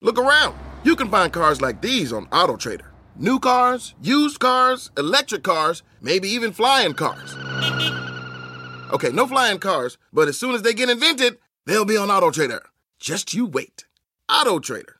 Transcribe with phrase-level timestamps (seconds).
[0.00, 0.56] Look around.
[0.84, 2.86] You can find cars like these on AutoTrader.
[3.16, 7.34] New cars, used cars, electric cars, maybe even flying cars.
[8.92, 12.60] Okay, no flying cars, but as soon as they get invented, they'll be on AutoTrader.
[13.00, 13.86] Just you wait.
[14.30, 14.94] AutoTrader.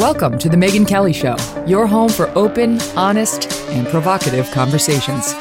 [0.00, 5.34] Welcome to The Megyn Kelly Show, your home for open, honest, and provocative conversations.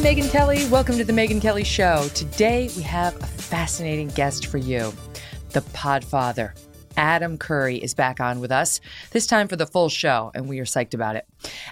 [0.00, 0.66] I'm Megyn Kelly.
[0.70, 2.08] Welcome to The Megyn Kelly Show.
[2.14, 4.94] Today we have a fascinating guest for you
[5.50, 6.58] the Podfather.
[6.96, 10.58] Adam Curry is back on with us, this time for the full show, and we
[10.58, 11.26] are psyched about it.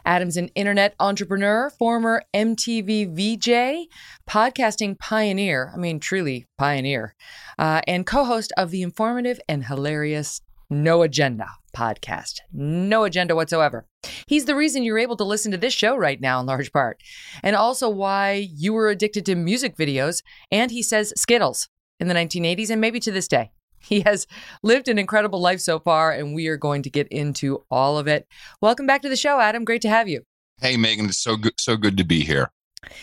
[0.05, 3.89] Adam's an internet entrepreneur, former MTV VJ,
[4.29, 7.15] podcasting pioneer, I mean, truly pioneer,
[7.59, 11.49] uh, and co host of the informative and hilarious No Agenda
[11.79, 12.41] podcast.
[12.53, 13.87] No agenda whatsoever.
[14.27, 17.01] He's the reason you're able to listen to this show right now, in large part,
[17.45, 21.69] and also why you were addicted to music videos, and he says Skittles
[22.01, 23.53] in the 1980s and maybe to this day.
[23.81, 24.27] He has
[24.65, 28.09] lived an incredible life so far, and we are going to get into all of
[28.09, 28.27] it.
[28.61, 29.65] Welcome back to the show, Adam.
[29.65, 30.23] Great to have you.
[30.61, 31.07] Hey, Megyn.
[31.07, 32.51] It's so good, so good to be here.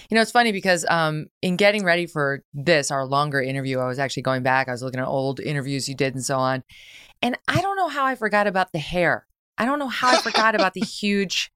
[0.09, 3.87] You know, it's funny because um, in getting ready for this, our longer interview, I
[3.87, 4.67] was actually going back.
[4.67, 6.63] I was looking at old interviews you did and so on.
[7.21, 9.27] And I don't know how I forgot about the hair.
[9.57, 11.51] I don't know how I forgot about the huge.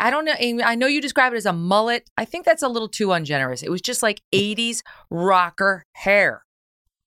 [0.00, 0.34] I don't know.
[0.64, 2.08] I know you describe it as a mullet.
[2.16, 3.62] I think that's a little too ungenerous.
[3.62, 6.44] It was just like 80s rocker hair.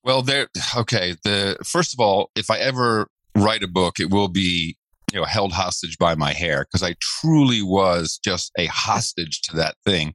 [0.03, 0.47] Well, there.
[0.75, 1.15] Okay.
[1.23, 4.77] The first of all, if I ever write a book, it will be
[5.11, 9.57] you know held hostage by my hair because I truly was just a hostage to
[9.57, 10.13] that thing.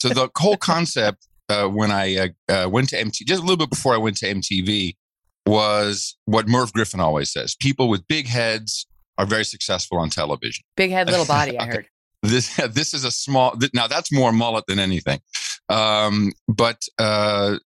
[0.00, 3.56] So the whole concept uh, when I uh, uh, went to MTV, just a little
[3.56, 4.96] bit before I went to MTV,
[5.44, 8.86] was what Merv Griffin always says: people with big heads
[9.18, 10.64] are very successful on television.
[10.76, 11.58] Big head, little body.
[11.58, 11.86] I heard.
[12.22, 13.56] This this is a small.
[13.74, 15.20] Now that's more mullet than anything.
[15.68, 17.58] Um, but uh,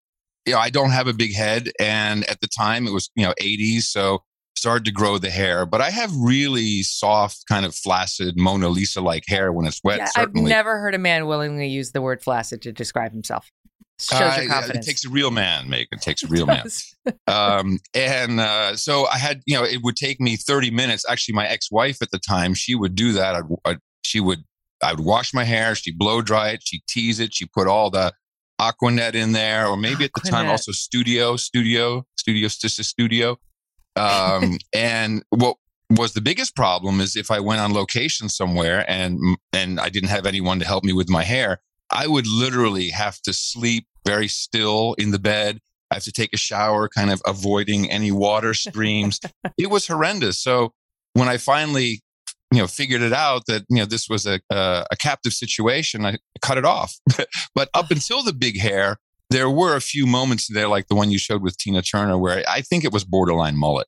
[0.47, 3.25] you know, I don't have a big head, and at the time it was you
[3.25, 4.23] know 80s, so
[4.57, 5.67] started to grow the hair.
[5.67, 9.99] But I have really soft, kind of flaccid Mona Lisa like hair when it's wet.
[9.99, 13.51] Yeah, I've never heard a man willingly use the word flaccid to describe himself.
[13.99, 14.87] Shows Uh, your yeah, confidence.
[14.87, 15.87] It takes a real man, Megyn.
[15.93, 16.65] It takes a real man.
[17.27, 21.05] um, and uh, so I had, you know, it would take me 30 minutes.
[21.09, 23.35] Actually, my ex-wife at the time, she would do that.
[23.37, 24.41] I'd, I'd, she would,
[24.83, 25.75] I would wash my hair.
[25.75, 26.61] She'd blow dry it.
[26.65, 27.33] She'd tease it.
[27.35, 28.13] She put all the
[28.59, 33.39] Aqua Net in there, or maybe at the time also Studio, Studio, Studio, Studio.
[33.97, 35.57] Um, and what
[35.91, 39.19] was the biggest problem is if I went on location somewhere and
[39.53, 43.21] and I didn't have anyone to help me with my hair, I would literally have
[43.23, 45.61] to sleep very still in the bed.
[45.91, 49.21] I have to take a shower, kind of avoiding any water streams.
[49.59, 50.39] it was horrendous.
[50.39, 50.73] So
[51.13, 52.03] when I finally,
[52.53, 56.05] you know, figured it out that you know this was a a, a captive situation,
[56.05, 56.97] I cut it off.
[57.55, 58.99] but up until the big hair,
[59.31, 62.45] there were a few moments there, like the one you showed with Tina Turner, where
[62.49, 63.87] I think it was borderline mullet.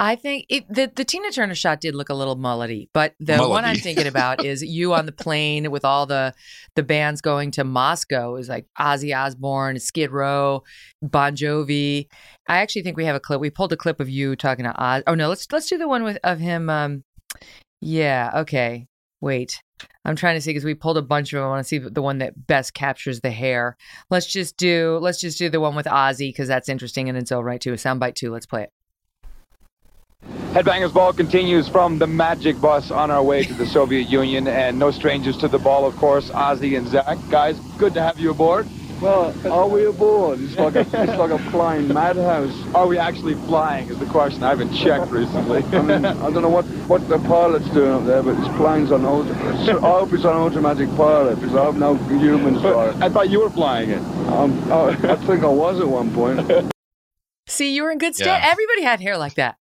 [0.00, 3.36] I think it, the the Tina Turner shot did look a little mullety, but the
[3.36, 6.34] one I'm thinking about is you on the plane with all the
[6.76, 8.36] the bands going to Moscow.
[8.36, 10.62] Is like Ozzy Osbourne, Skid Row,
[11.02, 12.06] Bon Jovi.
[12.48, 13.40] I actually think we have a clip.
[13.40, 15.02] We pulled a clip of you talking to Oz.
[15.08, 16.70] Oh no, let's let's do the one with of him.
[16.70, 17.02] Um,
[17.80, 18.86] yeah, okay.
[19.20, 19.60] Wait,
[20.08, 21.44] I'm trying to see because we pulled a bunch of them.
[21.44, 23.76] I want to see the one that best captures the hair.
[24.08, 27.30] Let's just do let's just do the one with Ozzy because that's interesting and it's
[27.30, 27.72] all right too.
[27.74, 28.32] Soundbite too.
[28.32, 28.72] Let's play it.
[30.52, 34.78] Headbangers Ball continues from the Magic Bus on our way to the Soviet Union, and
[34.78, 37.30] no strangers to the ball, of course, Ozzy and Zakk.
[37.30, 38.66] Guys, good to have you aboard.
[39.00, 40.40] Well, are we aboard?
[40.40, 42.52] It's like a, it's like a flying madhouse.
[42.74, 43.88] Are we actually flying?
[43.88, 44.42] Is the question.
[44.42, 45.62] I haven't checked recently.
[45.62, 48.90] I mean, I don't know what, what the pilot's doing up there, but this plane's
[48.90, 49.32] on auto.
[49.64, 52.96] so I hope it's on automatic pilot because I have no humans for it.
[52.96, 54.02] I thought you were flying it.
[54.28, 56.72] Um, I, I think I was at one point.
[57.46, 58.26] See, you were in good stead.
[58.26, 58.50] Yeah.
[58.50, 59.56] Everybody had hair like that.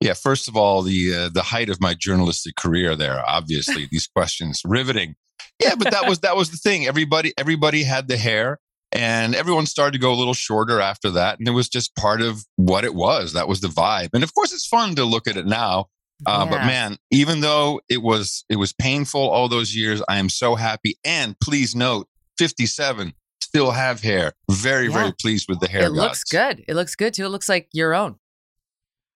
[0.00, 3.20] Yeah, first of all, the uh, the height of my journalistic career there.
[3.26, 5.16] Obviously, these questions riveting.
[5.60, 6.86] Yeah, but that was that was the thing.
[6.86, 8.58] Everybody everybody had the hair,
[8.92, 12.20] and everyone started to go a little shorter after that, and it was just part
[12.22, 13.32] of what it was.
[13.32, 15.86] That was the vibe, and of course, it's fun to look at it now.
[16.26, 20.28] Uh, But man, even though it was it was painful all those years, I am
[20.28, 20.98] so happy.
[21.04, 22.08] And please note,
[22.38, 24.32] 57, still have hair.
[24.50, 24.94] Very, Yeah.
[24.94, 25.84] very pleased with the hair.
[25.84, 26.64] it looks good.
[26.66, 27.24] It looks good too.
[27.26, 28.17] It looks like your own.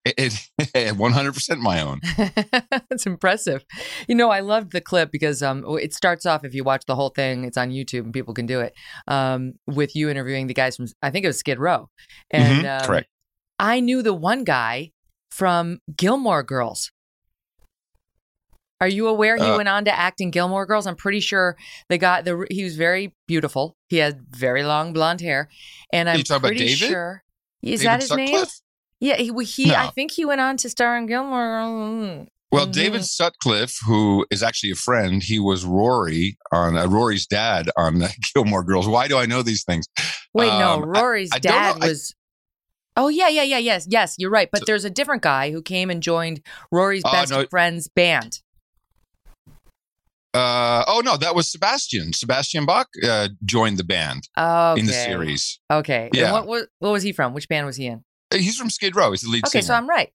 [0.04, 0.32] It, it
[0.96, 2.00] 100% my own.
[2.90, 3.64] That's impressive.
[4.08, 6.44] You know, I loved the clip because um, it starts off.
[6.44, 8.74] If you watch the whole thing, it's on YouTube and people can do it.
[9.06, 11.88] Um, with you interviewing the guys from, I think it was Skid Row,
[12.30, 13.08] and Mhm, um, correct.
[13.60, 14.90] I knew the one guy
[15.30, 16.90] from Gilmore Girls.
[18.80, 20.88] Are you aware he Uh, went on to act in Gilmore Girls?
[20.88, 21.56] I'm pretty sure
[21.88, 22.22] the guy.
[22.22, 23.76] The he was very beautiful.
[23.88, 25.48] He had very long blonde hair,
[25.92, 26.88] and I'm you talking about pretty David?
[26.88, 27.22] sure.
[27.62, 28.44] Is David that his name?
[29.02, 29.32] Yeah, he.
[29.44, 32.26] he I think he went on to star in Gilmore.
[32.52, 32.72] Well, Mhm.
[32.72, 38.02] David Sutcliffe, who is actually a friend, he was Rory on uh, Rory's dad on
[38.02, 38.86] uh, Gilmore Girls.
[38.86, 39.86] Why do I know these things?
[40.34, 41.78] Wait, no, Um, I- Rory's I dad.
[41.82, 42.14] I- was.
[42.96, 44.14] Oh yeah, yeah, yeah, yes, yes.
[44.18, 44.48] You're right.
[44.52, 47.46] But So- there's a different guy who came and joined Rory's Oh, best no.
[47.50, 48.40] friend's band.
[50.34, 52.12] Uh, oh no, that was Sebastian.
[52.12, 54.80] Sebastian Bach uh, joined the band Okay.
[54.80, 55.58] in the series.
[55.70, 56.06] Okay.
[56.06, 56.32] And Yeah.
[56.32, 57.34] what, what what was he from?
[57.34, 58.04] Which band was he in?
[58.32, 59.10] He's from Skid Row.
[59.10, 59.62] He's the lead Okay, singer.
[59.62, 60.12] so I'm right.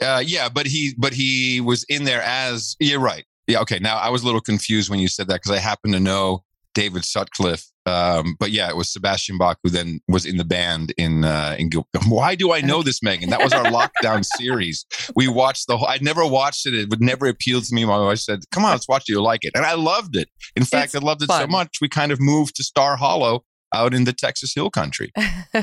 [0.00, 3.24] Uh, yeah, but he but he was in there as you're right.
[3.46, 3.78] Yeah, okay.
[3.78, 6.44] Now I was a little confused when you said that because I happen to know
[6.74, 7.66] David Sutcliffe.
[7.84, 11.56] Um, but yeah, it was Sebastian Bach who then was in the band in uh,
[11.58, 11.68] in.
[11.68, 13.28] Gil- Why do I know this, Megyn?
[13.28, 14.86] That was our lockdown series.
[15.14, 15.88] We watched the whole.
[15.88, 16.72] I'd never watched it.
[16.74, 17.84] It would never appeal to me.
[17.84, 19.12] My wife said, "Come on, let's watch it.
[19.12, 20.28] You'll like it," and I loved it.
[20.56, 23.44] In fact, It's I loved it so much we kind of moved to Star Hollow
[23.74, 25.12] out in the Texas Hill Country.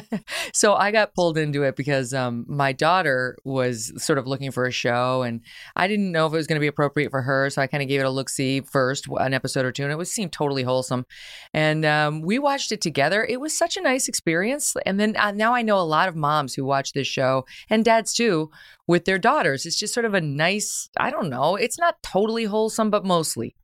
[0.54, 4.66] so I got pulled into it because um, my daughter was sort of looking for
[4.66, 5.42] a show, and
[5.76, 7.50] I didn't know if it was going to be appropriate for her.
[7.50, 9.92] So I kind of gave it a look see first, an episode or two, and
[9.92, 11.06] it was seemed totally wholesome.
[11.54, 13.26] And um, we watched it together.
[13.26, 14.76] It was such a nice experience.
[14.86, 17.86] And then uh, now I know a lot of moms who watch this show and
[17.86, 18.50] dads too
[18.88, 19.66] with their daughters.
[19.66, 20.90] It's just sort of a nice.
[20.98, 21.56] I don't know.
[21.56, 23.56] It's not totally wholesome, but mostly.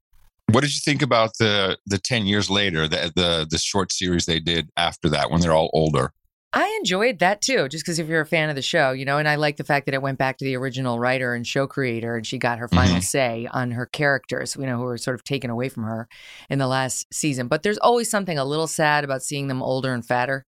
[0.51, 4.25] What did you think about the the ten years later, the the the short series
[4.25, 6.11] they did after that when they're all older?
[6.53, 9.17] I enjoyed that too, just because if you're a fan of the show, you know,
[9.17, 11.67] and I like the fact that it went back to the original writer and show
[11.67, 13.03] creator, and she got her final Mhm.
[13.03, 16.07] say on her characters, you know, who were sort of taken away from her
[16.49, 17.47] in the last season.
[17.49, 20.45] But there's always something a little sad about seeing them older and fatter.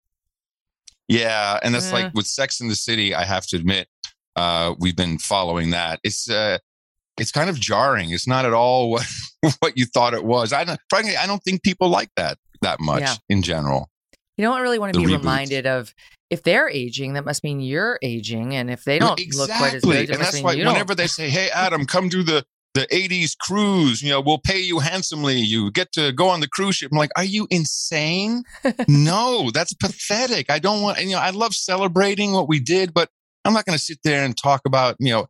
[1.09, 1.93] Yeah, and that's Eh.
[1.93, 3.15] like with Sex in the City.
[3.15, 3.89] I have to admit,
[4.37, 6.01] uh, we've been following that.
[6.03, 6.59] It's uh,
[7.19, 8.11] it's kind of jarring.
[8.11, 9.07] It's not at all what
[9.61, 10.53] what you thought it was.
[10.53, 13.15] I don't, frankly, I don't think people like that that much Yeah.
[13.29, 13.91] in general.
[14.37, 15.19] You don't really want to The be reboot.
[15.19, 15.95] reminded of
[16.31, 19.83] if they're aging, that must mean you're aging, and if they don't look quite as
[19.83, 20.97] good, and that's why whenever don't.
[20.97, 24.81] they say, "Hey, Adam, come do the the '80s cruise," you know, we'll pay you
[24.81, 25.37] handsomely.
[25.37, 26.91] You get to go on the cruise ship.
[26.91, 28.43] I'm like, are you insane?
[28.89, 30.51] no, that's pathetic.
[30.51, 31.01] I don't want.
[31.01, 33.11] You know, I love celebrating what we did, but
[33.45, 35.27] I'm not going to sit there and talk about you know,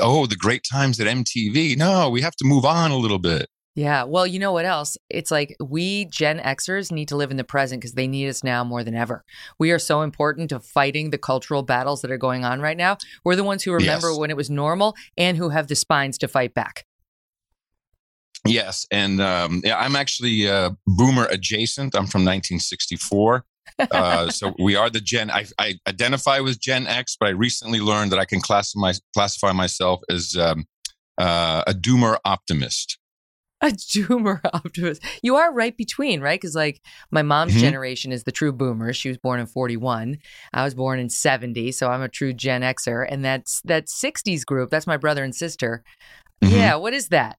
[0.00, 1.76] oh, the great times at MTV.
[1.76, 3.48] No, we have to move on a little bit.
[3.76, 4.04] Yeah.
[4.04, 4.96] Well, you know what else?
[5.10, 8.44] It's like we Gen Xers need to live in the present because they need us
[8.44, 9.24] now more than ever.
[9.58, 12.98] We are so important to fighting the cultural battles that are going on right now.
[13.24, 14.18] We're the ones who remember Yes.
[14.18, 16.84] when it was normal and who have the spines to fight back.
[18.46, 21.94] Yes, and um, yeah, I'm actually uh, boomer adjacent.
[21.96, 23.44] I'm from 1964.
[23.90, 25.30] Uh, so we are the Gen.
[25.30, 29.52] I, I identify with Gen X, but I recently learned that I can classify classify
[29.52, 30.66] myself as um,
[31.18, 32.98] uh, a doomer optimist.
[33.60, 35.02] A doomer optimist.
[35.22, 36.38] You are right between, right?
[36.40, 37.60] Because like my mom's Mhm.
[37.60, 38.92] generation is the true boomer.
[38.92, 40.18] She was born in 41.
[40.52, 41.72] I was born in 70.
[41.72, 43.06] So I'm a true Gen Xer.
[43.08, 44.70] And that's that 60s group.
[44.70, 45.82] That's my brother and sister.
[46.42, 46.50] Mhm.
[46.50, 46.74] Yeah.
[46.74, 47.38] What is that?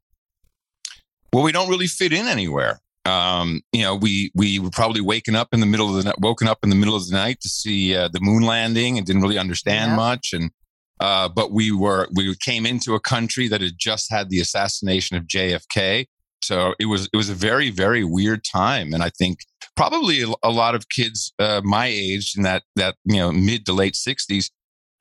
[1.32, 2.80] Well, we don't really fit in anywhere.
[3.06, 6.20] Um, you know, we we were probably waking up in the middle of the night,
[6.20, 9.06] woken up in the middle of the night to see uh, the moon landing and
[9.06, 9.96] didn't really understand Yeah.
[9.96, 10.34] much.
[10.34, 10.52] And
[11.00, 15.18] uh, but we were we came into a country that had just had the assassination
[15.18, 16.06] of JFK,
[16.44, 18.94] so it was it was a very very weird time.
[18.94, 19.40] And I think
[19.76, 23.74] probably a, lot of kids uh, my age in that that you know mid to
[23.74, 24.50] late sixties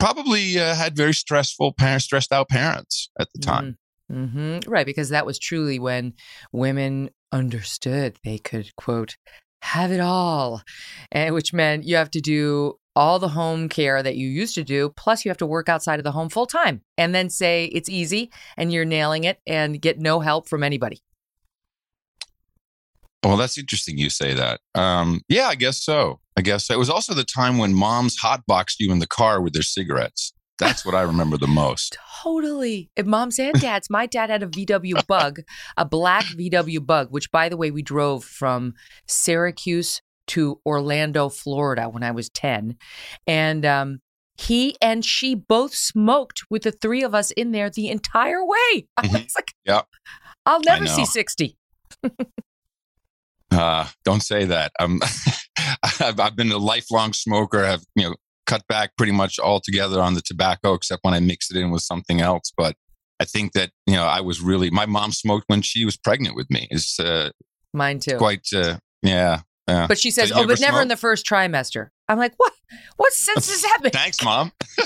[0.00, 3.78] probably uh, had very stressful parents, stressed out parents at the time.
[4.14, 6.14] Hmm Right, because that was truly when
[6.52, 9.16] women understood they could, quote,
[9.62, 10.62] have it all,
[11.10, 14.62] and which meant you have to do all the home care that you used to
[14.62, 17.64] do, plus you have to work outside of the home full time and then say
[17.66, 21.02] it's easy and you're nailing it and get no help from anybody.
[23.24, 24.60] Well, that's interesting you say that.
[24.74, 26.20] Um, yeah, I guess so.
[26.36, 26.74] I guess so.
[26.74, 30.33] It was also the time when moms hotboxed you in the car with their cigarettes.
[30.58, 31.98] That's what I remember the most.
[32.22, 32.90] Totally.
[32.96, 35.40] If moms and dads, my dad had a VW bug,
[35.76, 38.74] a black VW bug, which by the way, we drove from
[39.06, 42.76] Syracuse to Orlando, Florida when I was 10.
[43.26, 44.00] And um,
[44.36, 48.86] he and she both smoked with the three of us in there the entire way.
[48.96, 49.24] I Mhm.
[49.24, 49.82] was like, Yeah.
[50.46, 51.06] I'll never see know.
[51.06, 51.56] 60.
[53.50, 54.72] Uh, don't say that.
[54.80, 55.00] Um,
[56.00, 57.64] I've, I've been a lifelong smoker.
[57.64, 58.14] I've you know
[58.46, 61.82] cut back pretty much altogether on the tobacco, except when I mix it in with
[61.82, 62.52] something else.
[62.56, 62.76] But
[63.20, 66.36] I think that you know I was really my mom smoked when she was pregnant
[66.36, 66.68] with me.
[66.70, 67.30] Is uh,
[67.72, 68.16] Mine too.
[68.16, 69.40] quite uh, yeah.
[69.68, 69.86] yeah.
[69.86, 72.52] But she says, "Oh, but ever never in the first trimester." I'm like, "What?
[72.96, 74.52] What sense does that make?" Thanks, mom.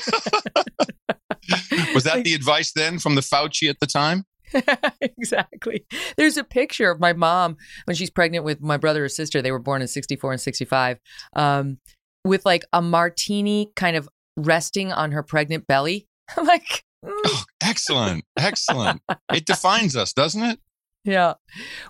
[1.94, 4.24] was that the advice then from the Fauci at the time?
[5.00, 5.84] exactly.
[6.16, 9.42] There's a picture of my mom when she's pregnant with my brother or sister.
[9.42, 10.98] They were born in 64 and 65,
[11.34, 11.78] um,
[12.28, 16.06] with like a martini kind of resting on her pregnant belly.
[16.36, 19.02] I'm like, mm, Oh, excellent, excellent.
[19.32, 20.60] It defines us, doesn't it?
[21.04, 21.34] yeah.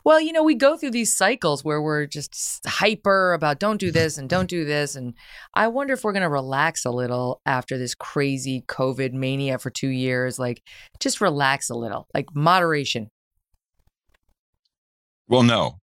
[0.04, 3.90] Well, you know, we go through these cycles where we're just hyper about don't do
[3.90, 4.94] this and don't do this.
[4.94, 5.14] And
[5.54, 9.70] I wonder if we're going to relax a little after this crazy COVID mania for
[9.70, 10.38] two years.
[10.38, 10.62] Like,
[11.00, 13.08] just relax a little, like moderation.
[15.26, 15.78] Well, no.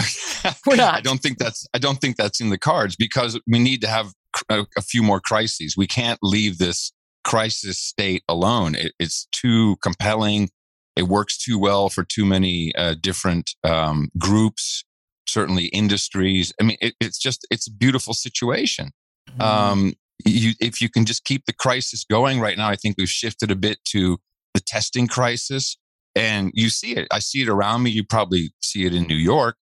[0.66, 0.94] We're not.
[0.94, 1.66] I don't think that's.
[1.74, 4.12] I don't think that's in the cards because we need to have
[4.48, 5.76] a, a few more crises.
[5.76, 6.92] We can't leave this
[7.24, 8.74] crisis state alone.
[8.74, 10.50] It, it's too compelling.
[10.96, 14.84] It works too well for too many uh, different um, groups,
[15.28, 16.52] certainly industries.
[16.60, 18.90] I mean, it, it's just it's a beautiful situation.
[19.30, 19.42] Mm-hmm.
[19.42, 19.92] Um,
[20.24, 23.50] you, if you can just keep the crisis going right now, I think we've shifted
[23.50, 24.18] a bit to
[24.54, 25.76] the testing crisis,
[26.16, 27.06] and you see it.
[27.12, 27.90] I see it around me.
[27.90, 29.56] You probably see it in New York.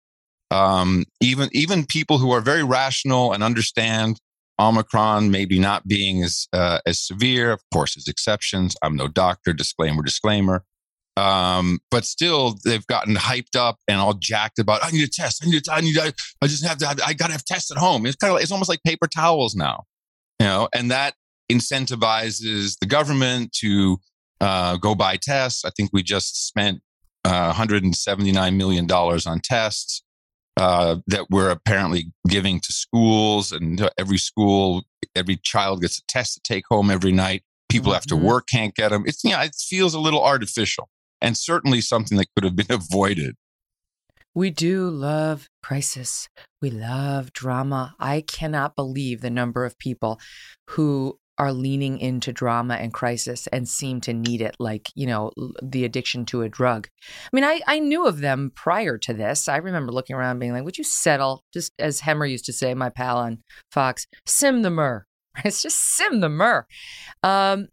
[0.50, 4.20] Um, even even people who are very rational and understand
[4.58, 7.52] Omicron maybe not being as uh, as severe.
[7.52, 8.76] Of course, there's exceptions.
[8.82, 9.52] I'm no doctor.
[9.52, 10.02] Disclaimer.
[10.02, 10.64] Disclaimer.
[11.16, 14.84] Um, but still, they've gotten hyped up and all jacked about.
[14.84, 15.42] I need a test.
[15.44, 15.64] I need.
[15.64, 15.98] To, I need.
[15.98, 16.12] I,
[16.42, 16.86] I just have to.
[16.86, 18.06] Have, I got to have tests at home.
[18.06, 18.40] It's kind of.
[18.40, 19.84] It's almost like paper towels now,
[20.40, 20.68] you know.
[20.74, 21.14] And that
[21.50, 23.98] incentivizes the government to
[24.40, 25.64] uh, go buy tests.
[25.64, 26.80] I think we just spent
[27.24, 30.02] uh, 179 million dollars on tests
[30.56, 34.82] uh, that we're apparently giving to schools, and every school,
[35.14, 37.42] every child gets a test to take home every night.
[37.68, 38.22] People after Mhm.
[38.22, 39.04] work can't get them.
[39.06, 40.88] It's yeah, it feels a little artificial,
[41.20, 43.36] and certainly something that could have been avoided.
[44.34, 46.28] We do love crisis.
[46.60, 47.94] We love drama.
[47.98, 50.20] I cannot believe the number of people
[50.70, 55.30] who are leaning into drama and crisis and seem to need it like, you know,
[55.62, 56.88] the addiction to a drug.
[57.24, 59.48] I mean, I, I knew of them prior to this.
[59.48, 61.44] I remember looking around being like, would you settle?
[61.52, 65.04] Just as Hemmer used to say, my pal on Fox, sim the myrrh.
[65.44, 66.66] It's just sim the myrrh.
[67.22, 67.68] Um,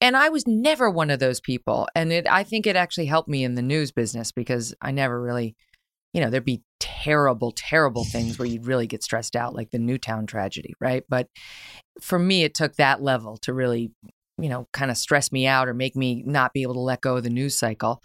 [0.00, 1.86] and I was never one of those people.
[1.94, 5.20] And it, I think it actually helped me in the news business because I never
[5.20, 5.54] really
[6.12, 9.78] you know, there'd be terrible, terrible things where you'd really get stressed out, like the
[9.78, 11.04] Newtown tragedy, right?
[11.08, 11.28] But
[12.00, 13.92] for me, it took that level to really,
[14.36, 17.00] you know, kind of stress me out or make me not be able to let
[17.00, 18.02] go of the news cycle.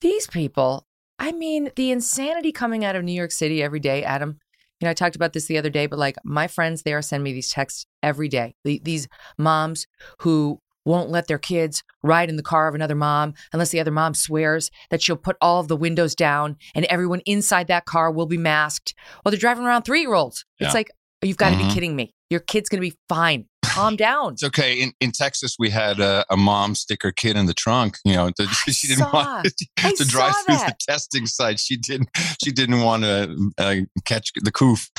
[0.00, 0.84] These people,
[1.20, 4.38] I mean, the insanity coming out of New York City every day, Adam.
[4.80, 7.22] You know, I talked about this the other day, but like my friends there send
[7.22, 8.54] me these texts every day.
[8.64, 9.06] These
[9.36, 9.86] moms
[10.20, 13.90] who won't let their kids ride in the car of another mom unless the other
[13.90, 18.10] mom swears that she'll put all of the windows down and everyone inside that car
[18.10, 18.94] will be masked.
[19.24, 20.44] Well, they're driving around three year olds.
[20.58, 20.66] Yeah.
[20.68, 20.90] It's like,
[21.22, 21.68] you've got to Mhm.
[21.68, 22.14] be kidding me.
[22.30, 23.46] Your kid's going to be fine.
[23.64, 24.32] Calm down.
[24.34, 24.80] It's okay.
[24.80, 27.96] In in Texas, we had a, a mom stick her kid in the trunk.
[28.04, 29.46] You know, to, she didn't want
[29.78, 31.58] I to drive saw through the testing site.
[31.58, 32.08] She didn't.
[32.42, 34.90] She didn't want to uh, catch the coof.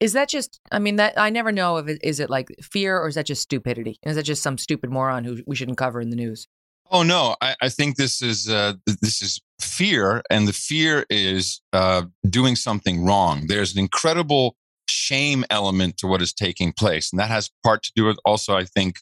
[0.00, 2.98] Is that just, I mean, that I never know if it is it like fear
[2.98, 3.98] or is that just stupidity?
[4.02, 6.48] Is that just some stupid moron who we shouldn't cover in the news?
[6.90, 11.60] Oh no, I, I think this is uh, this is fear, and the fear is
[11.72, 13.46] uh, doing something wrong.
[13.46, 14.56] There's an incredible
[14.88, 18.56] shame element to what is taking place, and that has part to do with also,
[18.56, 18.96] I think,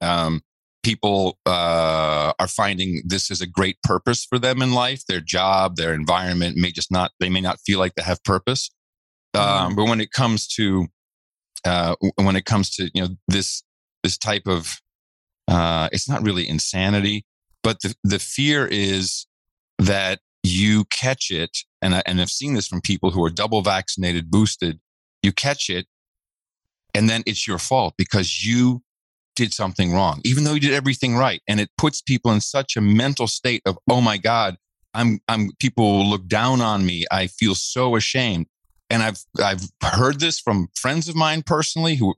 [0.00, 0.40] um,
[0.82, 5.04] people uh, are finding this is a great purpose for them in life.
[5.06, 7.10] Their job, their environment may just not.
[7.20, 8.70] They may not feel like they have purpose.
[9.34, 10.86] Um, but when it comes to
[11.64, 13.62] uh, when it comes to you know this
[14.02, 14.80] this type of
[15.48, 17.24] uh, it's not really insanity,
[17.62, 19.26] but the, the fear is
[19.78, 21.58] that you catch it.
[21.80, 24.80] And, I, and I've seen this from people who are double vaccinated, boosted.
[25.22, 25.86] You catch it,
[26.94, 28.82] and then it's your fault because you
[29.36, 31.40] did something wrong, even though you did everything right.
[31.48, 34.56] And it puts people in such a mental state of, oh my God,
[34.94, 37.04] I'm, I'm, people look down on me.
[37.10, 38.46] I feel so ashamed.
[38.92, 42.14] And I've, I've heard this from friends of mine personally who,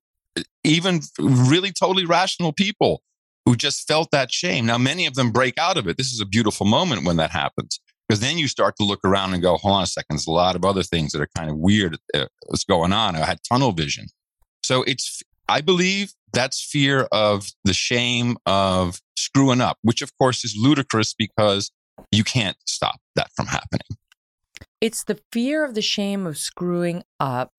[0.64, 3.02] even really totally rational people
[3.46, 4.66] who just felt that shame.
[4.66, 5.96] Now, many of them break out of it.
[5.96, 7.78] This is a beautiful moment when that happens
[8.08, 10.32] because then you start to look around and go, hold on a second, there's a
[10.32, 13.16] lot of other things that are kind of weird uh, what's going on.
[13.16, 14.06] I had tunnel vision.
[14.62, 20.44] So it's, I believe that's fear of the shame of screwing up, which of course
[20.44, 21.70] is ludicrous because
[22.10, 23.86] you can't stop that from happening.
[24.84, 27.52] It's the fear of the shame of screwing up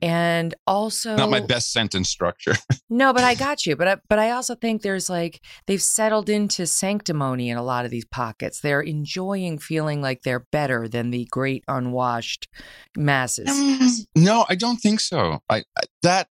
[0.00, 2.54] and also Not my best sentence structure.
[2.90, 6.28] no but i got you but I, but i also think there's like they've settled
[6.28, 11.10] into sanctimony in a lot of these pockets they're enjoying feeling like they're better than
[11.10, 12.48] the great unwashed
[12.96, 15.40] masses mm, no, I don't think so.
[15.48, 16.28] I, I that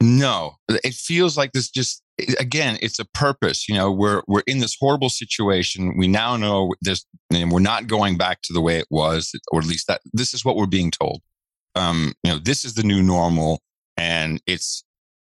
[0.00, 2.02] no, it feels like this just
[2.38, 3.68] again, it's a purpose.
[3.68, 5.96] You know, we're we're in this horrible situation.
[5.96, 9.60] We now know this, and we're not going back to the way it was, or
[9.60, 11.22] at least that this is what we're being told.
[11.74, 13.62] Um, you know, this is the new normal,
[13.96, 14.84] and it's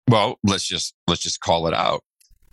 [0.09, 2.03] well, let's just let's just call it out.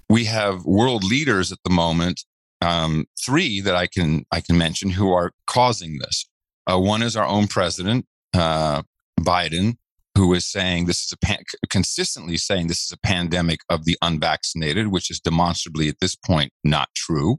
[0.10, 2.24] We have world leaders at the moment,
[2.62, 6.30] um, three that I can I can mention who are causing this.
[6.70, 8.84] Uh, one is our own president, uh,
[9.20, 9.78] Biden,
[10.18, 13.98] who is saying this is a pan- consistently saying this is a pandemic of the
[14.02, 17.38] unvaccinated, which is demonstrably at this point not true.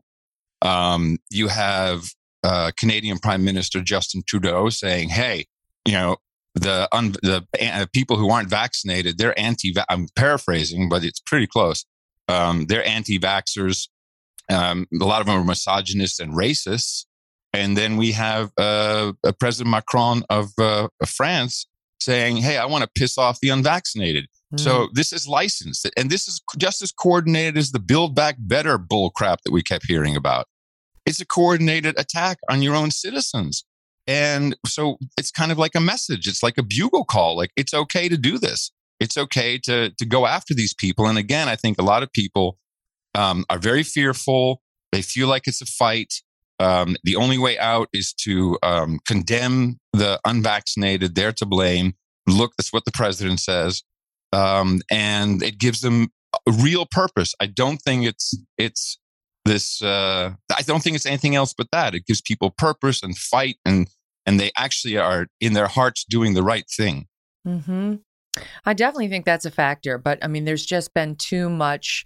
[0.63, 2.05] Um, you have
[2.45, 5.47] uh, Canadian Prime Minister Justin Trudeau saying, "Hey,
[5.85, 6.17] you know."
[6.55, 9.73] The un- the uh, people who aren't vaccinated, they're anti.
[9.89, 11.85] I'm paraphrasing, but it's pretty close.
[12.27, 13.89] Um, they're anti-vaxxers.
[14.51, 17.05] Um, a lot of them are misogynists and racists.
[17.53, 21.69] And then we have uh, President Macron of uh, France
[22.01, 24.61] saying, "Hey, I want to piss off the unvaccinated." Mm.
[24.61, 28.79] So this is licensed, and this is just as coordinated as the Build Back Better
[28.79, 30.47] bullcrap that we kept hearing about.
[31.05, 33.65] It's a coordinated attack on your own citizens,
[34.07, 36.27] and so it's kind of like a message.
[36.27, 37.37] It's like a bugle call.
[37.37, 38.71] Like it's okay to do this.
[39.01, 41.07] It's okay to to go after these people.
[41.07, 42.59] And again, I think a lot of people
[43.15, 44.63] um, are very fearful.
[44.93, 46.15] They feel like it's a fight.
[46.61, 51.15] Um, the only way out is to um, condemn the unvaccinated.
[51.15, 51.95] They're to blame.
[52.27, 53.83] Look, that's what the president says,
[54.33, 56.09] um, and it gives them
[56.47, 57.35] a real purpose.
[57.41, 58.99] I don't think it's it's
[59.45, 59.83] this.
[59.83, 61.95] Uh, I don't think it's anything else but that.
[61.95, 63.89] It gives people purpose and fight, and
[64.27, 67.07] and they actually are in their hearts doing the right thing.
[67.45, 67.97] hmm
[68.65, 72.05] I definitely think that's a factor, but I mean, there's just been too much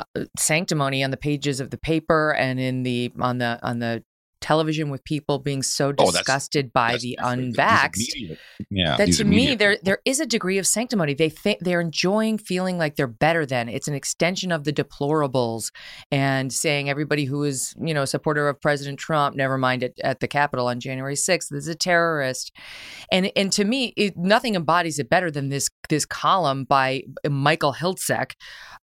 [0.00, 4.02] uh, sanctimony on the pages of the paper and in the on the on the
[4.44, 8.36] television with people being so Oh, that's- disgusted by That's the unvaxxed.
[8.70, 11.14] Yeah, that to me there there is a degree of sanctimony.
[11.14, 13.68] They think they're enjoying feeling like they're better than.
[13.68, 15.70] It's an extension of the deplorables
[16.10, 19.92] and saying everybody who is you know a supporter of president trump never mind at,
[20.02, 22.52] at the capitol on january 6th is a terrorist.
[23.10, 27.72] And and to me it, nothing embodies it better than this this column by michael
[27.74, 28.32] hiltzik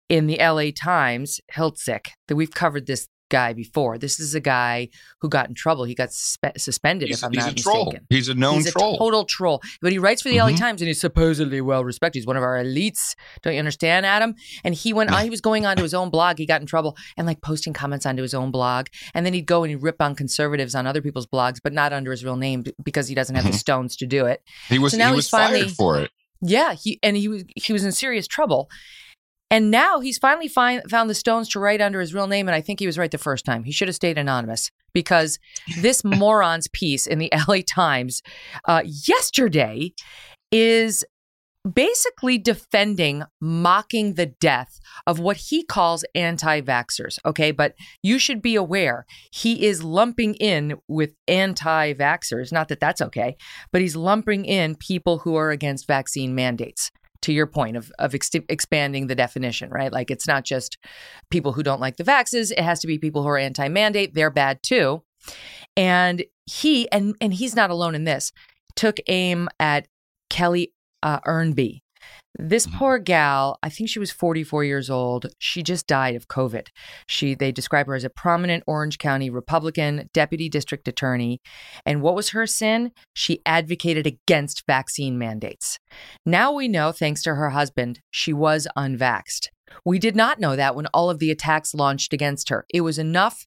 [0.09, 1.39] in the la times.
[1.55, 3.07] Hiltzik that we've covered this
[3.37, 4.75] guy before this is a guy
[5.21, 7.85] who got in trouble he got suspe- suspended He's, if i'm he's not a troll.
[7.85, 8.97] mistaken He's a known he's troll.
[8.97, 9.57] total troll.
[9.81, 10.57] But he writes for the LA Mhm.
[10.65, 12.19] Times and he's supposedly well respected.
[12.19, 13.15] He's one of our elites.
[13.41, 14.35] Don't you understand, Adam?
[14.65, 16.37] And he went on, he was going onto his own blog.
[16.37, 18.87] He got in trouble and like posting comments onto his own blog.
[19.13, 21.91] And then he'd go and he'd rip on conservatives on other people's blogs, but not
[21.93, 23.65] under his real name because he doesn't have the Mhm.
[23.65, 24.41] stones to do it.
[24.69, 26.11] he was so now he he's was fired finally- for it.
[26.45, 28.69] Yeah, he and he was he was in serious trouble.
[29.49, 32.47] And now he's finally find, found the stones to write under his real name.
[32.47, 33.63] And I think he was right the first time.
[33.63, 35.37] He should have stayed anonymous because
[35.79, 38.21] this moron's piece in the LA Times
[38.65, 39.93] uh, yesterday
[40.51, 41.03] is
[41.71, 47.17] basically defending, mocking the death of what he calls anti vaxxers.
[47.25, 47.51] Okay.
[47.51, 52.51] But you should be aware he is lumping in with anti vaxxers.
[52.51, 53.37] Not that that's okay,
[53.71, 56.91] but he's lumping in people who are against vaccine mandates.
[57.23, 59.91] To your point of of ex- expanding the definition, right?
[59.91, 60.77] Like it's not just
[61.29, 64.13] people who don't like the vaxes; it has to be people who are anti-mandate.
[64.13, 65.03] They're bad too.
[65.75, 68.31] And he and and he's not alone in this.
[68.75, 69.87] Took aim at
[70.29, 71.82] Kelly uh, Ernby.
[72.39, 72.77] This Mhm.
[72.77, 75.27] poor gal, I think she was 44 years old.
[75.37, 76.69] She just died of COVID.
[77.07, 81.41] She they describe her as a prominent Orange County Republican deputy district attorney.
[81.85, 82.91] And what was her sin?
[83.13, 85.77] She advocated against vaccine mandates.
[86.25, 89.49] Now we know, thanks to her husband, she was unvaxxed.
[89.85, 92.65] We did not know that when all of the attacks launched against her.
[92.73, 93.45] It was enough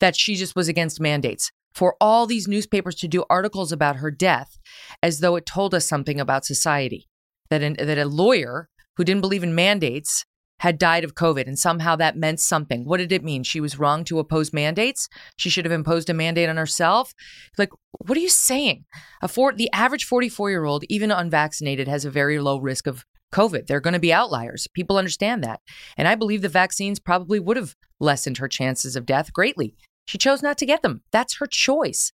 [0.00, 1.50] that she just was against mandates.
[1.72, 4.58] For all these newspapers to do articles about her death
[5.02, 7.08] as though it told us something about society.
[7.50, 10.24] That, an, that a lawyer who didn't believe in mandates
[10.60, 12.84] had died of COVID and somehow that meant something.
[12.84, 13.42] What did it mean?
[13.42, 15.08] She was wrong to oppose mandates.
[15.36, 17.12] She should have imposed a mandate on herself.
[17.58, 18.84] Like, what are you saying?
[19.20, 23.04] A four, the average 44 year old, even unvaccinated, has a very low risk of
[23.32, 23.66] COVID.
[23.66, 24.68] They're going to be outliers.
[24.74, 25.60] People understand that.
[25.96, 29.74] And I believe the vaccines probably would have lessened her chances of death greatly.
[30.06, 31.02] She chose not to get them.
[31.12, 32.12] That's her choice.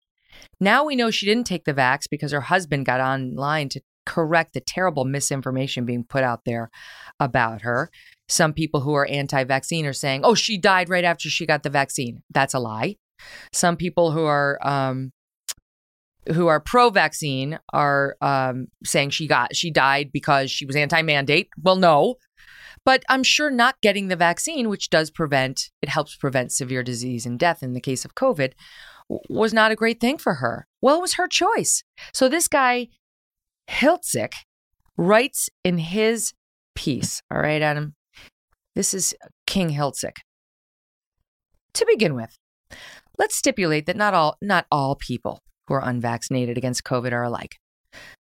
[0.59, 4.55] Now we know she didn't take the vax because her husband got online to correct
[4.55, 6.69] the terrible misinformation being put out there
[7.21, 7.91] about her.
[8.29, 11.63] Some people who are anti vaccine are saying, oh, she died right after she got
[11.63, 12.23] the vaccine.
[12.31, 12.97] That's a lie.
[13.53, 15.13] Some people who are um,
[16.33, 21.49] who are pro-vaccine are um, saying she got she died because she was anti-mandate.
[21.63, 22.17] Well, no,
[22.85, 27.27] but I'm sure not getting the vaccine, which does prevent it helps prevent severe disease
[27.27, 28.55] and death in the case of COVID,
[29.29, 30.67] was not a great thing for her.
[30.81, 31.85] Well, it was her choice.
[32.13, 32.89] So this guy
[33.71, 34.33] Hiltzik
[34.97, 36.33] writes in his
[36.75, 37.23] piece.
[37.31, 37.95] All right, Adam.
[38.75, 39.15] This is
[39.47, 40.17] King Hiltzik.
[41.75, 42.37] To begin with,
[43.19, 47.59] let's stipulate that not all not all people who are unvaccinated against COVID are alike.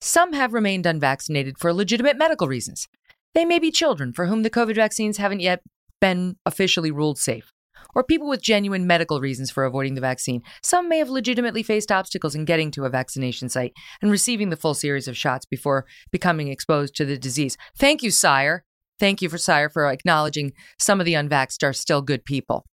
[0.01, 2.87] Some have remained unvaccinated for legitimate medical reasons.
[3.35, 5.63] They may be children for whom the COVID vaccines haven't yet
[6.01, 7.53] been officially ruled safe,
[7.95, 10.43] or people with genuine medical reasons for avoiding the vaccine.
[10.63, 13.73] Some may have legitimately faced obstacles in getting to a vaccination site
[14.03, 17.57] and receiving the full series of shots before becoming exposed to the disease.
[17.77, 18.65] Thank you, sire.
[18.99, 22.65] Thank you for sire for acknowledging some of the unvaxxed are still good people.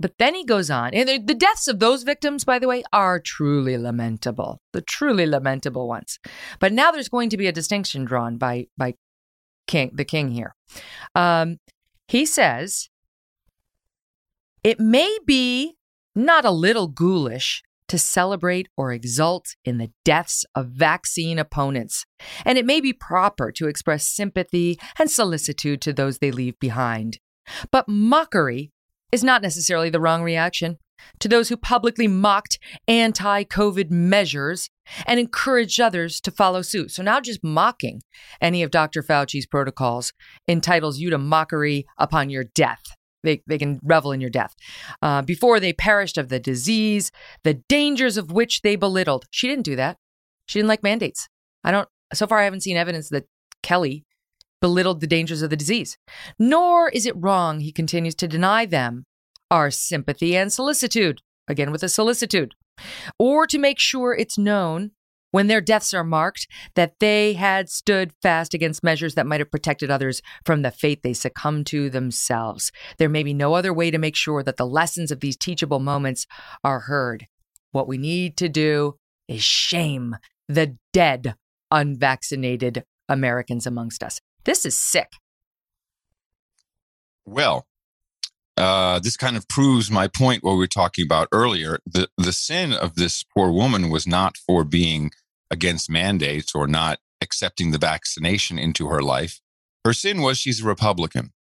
[0.00, 3.18] But then he goes on, and the deaths of those victims, by the way, are
[3.18, 6.20] truly lamentable, the truly lamentable ones.
[6.60, 8.94] But now there's going to be a distinction drawn by by
[9.66, 10.54] King, the King here.
[11.16, 11.58] Um,
[12.06, 12.88] he says
[14.62, 15.76] it may be
[16.14, 22.04] not a little ghoulish to celebrate or exult in the deaths of vaccine opponents,
[22.44, 27.18] and it may be proper to express sympathy and solicitude to those they leave behind.
[27.70, 28.72] But mockery
[29.10, 30.78] is not necessarily the wrong reaction.
[31.20, 34.68] To those who publicly mocked anti COVID measures
[35.06, 36.90] and encouraged others to follow suit.
[36.90, 38.02] So now just mocking
[38.40, 39.02] any of Dr.
[39.02, 40.12] Fauci's protocols
[40.48, 42.82] entitles you to mockery upon your death.
[43.24, 44.54] They, they can revel in your death.
[45.02, 47.10] Uh, before they perished of the disease,
[47.42, 49.26] the dangers of which they belittled.
[49.30, 49.96] She didn't do that.
[50.46, 51.28] She didn't like mandates.
[51.64, 53.26] I don't, so far, I haven't seen evidence that
[53.62, 54.04] Kelly
[54.60, 55.98] belittled the dangers of the disease.
[56.38, 59.04] Nor is it wrong, he continues to deny them
[59.50, 62.54] our sympathy and solicitude, again with a solicitude,
[63.18, 64.92] or to make sure it's known
[65.38, 69.52] when their deaths are marked that they had stood fast against measures that might have
[69.52, 72.72] protected others from the fate they succumbed to themselves.
[72.98, 75.78] There may be no other way to make sure that the lessons of these teachable
[75.78, 76.26] moments
[76.64, 77.28] are heard.
[77.70, 78.96] What we need to do
[79.28, 80.16] is shame
[80.48, 81.36] the dead,
[81.70, 84.20] unvaccinated Americans amongst us.
[84.42, 85.12] This is sick.
[87.24, 87.68] Well,
[88.58, 91.78] uh, this kind of proves my point what we were talking about earlier.
[91.86, 95.12] The the sin of this poor woman was not for being
[95.50, 99.40] against mandates or not accepting the vaccination into her life.
[99.84, 101.32] Her sin was she's a Republican.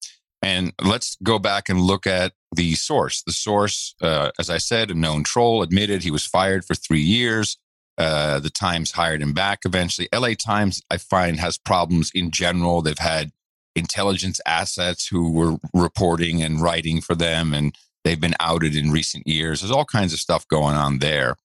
[0.42, 3.24] And let's go back and look at the source.
[3.24, 7.02] The source, uh, as I said, a known troll admitted he was fired for three
[7.02, 7.58] years.
[7.98, 10.08] Uh, the Times hired him back eventually.
[10.14, 12.82] LA Times, I find, has problems in general.
[12.82, 13.32] They've had
[13.76, 19.26] intelligence assets who were reporting and writing for them, and they've been outed in recent
[19.28, 19.62] years.
[19.62, 21.36] There's all kinds of stuff going on there.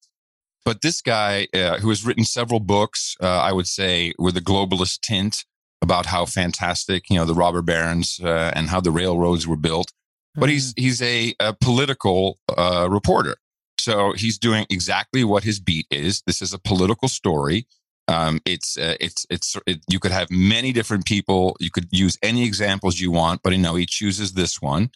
[0.65, 4.41] But this guy, uh, who has written several books, uh, I would say, with a
[4.41, 5.45] globalist tint
[5.83, 9.89] about how fantastic, you know, the robber barons uh, and how the railroads were built.
[9.89, 10.41] Mm-hmm.
[10.41, 10.83] But he's mm-hmm.
[10.83, 13.37] he's a, a political uh, reporter,
[13.79, 16.23] so he's doing exactly what his beat is.
[16.27, 17.67] This is a political story.
[18.09, 21.57] Um, it's uh, it's it's it, you could have many different people.
[21.61, 24.91] You could use any examples you want, but you know he chooses this one,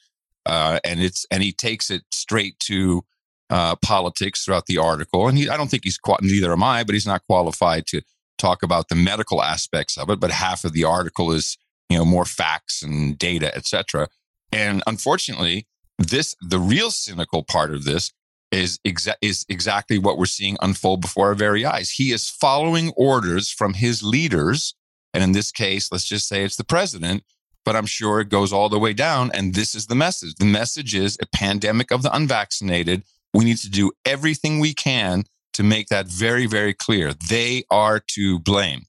[0.45, 3.05] uh, and it's and he takes it straight to
[3.51, 5.29] uh, politics throughout the article.
[5.29, 8.03] And he, I don't think he's quite, neither am I, but he's not qualified to
[8.39, 10.21] talk about the medical aspects of it.
[10.21, 11.57] But half of the article is
[11.89, 14.09] you know more facts and data, etc.
[14.53, 15.67] And unfortunately,
[15.99, 18.13] this the real cynical part of this
[18.53, 21.91] is, exa- is exactly what we're seeing unfold before our very eyes.
[21.91, 24.75] He is following orders from his leaders.
[25.13, 27.25] And in this case, let's just say it's the president,
[27.65, 29.31] but I'm sure it goes all the way down.
[29.33, 30.35] And this is the message.
[30.37, 33.03] The message is a pandemic of the unvaccinated.
[33.37, 37.13] We need to do everything we can to make that very, very clear.
[37.29, 38.83] They are to blame.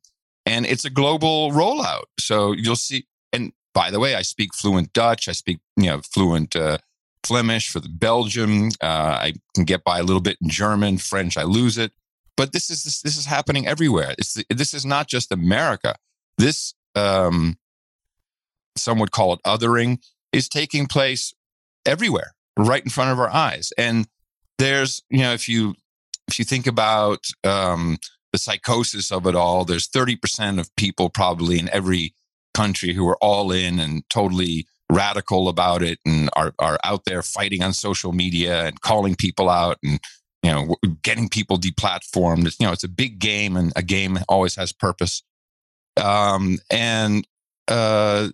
[0.45, 2.05] And it's a global rollout.
[2.19, 3.07] So you'll see.
[3.33, 5.27] And by the way, I speak fluent Dutch.
[5.27, 6.77] I speak, you know, fluent uh,
[7.25, 8.69] Flemish for the Belgium.
[8.81, 11.37] Uh, I can get by a little bit in German, French.
[11.37, 11.91] I lose it,
[12.37, 14.15] but this is this, this is happening everywhere.
[14.17, 15.95] It's this is not just America.
[16.37, 17.57] This um,
[18.77, 19.99] some would call it othering
[20.31, 21.33] is taking place
[21.85, 23.73] everywhere, right in front of our eyes.
[23.77, 24.07] And
[24.57, 25.75] there's you know if you
[26.27, 27.97] if you think about um,
[28.31, 32.13] the psychosis of it all, there's 30% of people probably in every
[32.53, 37.21] country who are all in and totally radical about it and are, are out there
[37.21, 39.99] fighting on social media and calling people out and
[40.43, 42.45] you know getting people deplatformed.
[42.45, 45.23] It's, you know it's a big game and a game always has purpose.
[45.97, 47.27] Um, and
[47.67, 48.29] uh,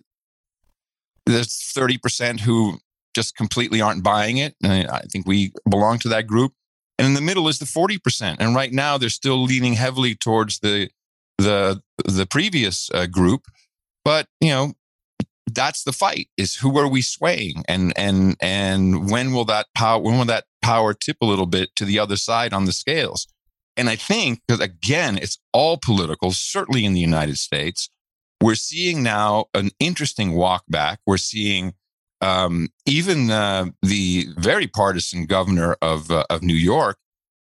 [1.24, 2.78] there's 30% who
[3.14, 6.52] just completely aren't buying it and i think we belong to that group.
[6.98, 8.36] And in the middle is the 40%.
[8.38, 10.90] And right now they're still leaning heavily towards the
[11.38, 13.42] the the previous uh, group,
[14.04, 14.74] but you know
[15.52, 17.64] that's the fight is who are we swaying?
[17.68, 21.74] And and and when will that power when will that power tip a little bit
[21.74, 23.26] to the other side on the scales?
[23.76, 27.90] And i think because again it's all political certainly in the united states
[28.44, 31.00] we're seeing now an interesting walk back.
[31.06, 31.72] We're seeing
[32.24, 36.96] um, even uh, the very partisan governor of uh, of New York,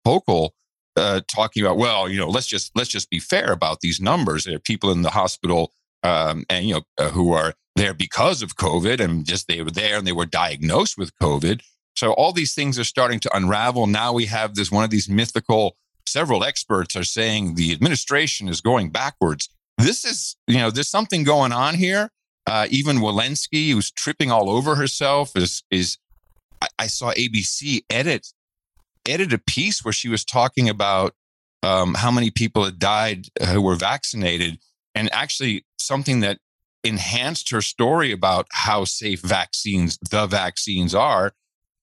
[0.06, 0.50] Hochul,
[0.98, 4.44] uh, talking about, well, you know, let's just let's just be fair about these numbers.
[4.44, 5.72] There are people in the hospital,
[6.04, 9.72] um, and you know, uh, who are there because of COVID, and just they were
[9.72, 11.62] there and they were diagnosed with COVID.
[11.96, 13.88] So all these things are starting to unravel.
[13.88, 15.78] Now we have this one of these mythical.
[16.06, 19.48] Several experts are saying the administration is going backwards.
[19.78, 22.10] This is, you know, there's something going on here
[22.46, 25.98] uh, even Walensky, who's tripping all over herself, is is.
[26.62, 28.28] I, I saw ABC edit
[29.08, 31.14] edit a piece where she was talking about
[31.62, 34.60] um, how many people had died who were vaccinated,
[34.94, 36.40] and actually something that
[36.84, 41.34] enhanced her story about how safe vaccines, the vaccines are.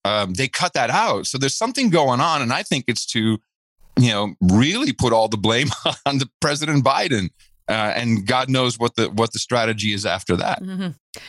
[0.04, 3.38] Um, they cut that out, so there's something going on, and I think it's to,
[3.98, 5.68] you know, really put all the blame
[6.06, 7.30] on the President Biden
[7.70, 10.60] uh, and God knows what the what the strategy is after that.
[10.60, 10.88] Mm-hmm.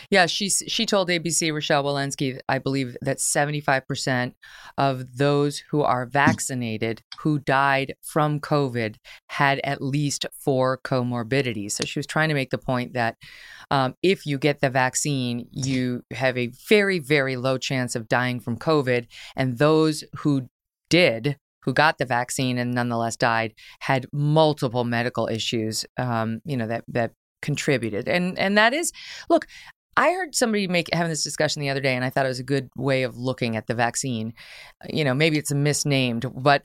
[0.09, 4.35] Yeah, she she told ABC Rochelle Walensky, I believe that seventy five percent
[4.75, 8.95] of those who are vaccinated who died from COVID
[9.29, 11.73] had at least four comorbidities.
[11.73, 13.17] So she was trying to make the point that
[13.69, 18.39] um, if you get the vaccine, you have a very very low chance of dying
[18.39, 20.49] from COVID, and those who
[20.89, 26.67] did who got the vaccine and nonetheless died had multiple medical issues, um, you know,
[26.67, 28.07] that that contributed.
[28.07, 28.91] And and that is,
[29.29, 29.47] look,
[29.97, 32.39] I heard somebody make having this discussion the other day, and I thought it was
[32.39, 34.33] a good way of looking at the vaccine.
[34.89, 36.63] You know, maybe it's misnamed, but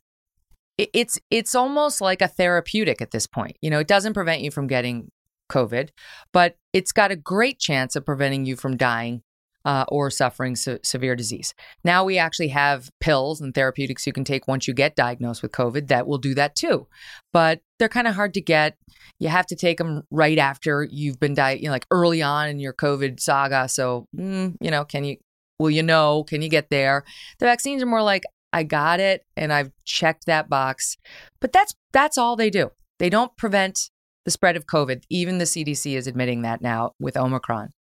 [0.79, 3.57] it's it's almost like a therapeutic at this point.
[3.63, 5.11] You know, it doesn't prevent you from getting
[5.51, 5.91] COVID,
[6.33, 9.23] but it's got a great chance of preventing you from dying
[9.67, 11.53] uh, or suffering se- severe disease.
[11.83, 15.51] Now we actually have pills and therapeutics you can take once you get diagnosed with
[15.51, 16.87] COVID that will do that too.
[17.33, 18.79] But they're kind of hard to get.
[19.19, 22.49] You have to take them right after you've been diagnosed, you know, like early on
[22.49, 23.69] in your COVID saga.
[23.69, 25.17] So, mm, you know, can you,
[25.59, 27.05] will you know, can you get there?
[27.41, 30.97] The vaccines are more like, I got it and I've checked that box.
[31.41, 32.71] But that's that's all they do.
[33.01, 33.91] They don't prevent
[34.25, 35.03] the spread of COVID.
[35.11, 37.73] Even the CDC is admitting that now with Omicron.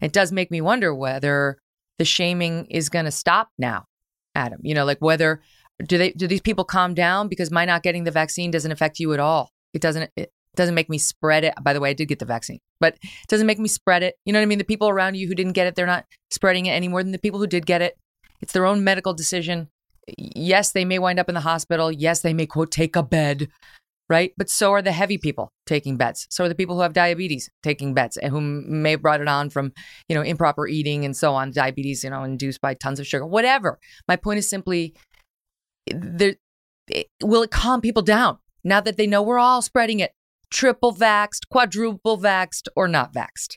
[0.00, 1.58] It does make me wonder whether
[1.98, 3.84] the shaming is going to stop now,
[4.34, 4.60] Adam.
[4.62, 5.40] You know, like whether
[5.84, 9.00] do they do these people calm down because my not getting the vaccine doesn't affect
[9.00, 9.50] you at all.
[9.72, 11.54] It doesn't it doesn't make me spread it.
[11.62, 14.14] By the way, I did get the vaccine, but it doesn't make me spread it.
[14.24, 14.58] You know what I mean?
[14.58, 17.12] The people around you who didn't get it, they're not spreading it any more than
[17.12, 17.96] the people who did get it.
[18.40, 19.68] It's their own medical decision.
[20.16, 21.90] Yes, they may wind up in the hospital.
[21.90, 23.48] Yes, they may quote take a bed
[24.08, 24.32] right?
[24.36, 26.26] But so are the heavy people taking bets.
[26.30, 29.28] So are the people who have diabetes taking bets and who may have brought it
[29.28, 29.72] on from,
[30.08, 33.26] you know, improper eating and so on, diabetes, you know, induced by tons of sugar,
[33.26, 33.78] whatever.
[34.06, 34.94] My point is simply
[35.90, 36.36] there
[37.22, 40.12] will it calm people down now that they know we're all spreading it,
[40.50, 43.56] triple vaxed, quadruple vaxed, or not vaxed?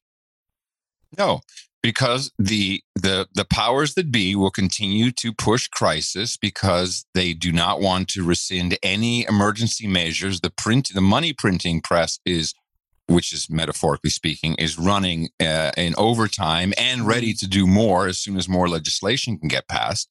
[1.17, 1.41] No,
[1.87, 7.49] because the the the powers that be will continue to push crisis because they do
[7.49, 10.41] not want to rescind any emergency measures.
[10.41, 12.53] The print the money printing press is
[13.07, 18.17] which is metaphorically speaking is running uh, in overtime and ready to do more as
[18.17, 20.09] soon as more legislation can get passed.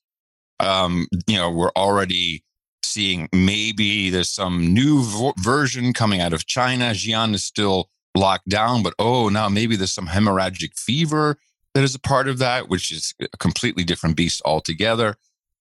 [0.58, 2.42] Um, you know we're already
[2.82, 6.92] seeing maybe there's some new vo- version coming out of china.
[6.92, 11.36] Xi'an is still locked down but oh now maybe there's some hemorrhagic fever
[11.76, 15.16] that is a part of that, which is a completely different beast altogether.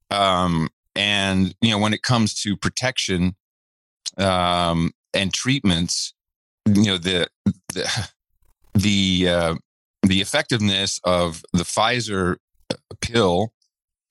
[0.10, 3.36] Um, and you know, when it comes to protection
[4.17, 6.13] um, and treatments,
[6.65, 7.28] you know, the
[7.73, 8.10] the
[8.73, 9.56] the uh,
[10.04, 12.38] the effectiveness of the Pfizer
[12.71, 13.51] uh, pill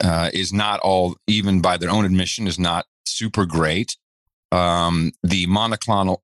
[0.02, 3.96] uh, is not all, even by their own admission, is not super great.
[4.52, 6.18] Um, the monoclonal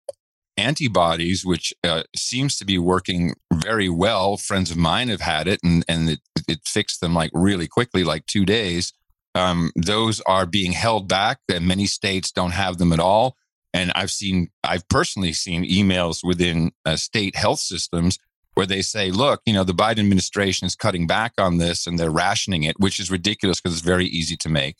[0.57, 4.37] antibodies, which uh, seems to be working very well.
[4.37, 8.05] Friends of mine have had it and, and it, it fixed them like really quickly,
[8.05, 8.93] like two days.
[9.35, 13.37] Um, those are being held back and many states don't have them at all.
[13.73, 18.19] And I've seen, I've personally seen emails within uh, state health systems
[18.55, 21.99] where they say, look, you know, the Biden administration is cutting back on this and
[21.99, 24.77] they're rationing it, which is ridiculous because it's very easy to make.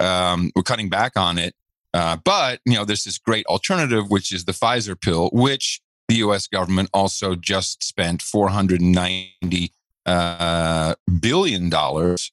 [0.00, 1.54] Um, we're cutting back on it.
[1.94, 6.16] Uh, but you know, there's this great alternative, which is the Pfizer pill, which the
[6.16, 6.46] U.S.
[6.48, 9.72] government also just spent 490
[10.06, 12.32] uh, billion dollars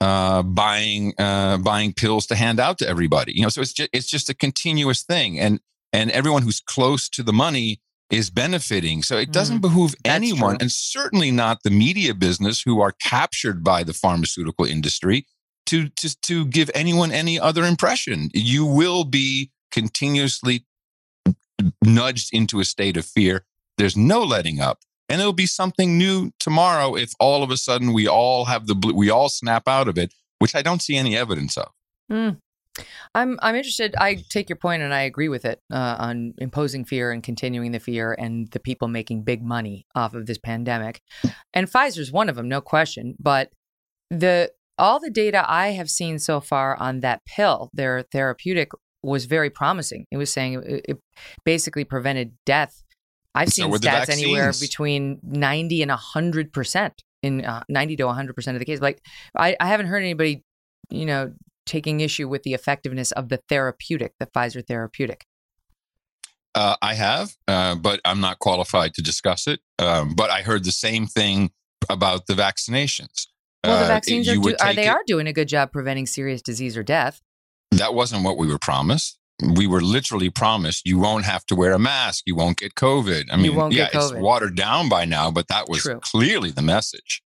[0.00, 3.32] uh, buying uh, buying pills to hand out to everybody.
[3.34, 5.60] You know, so it's just it's just a continuous thing, and
[5.92, 9.02] and everyone who's close to the money is benefiting.
[9.02, 10.58] So it doesn't Mm, behoove anyone, true.
[10.62, 15.26] and certainly not the media business who are captured by the pharmaceutical industry
[15.66, 18.30] to to to give anyone any other impression.
[18.32, 20.66] You will be continuously
[21.82, 23.44] nudged into a state of fear.
[23.78, 24.80] There's no letting up.
[25.08, 28.92] And it'll be something new tomorrow if all of a sudden we all have the
[28.94, 31.70] we all snap out of it, which I don't see any evidence of.
[32.10, 32.38] Mm.
[33.14, 33.94] I'm I'm interested.
[33.96, 37.72] I take your point and I agree with it uh, on imposing fear and continuing
[37.72, 41.00] the fear and the people making big money off of this pandemic.
[41.52, 43.14] And Pfizer's one of them, no question.
[43.20, 43.50] But
[44.10, 48.70] the all the data I have seen so far on that pill, their therapeutic,
[49.02, 50.06] was very promising.
[50.10, 50.98] It was saying it, it
[51.44, 52.82] basically prevented death.
[53.34, 58.34] I've seen the stats anywhere between 90 and 100 percent in uh, 90 to 100
[58.34, 58.80] percent of the case.
[58.80, 59.00] Like
[59.36, 60.44] I, I haven't heard anybody,
[60.90, 61.32] you know,
[61.66, 65.24] taking issue with the effectiveness of the therapeutic, the Pfizer therapeutic.
[66.54, 69.60] Uh, I have, uh, but I'm not qualified to discuss it.
[69.78, 71.50] Um, but I heard the same thing
[71.90, 73.26] about the vaccinations.
[73.64, 76.06] Well, the Uh, vaccines are, do, are they it- are doing a good job preventing
[76.06, 77.20] serious disease or death.
[77.70, 79.18] That wasn't what we were promised.
[79.42, 83.24] We were literally promised you won't have to wear a mask, you won't get COVID.
[83.32, 85.98] I mean, yeah, it's watered down by now, but that was True.
[86.00, 87.22] clearly the message.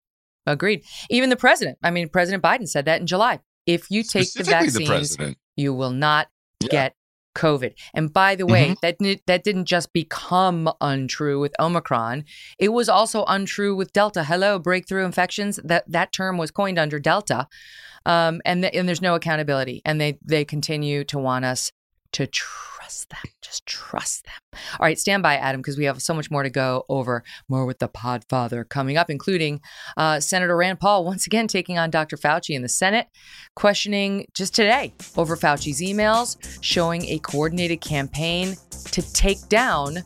[0.47, 0.83] Agreed.
[1.11, 1.77] Even the president.
[1.83, 3.41] I mean, President Biden said that in July.
[3.67, 6.29] If you take the the you will not
[6.63, 6.69] Yeah.
[6.71, 6.95] get
[7.39, 7.73] COVID.
[7.95, 8.83] And by the way, Mm-hmm.
[8.83, 12.25] that that didn't just become untrue with Omicron.
[12.59, 14.25] It was also untrue with Delta.
[14.25, 15.61] Hello, breakthrough infections.
[15.65, 17.47] That that term was coined under Delta,
[18.05, 19.81] um, and th- and there's no accountability.
[19.85, 21.73] And they they continue to want us
[22.13, 22.27] to
[22.89, 23.33] trust them.
[23.43, 24.61] Just trust them.
[24.81, 27.23] All right, stand by, Adam, because we have so much more to go over.
[27.47, 29.61] More with the Podfather coming up, including
[29.99, 32.17] uh, Senator Rand Paul once again taking on Dr.
[32.17, 33.09] Fauci in the Senate,
[33.55, 38.57] questioning just today over Fauci's emails, showing a coordinated campaign
[38.91, 39.99] to take down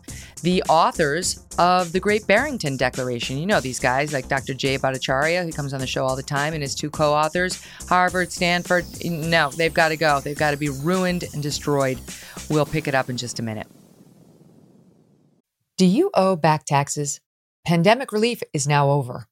[0.43, 3.39] the authors of the Great Barrington Declaration.
[3.39, 4.55] You know these guys like Dr.
[4.55, 7.65] Jay Bhattacharya, who comes on the show all the time, and his two co authors,
[7.89, 8.85] Harvard, Stanford.
[9.05, 10.21] No, they've got to go.
[10.21, 12.01] They've got to be ruined and destroyed.
[12.51, 13.67] We'll pick it up in just a minute.
[15.77, 17.21] Do you owe back taxes?
[17.67, 19.27] Pandemic relief is now over.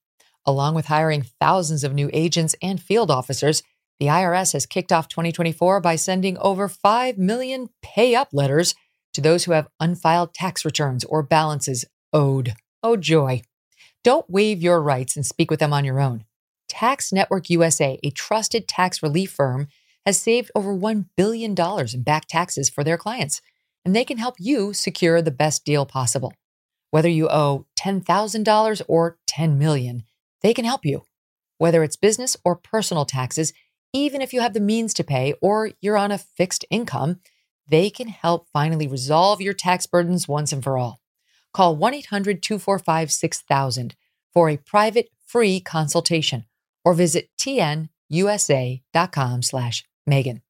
[0.46, 3.62] Along with hiring thousands of new agents and field officers,
[3.98, 8.74] the IRS has kicked off 2024 by sending over 5 million pay up letters
[9.14, 12.54] to those who have unfiled tax returns or balances owed.
[12.82, 13.42] Oh, joy.
[14.04, 16.24] Don't waive your rights and speak with them on your own.
[16.68, 19.66] Tax Network USA, a trusted tax relief firm,
[20.06, 23.40] has saved over $1 billion in back taxes for their clients,
[23.84, 26.32] and they can help you secure the best deal possible.
[26.90, 30.04] Whether you owe $10,000 or 10 million,
[30.42, 31.02] they can help you.
[31.58, 33.52] Whether it's business or personal taxes,
[33.92, 37.20] even if you have the means to pay or you're on a fixed income,
[37.68, 41.00] they can help finally resolve your tax burdens once and for all.
[41.52, 43.94] Call 1 800 245 6000
[44.32, 46.44] for a private free consultation
[46.84, 50.40] or visit tnusa.com slash Megyn.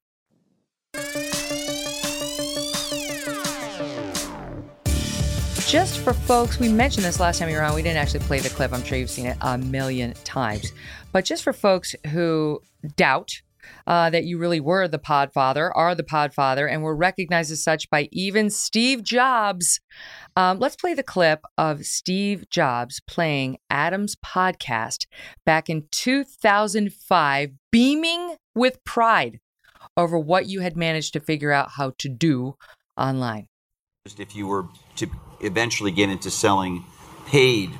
[5.67, 7.73] Just for folks, we mentioned this last time you were on.
[7.75, 8.73] We didn't actually play the clip.
[8.73, 10.73] I'm sure you've seen it a million times.
[11.13, 12.61] But just for folks who
[12.97, 13.41] doubt
[13.87, 17.89] uh, that you really were the Podfather, are the Podfather, and were recognized as such
[17.89, 19.79] by even Steve Jobs.
[20.35, 25.05] Um, let's play the clip of Steve Jobs playing Adam's podcast
[25.45, 29.39] back in 2005, beaming with pride
[29.97, 32.55] over what you had managed to figure out how to do
[32.97, 33.47] online.
[34.05, 35.07] Just if you were to
[35.41, 36.85] eventually get into selling
[37.27, 37.71] paid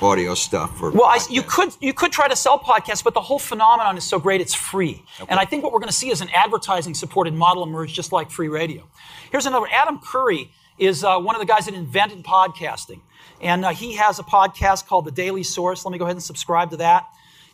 [0.00, 3.20] audio stuff or Well, I, you could you could try to sell podcasts, but the
[3.20, 5.02] whole phenomenon is so great it's free.
[5.20, 5.26] Okay.
[5.28, 8.12] And I think what we're going to see is an advertising supported model emerge, just
[8.12, 8.88] like free radio.
[9.30, 9.62] Here's another.
[9.62, 9.70] one.
[9.72, 13.00] Adam Curry is uh, one of the guys that invented podcasting,
[13.40, 15.84] and uh, he has a podcast called The Daily Source.
[15.84, 17.06] Let me go ahead and subscribe to that,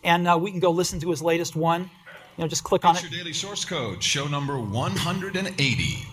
[0.04, 1.90] and uh, we can go listen to his latest one.
[2.36, 3.10] You know, just click on It's it.
[3.10, 6.06] your daily source code, show number 180.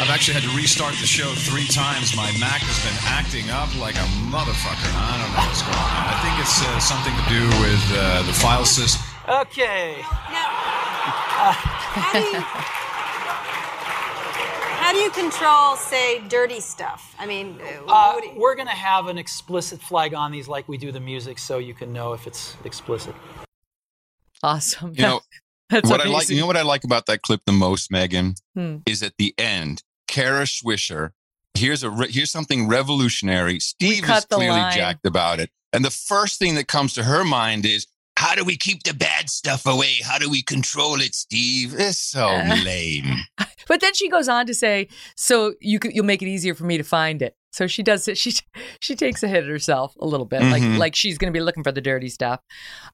[0.00, 2.16] I've actually had to restart the show three times.
[2.16, 4.90] My Mac has been acting up like a motherfucker.
[4.90, 6.02] I don't know what's going on.
[6.10, 9.06] I think it's uh, something to do with uh, the file system.
[9.28, 9.98] Okay.
[10.02, 11.54] How
[12.12, 12.40] do you,
[14.82, 17.14] how do you control, say, dirty stuff?
[17.18, 20.32] I mean, uh, Uh, what do you- we're going to have an explicit flag on
[20.32, 23.14] these, like we do the music, so you can know if it's explicit.
[24.44, 24.92] Awesome.
[24.94, 25.20] You know,
[25.70, 28.34] That's what I like, you know what I like about that clip the most, Megyn,
[28.54, 28.76] Hmm.
[28.86, 31.10] is at the end, Kara Swisher.
[31.54, 33.60] Here's a re- here's something revolutionary.
[33.60, 34.74] Steve is clearly line.
[34.74, 37.86] jacked about it, and the first thing that comes to her mind is
[38.16, 39.94] how do we keep the bad stuff away?
[40.04, 41.74] How do we control it, Steve?
[41.76, 42.26] It's so
[42.64, 43.20] lame.
[43.66, 46.64] But then she goes on to say, "So you could, you'll make it easier for
[46.64, 48.18] me to find it." So she does it.
[48.24, 48.32] She
[48.80, 50.50] she takes a hit at herself a little bit, Mhm.
[50.50, 52.40] like like she's going to be looking for the dirty stuff.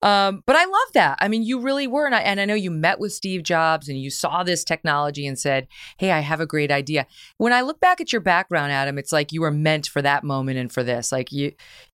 [0.02, 1.18] Um, but I love that.
[1.20, 3.88] I mean, you really were, and I, and I know you met with Steve Jobs
[3.88, 5.66] and you saw this technology and said,
[5.98, 7.06] "Hey, I have a great idea."
[7.38, 10.24] When I look back at your background, Adam, it's like you were meant for that
[10.24, 11.10] moment and for this.
[11.12, 11.52] Like you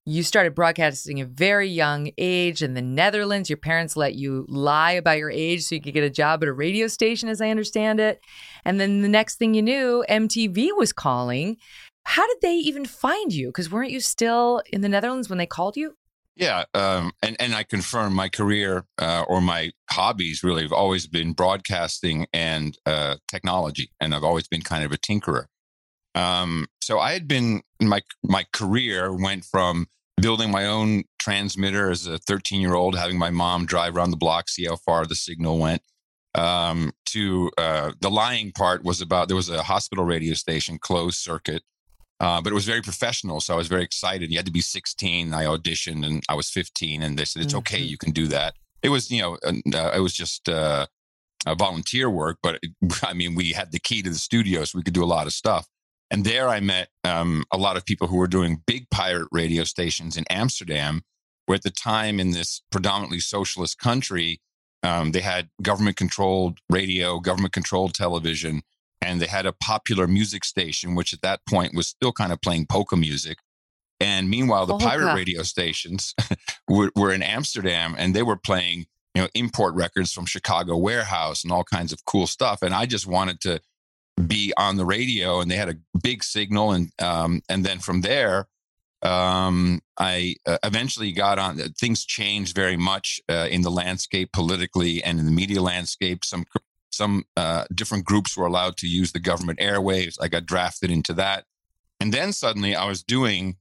[0.09, 3.51] you started broadcasting at a very young age in the Netherlands.
[3.51, 6.49] Your parents let you lie about your age so you could get a job at
[6.49, 8.21] a radio station, as I understand it.
[8.65, 11.57] And then the next thing you knew, MTV was calling.
[12.09, 13.49] How did they even find you?
[13.49, 15.97] Because weren't you still in the Netherlands when they called you?
[16.37, 21.09] Yeah, um, and and I confirm my career uh, or my hobbies really have always
[21.09, 25.47] been broadcasting and uh, technology, and I've always been kind of a tinkerer.
[26.15, 29.89] Um, so I had been my my career went from
[30.23, 34.17] building my own transmitter as a 13 year old, having my mom drive around the
[34.17, 35.83] block, see how far the signal went.
[36.37, 41.19] Um, to uh, the lying part was about there was a hospital radio station, closed
[41.19, 41.63] circuit,
[42.21, 43.41] uh, but it was very professional.
[43.41, 44.31] So I was very excited.
[44.31, 45.35] You had to be 16.
[45.35, 48.55] I auditioned and I was 15, and they said it's okay, you can do that.
[48.83, 50.87] It was you know uh, it was just uh,
[51.47, 52.61] a volunteer work, but
[53.03, 55.27] I mean we had the key to the studio, so we could do a lot
[55.27, 55.69] of stuff.
[56.11, 59.65] And there I met um, a lot of people who were doing big pirate radio
[59.65, 61.03] stations in Amsterdam,
[61.47, 64.41] where at the time in this predominantly socialist country,
[64.83, 68.63] um, they had government controlled radio, government controlled television,
[69.01, 72.41] and they had a popular music station, which at that point was still kind of
[72.41, 73.39] playing polka music.
[74.01, 75.17] And meanwhile, the pirate Polka.
[75.17, 76.15] radio stations
[76.69, 81.45] were, were in Amsterdam and they were playing, you know, import records from Chicago Warehouse
[81.45, 82.63] and all kinds of cool stuff.
[82.63, 83.61] And I just wanted to
[84.27, 88.01] be on the radio and they had a big signal and um, and then from
[88.01, 88.49] there
[89.03, 95.03] um, I uh, eventually got on things changed very much uh, in the landscape politically
[95.03, 96.47] and in the media landscape some
[96.97, 101.13] some uh, different groups were allowed to use the government airwaves I got drafted into
[101.15, 101.45] that
[102.01, 103.57] and then suddenly I was doing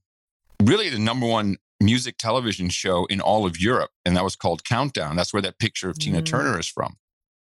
[0.62, 4.64] really the number one music television show in all of Europe and that was called
[4.64, 6.26] Countdown that's where that picture of Tina Mm.
[6.26, 6.96] Turner is from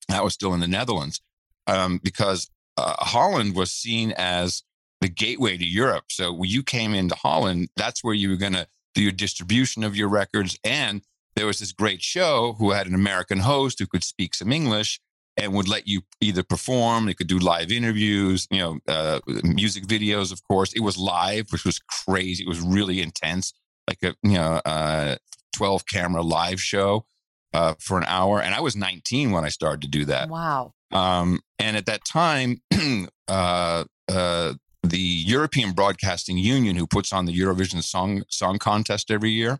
[0.07, 1.21] that was still in the Netherlands
[1.67, 4.63] um, because uh, Holland was seen as
[5.01, 6.05] the gateway to Europe.
[6.09, 9.83] So when you came into Holland, that's where you were going to do your distribution
[9.83, 10.57] of your records.
[10.63, 11.01] And
[11.35, 14.99] there was this great show who had an American host who could speak some English
[15.37, 19.85] and would let you either perform, they could do live interviews, you know, uh, music
[19.85, 20.73] videos, of course.
[20.73, 22.43] It was live, which was crazy.
[22.43, 23.53] It was really intense,
[23.87, 25.15] like a, you know, uh,
[25.55, 27.05] 12 camera live show
[27.53, 28.41] uh, for an hour.
[28.41, 30.29] And I was 19 when I started to do that.
[30.29, 30.73] Wow.
[30.91, 32.61] Um, and at that time,
[33.27, 34.53] uh, uh,
[34.83, 39.59] the European Broadcasting Union, who puts on the Eurovision Song Song Contest every year,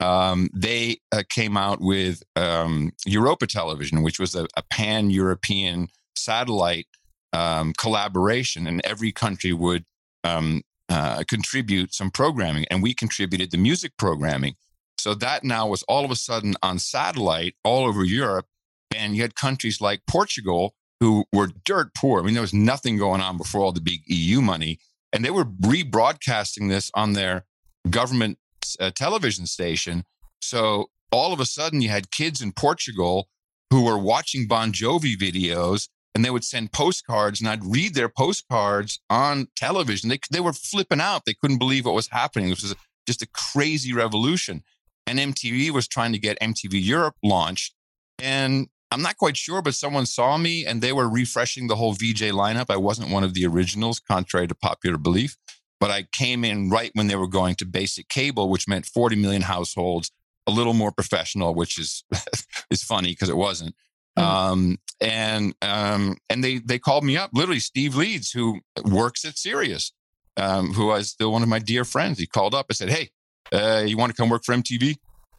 [0.00, 6.86] um, they uh, came out with um, Europa Television, which was a, a pan-European satellite
[7.32, 9.84] um, collaboration, and every country would
[10.24, 14.54] um, uh, contribute some programming, and we contributed the music programming.
[14.98, 18.46] So that now was all of a sudden on satellite all over Europe,
[18.94, 22.20] and you had countries like Portugal who were dirt poor.
[22.20, 24.78] I mean, there was nothing going on before all the big EU money,
[25.12, 27.44] and they were rebroadcasting this on their
[27.90, 28.38] government
[28.80, 30.04] uh, television station.
[30.40, 33.28] So all of a sudden, you had kids in Portugal
[33.70, 38.08] who were watching Bon Jovi videos, and they would send postcards, and I'd read their
[38.08, 40.08] postcards on television.
[40.08, 41.22] They they were flipping out.
[41.26, 42.50] They couldn't believe what was happening.
[42.50, 42.74] This was
[43.06, 44.62] just a crazy revolution.
[45.06, 47.74] And MTV was trying to get MTV Europe launched,
[48.18, 51.92] and I'm not quite sure, but someone saw me and they were refreshing the whole
[51.92, 52.66] VJ lineup.
[52.70, 55.36] I wasn't one of the originals, contrary to popular belief,
[55.80, 59.16] but I came in right when they were going to basic cable, which meant 40
[59.16, 60.10] million households,
[60.46, 62.04] a little more professional, which is
[62.70, 63.74] is funny because it wasn't.
[64.16, 69.36] Um, and um, and they they called me up, literally Steve Leeds, who works at
[69.36, 69.92] Sirius,
[70.36, 72.18] um, who was still one of my dear friends.
[72.18, 73.10] He called up and said, "Hey,
[73.52, 74.96] uh, you want to come work for MTV?"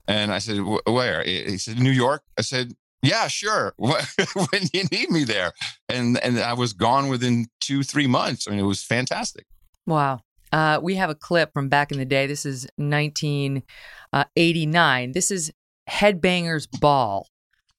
[0.07, 3.73] And I said, "Where?" He said, "New York." I said, "Yeah, sure.
[3.77, 5.53] when you need me there."
[5.89, 8.47] And and I was gone within two three months.
[8.47, 9.47] I mean, it was fantastic.
[9.87, 10.21] Wow.
[10.51, 12.27] Uh, we have a clip from back in the day.
[12.27, 15.11] This is 1989.
[15.11, 15.51] This is
[15.89, 17.27] Headbangers Ball,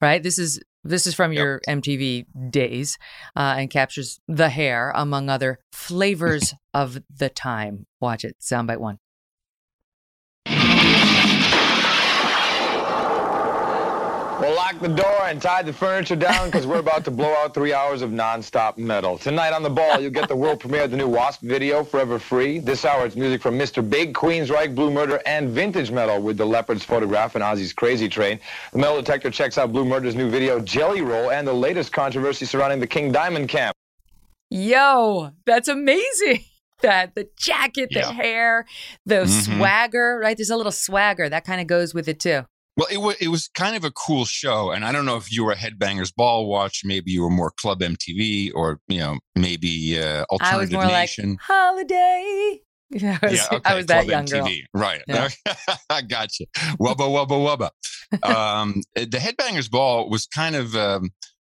[0.00, 0.22] right?
[0.22, 2.98] This is this is from your MTV days
[3.36, 7.86] uh, and captures the hair, among other flavors of the time.
[8.00, 8.36] Watch it.
[8.40, 8.98] Soundbite one.
[14.41, 17.55] We'll lock the door and tie the furniture down because we're about to blow out
[17.55, 19.18] three hours of nonstop metal.
[19.18, 22.20] Tonight on the ball, you'll get the world premiere of the new Wasp video, Forever
[22.20, 22.61] Free.
[22.61, 23.89] This hour, it's music from Mr.
[23.89, 28.39] Big, Queensryche, Blue Murder, and Vintage Metal with Def Leppard's Photograph and Ozzy's Crazy Train.
[28.72, 32.45] The metal detector checks out Blue Murder's new video, Jelly Roll, and the latest controversy
[32.47, 33.74] surrounding the King Diamond camp.
[34.51, 36.45] Yo, that's amazing.
[36.80, 38.12] That the jacket, the Yeah.
[38.12, 38.64] hair,
[39.05, 39.57] the Mhm.
[39.59, 40.36] swagger, right?
[40.36, 42.45] There's a little swagger that kind of goes with it too.
[42.78, 45.32] Well, it was it was kind of a cool show, and I don't know if
[45.32, 46.82] you were a Headbangers Ball watch.
[46.84, 50.86] Maybe you were more Club MTV, or you know, maybe uh, I was Alternative more
[50.86, 51.30] Nation.
[51.30, 52.60] like holiday.
[52.90, 54.46] Yeah, I was, yeah, okay, I was that Club young girl.
[54.46, 54.62] MTV.
[54.72, 55.02] Right.
[55.06, 55.28] Yeah.
[55.90, 56.46] I gotcha.
[56.80, 57.70] Wubba wubba wubba.
[58.34, 61.10] um, the Headbangers Ball was kind of um,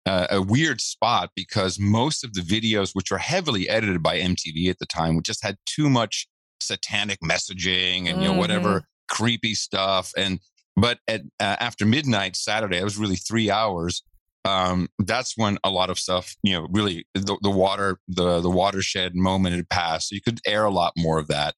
[0.06, 4.70] uh, a weird spot because most of the videos, which were heavily edited by MTV
[4.70, 6.28] at the time, just had too much
[6.60, 10.12] satanic messaging and you know whatever creepy stuff.
[10.18, 10.42] And
[10.76, 14.04] but at uh, after midnight Saturday, it was really three hours.
[14.44, 18.50] Um, that's when a lot of stuff, you know, really the, the water, the the
[18.50, 20.10] watershed moment had passed.
[20.10, 21.54] So you could air a lot more of that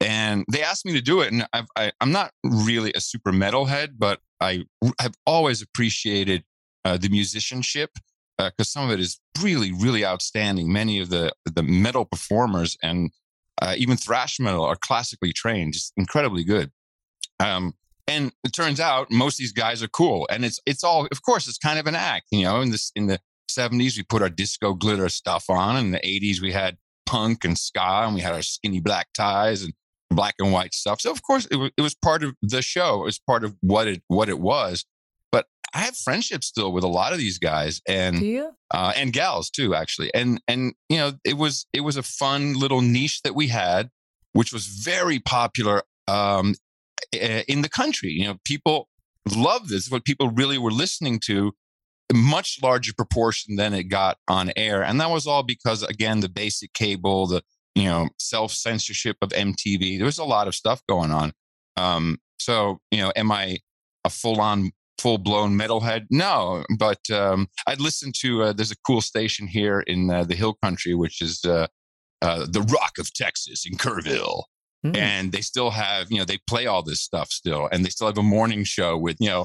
[0.00, 3.32] and they asked me to do it and I've, I, i'm not really a super
[3.32, 4.64] metalhead but i
[4.98, 6.44] have always appreciated
[6.84, 7.90] uh, the musicianship
[8.38, 13.10] because some of it is really really outstanding many of the the metal performers and
[13.60, 16.70] uh, even thrash metal are classically trained just incredibly good
[17.38, 17.74] um,
[18.10, 21.22] and it turns out most of these guys are cool and it's it's all of
[21.22, 23.18] course it's kind of an act you know in this in the
[23.50, 27.58] 70s we put our disco glitter stuff on in the 80s we had punk and
[27.58, 29.72] ska and we had our skinny black ties and
[30.10, 31.00] black and white stuff.
[31.00, 33.56] So of course it was, it was part of the show it was part of
[33.60, 34.84] what it what it was.
[35.32, 38.18] But i have friendships still with a lot of these guys and
[38.72, 40.12] uh, and gals too actually.
[40.14, 43.90] And and you know it was it was a fun little niche that we had
[44.32, 46.54] which was very popular um,
[47.12, 48.10] in the country.
[48.10, 48.88] You know people
[49.36, 49.90] love this.
[49.90, 51.52] What people really were listening to
[52.12, 54.82] much larger proportion than it got on air.
[54.82, 57.42] And that was all because again the basic cable the
[57.74, 61.32] you know self censorship of mtv there was a lot of stuff going on.
[61.76, 63.58] Um, so you know am i
[64.04, 66.06] a full on full blown metalhead?
[66.10, 70.34] No but um, i'd listen to uh, there's a cool station here in uh, the
[70.34, 71.66] hill country which is uh,
[72.22, 74.44] uh, the rock of texas in kerrville
[74.82, 74.96] Hmm.
[74.96, 78.06] and they still have you know they play all this stuff still and they still
[78.06, 79.44] have a morning show with you know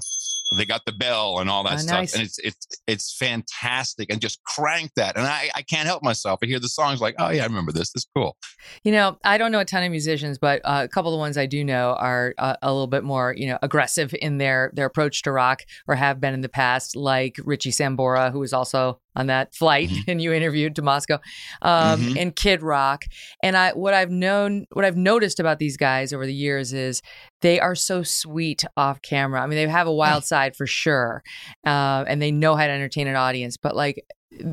[0.58, 2.14] they got the bell and all that Oh, stuff nice.
[2.14, 6.40] and it's it's it's fantastic and just crank that and i i can't help myself
[6.42, 8.38] i hear the songs like oh yeah i remember this this is cool
[8.84, 11.20] You know, I don't know a ton of musicians, but uh, a couple of the
[11.20, 14.72] ones I do know are uh, a little bit more, you know, aggressive in their
[14.74, 18.54] their approach to rock, or have been in the past, like Richie Sambora, who was
[18.54, 21.20] also on that flight and you interviewed to Moscow,
[21.61, 22.22] um, Mhm.
[22.22, 23.05] and Kid Rock.
[23.43, 27.01] And I, what I've known, what I've noticed about these guys over the years is
[27.41, 29.41] they are so sweet off camera.
[29.41, 31.24] I mean, they have a wild side for sure,
[31.66, 34.03] uh, and they know how to entertain an audience, but like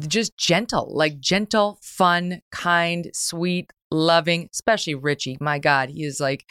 [0.07, 5.37] just gentle, like gentle, fun, kind, sweet, loving, especially Richie.
[5.41, 6.45] My God, he is like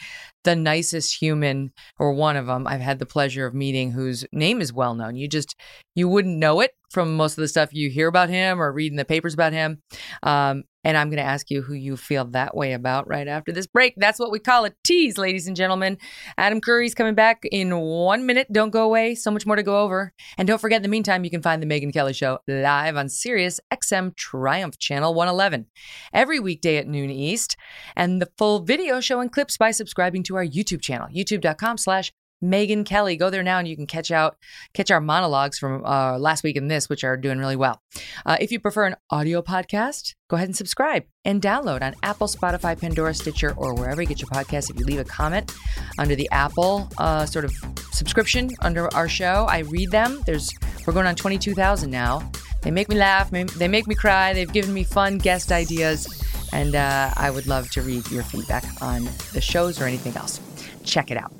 [0.44, 4.60] the nicest human or one of them I've had the pleasure of meeting whose name
[4.60, 5.16] is well known.
[5.16, 5.56] You just,
[5.94, 8.92] you wouldn't know it from most of the stuff you hear about him or read
[8.92, 9.82] in the papers about him.
[10.22, 13.52] Um, and I'm going to ask you who you feel that way about right after
[13.52, 13.94] this break.
[13.96, 15.96] That's what we call a tease, ladies and gentlemen.
[16.36, 18.48] Adam Curry's coming back in one minute.
[18.52, 19.14] Don't go away.
[19.14, 20.12] So much more to go over.
[20.36, 23.08] And don't forget, in the meantime, you can find The Megyn Kelly Show live on
[23.08, 25.66] Sirius XM Triumph Channel 111
[26.12, 27.56] every weekday at noon East.
[27.94, 32.12] And the full video show and clips by subscribing to our YouTube channel, youtube.com slash
[32.42, 33.16] Megyn Kelly.
[33.16, 34.36] Go there now and you can catch out
[34.74, 37.80] catch our monologues from uh, last week and this, which are doing really well.
[38.26, 42.26] Uh, if you prefer an audio podcast, go ahead and subscribe and download on Apple,
[42.26, 44.70] Spotify, Pandora, Stitcher, or wherever you get your podcasts.
[44.70, 45.54] If you leave a comment
[45.98, 47.52] under the Apple uh, sort of
[47.92, 50.22] subscription under our show, I read them.
[50.26, 50.50] There's
[50.86, 52.30] we're going on twenty two thousand now.
[52.62, 53.30] They make me laugh.
[53.30, 54.32] They make me cry.
[54.32, 56.06] They've given me fun guest ideas,
[56.52, 60.40] and uh, I would love to read your feedback on the shows or anything else.
[60.84, 61.32] Check it out.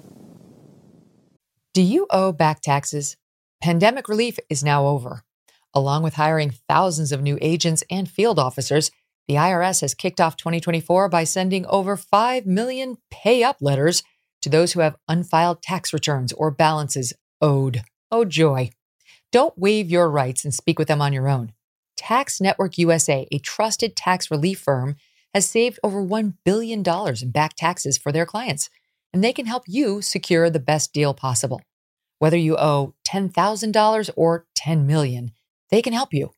[1.75, 3.17] Do you owe back taxes?
[3.63, 5.25] Pandemic relief is now over.
[5.73, 8.91] Along with hiring thousands of new agents and field officers,
[9.27, 14.03] the IRS has kicked off 2024 by sending over 5 million pay up letters
[14.43, 17.83] to those who have unfiled tax returns or balances owed.
[18.11, 18.69] Oh, joy.
[19.31, 21.55] Don't waive your rights and speak with them on your own.
[21.97, 24.97] Tax Network USA, a trusted tax relief firm,
[25.33, 28.69] has saved over $1 billion in back taxes for their clients,
[29.13, 31.61] and they can help you secure the best deal possible.
[32.19, 35.33] Whether you owe $10,000 or 10 million,
[35.71, 36.33] they can help you.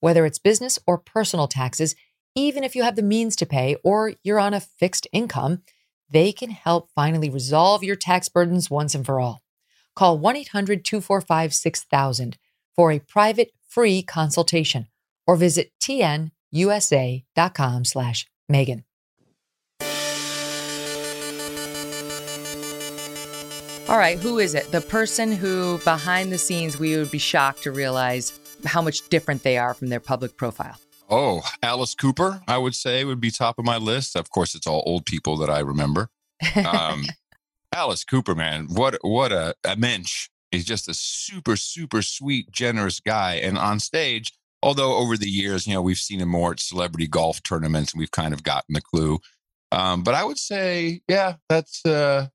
[0.00, 1.94] Whether it's business or personal taxes,
[2.34, 5.62] even if you have the means to pay or you're on a fixed income,
[6.08, 9.42] they can help finally resolve your tax burdens once and for all.
[9.94, 12.38] Call 1 800 245 6000
[12.74, 14.86] for a private free consultation
[15.26, 16.30] or visit tnusa.com
[17.84, 18.84] slash Megyn.
[23.88, 24.72] All right, who is it?
[24.72, 28.32] The person who behind the scenes we would be shocked to realize
[28.64, 30.76] how much different they are from their public profile.
[31.08, 34.16] Oh, Alice Cooper, I would say would be top of my list.
[34.16, 36.08] Of course, it's all old people that I remember.
[36.56, 37.04] Um,
[37.72, 40.30] Alice Cooper, man, what what a, a mensch.
[40.50, 43.34] He's just a super, super sweet, generous guy.
[43.34, 44.32] And on stage,
[44.64, 48.00] although over the years, you know, we've seen him more at celebrity golf tournaments and
[48.00, 49.20] we've kind of gotten the clue.
[49.70, 52.28] Um, but I would say, yeah, that's uh,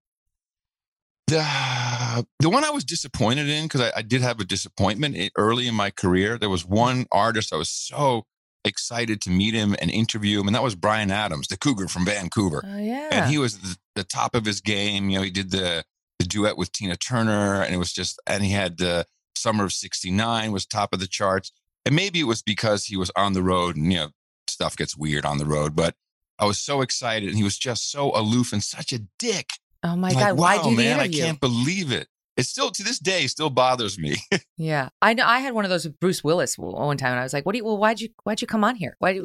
[1.28, 5.68] the the one I was disappointed in because I, I, did have a disappointment early
[5.68, 6.38] in my career.
[6.38, 8.26] There was one artist I was so
[8.66, 12.06] excited to meet him and interview him, and that was Bryan Adams, the Cougar from
[12.06, 12.64] Vancouver.
[12.66, 15.10] Oh yeah, and he was the, the top of his game.
[15.10, 15.84] You know, he did the
[16.20, 19.06] the duet with Tina Turner, and it was just, and he had the
[19.36, 21.52] Summer of '69 was top of the charts,
[21.86, 24.10] and maybe it was because he was on the road, and you know,
[24.48, 25.96] stuff gets weird on the road, but.
[26.40, 29.52] I was so excited, and he was just so aloof and such a dick.
[29.84, 30.22] Oh my I'm God!
[30.22, 32.08] like, Why wow, do the man, I can't believe it.
[32.38, 34.18] It still to this day still bothers me.
[34.58, 35.26] Yeah, I know.
[35.26, 37.54] I had one of those with Bruce Willis one time, and I was like, "What
[37.54, 37.66] do you?
[37.66, 38.10] Well, why'd you?
[38.24, 38.96] Why'd you come on here?
[39.00, 39.20] Why?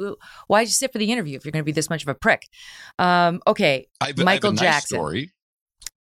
[0.47, 2.15] Why'd you sit for the interview if you're going to be this much of a
[2.15, 2.49] prick?"
[2.99, 4.97] Um, okay, I I have Michael nice Jackson.
[4.97, 5.33] story.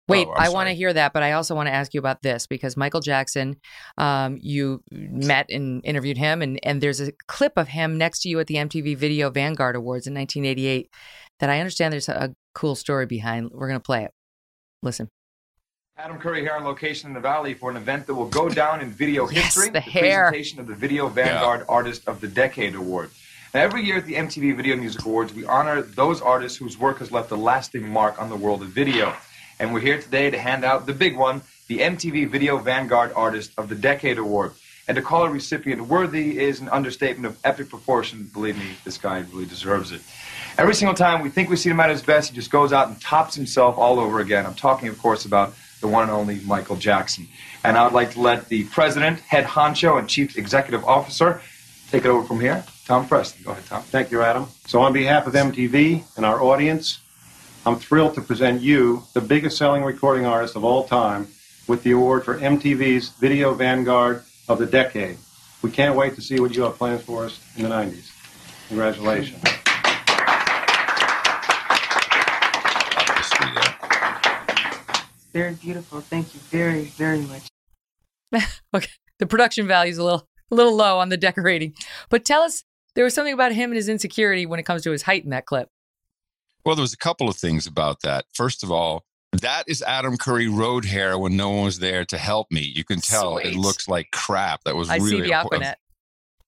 [0.08, 2.22] Wait, Oh, I'm want to hear that, but I also want to ask you about
[2.22, 3.58] this because Michael Jackson,
[3.98, 8.30] um, you met and interviewed him, and and there's a clip of him next to
[8.30, 10.90] you at the MTV Video Vanguard Awards in 1988
[11.40, 13.50] that I understand there's a, a cool story behind.
[13.52, 14.12] We're gonna play it.
[14.86, 15.10] Listen.
[15.98, 18.82] Adam Curry here on location in the Valley for an event that will go down
[18.82, 19.70] in video Yes, history.
[19.72, 20.28] the hair.
[20.30, 23.10] presentation of the Video Vanguard Artist of the Decade Award.
[23.54, 27.00] Now, every year at the MTV Video Music Awards, we honor those artists whose work
[27.00, 29.16] has left a lasting mark on the world of video.
[29.60, 33.54] And we're here today to hand out the big one, the MTV Video Vanguard Artist
[33.58, 34.52] of the Decade Award.
[34.88, 38.30] And to call a recipient worthy is an understatement of epic proportion.
[38.34, 40.02] Believe me, this guy really deserves it.
[40.58, 42.88] Every single time we think we see him at his best, he just goes out
[42.88, 44.46] and tops himself all over again.
[44.46, 47.28] I'm talking, of course, about the one and only Michael Jackson.
[47.66, 51.42] And I would like to let the president, head honcho, and chief executive officer
[51.92, 52.64] take it over from here.
[52.86, 53.44] Tom Freston.
[53.44, 53.84] Go ahead, Tom.
[53.84, 54.48] Thank you, Adam.
[54.66, 57.00] So, on behalf of MTV and our audience,
[57.66, 61.28] I'm thrilled to present you, the biggest selling recording artist of all time,
[61.68, 65.18] with the award for MTV's Video Vanguard of the Decade.
[65.62, 68.10] We can't wait to see what you have planned for us in the 90s.
[68.70, 69.44] Congratulations.
[75.36, 76.00] Very beautiful.
[76.00, 77.48] Thank you very, very much.
[78.74, 78.88] okay,
[79.20, 81.74] the production value is a little a little low on the decorating,
[82.10, 82.64] but tell us
[82.96, 85.32] there was something about him and his insecurity when it comes to his height in
[85.32, 85.68] that clip.
[86.64, 88.24] Well, there was a couple of things about that.
[88.34, 92.18] First of all, that is Adam Curry road hair when no one was there to
[92.18, 92.62] help me.
[92.62, 94.64] You can tell it looks like crap.
[94.64, 95.80] That was I really see the a- Aqua Net.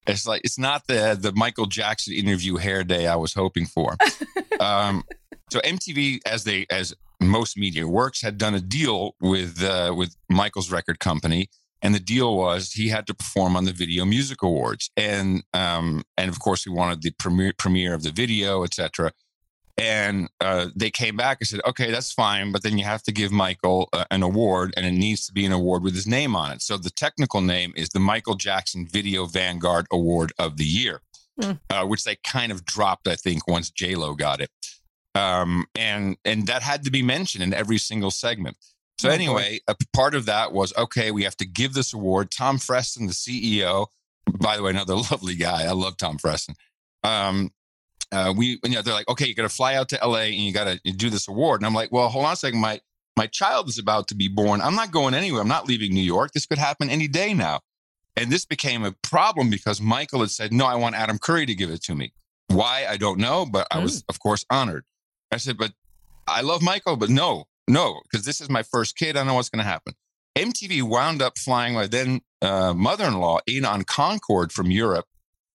[0.07, 3.97] It's like it's not the the Michael Jackson interview hair day I was hoping for.
[4.61, 5.03] um,
[5.49, 10.15] so MTV, as they as most media works, had done a deal with uh, with
[10.29, 11.49] Michael's record company,
[11.81, 16.03] and the deal was he had to perform on the Video Music Awards, and um,
[16.17, 19.11] and of course he wanted the premiere premiere of the video, etc.
[19.79, 23.11] And uh, they came back and said, okay, that's fine, but then you have to
[23.11, 26.35] give Michael uh, an award, and it needs to be an award with his name
[26.35, 26.63] on it.
[26.63, 31.01] So the technical name is the Michael Jackson Video Vanguard Award of the Year,
[31.39, 31.51] Hmm.
[31.69, 34.49] uh, which they kind of dropped, I think, once J Lo got it,
[35.17, 38.57] um, and and that had to be mentioned in every single segment.
[38.99, 41.11] So Oh, anyway, a part of that was okay.
[41.11, 42.31] We have to give this award.
[42.31, 43.87] Tom Freston, the CEO,
[44.39, 45.63] by the way, another lovely guy.
[45.63, 46.55] I love Tom Freston.
[47.03, 47.51] Um,
[48.11, 50.35] uh, we, you know, they're like, okay, you got to fly out to LA and
[50.35, 51.61] you got to do this award.
[51.61, 52.59] And I'm like, well, hold on a second.
[52.59, 52.79] My,
[53.17, 54.61] my child is about to be born.
[54.61, 55.41] I'm not going anywhere.
[55.41, 56.31] I'm not leaving New York.
[56.31, 57.59] This could happen any day now.
[58.15, 61.53] And this became a problem because Michael had said, no, I want Adam Curry to
[61.53, 62.13] give it to me.
[62.47, 62.85] Why?
[62.89, 64.85] I don't know, but I was, of course, honored.
[65.31, 65.73] I said, but
[66.27, 69.15] I love Michael, but no, no, because this is my first kid.
[69.15, 69.93] I don't know what's going to happen.
[70.37, 75.05] MTV wound up flying my then uh, mother in law in on Concorde from Europe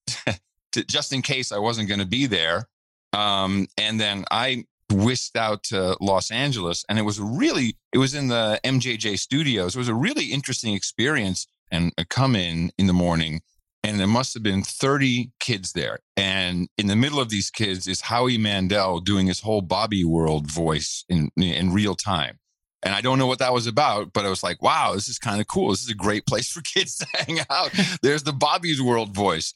[0.72, 2.68] to, just in case I wasn't going to be there.
[3.12, 8.14] Um, and then I whisked out to Los Angeles, and it was really, it was
[8.14, 9.74] in the MJJ studios.
[9.74, 11.46] It was a really interesting experience.
[11.70, 13.40] And I come in in the morning,
[13.84, 15.98] and there must have been 30 kids there.
[16.16, 20.50] And in the middle of these kids is Howie Mandel doing his whole Bobby World
[20.50, 22.38] voice in, in real time.
[22.84, 25.18] And I don't know what that was about, but I was like, wow, this is
[25.18, 25.70] kind of cool.
[25.70, 27.70] This is a great place for kids to hang out.
[28.02, 29.54] There's the Bobby's World voice.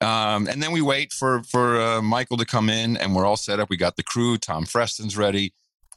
[0.00, 3.36] Um, and then we wait for for uh, Michael to come in, and we're all
[3.36, 3.68] set up.
[3.68, 4.38] We got the crew.
[4.38, 5.52] Tom Freston's ready.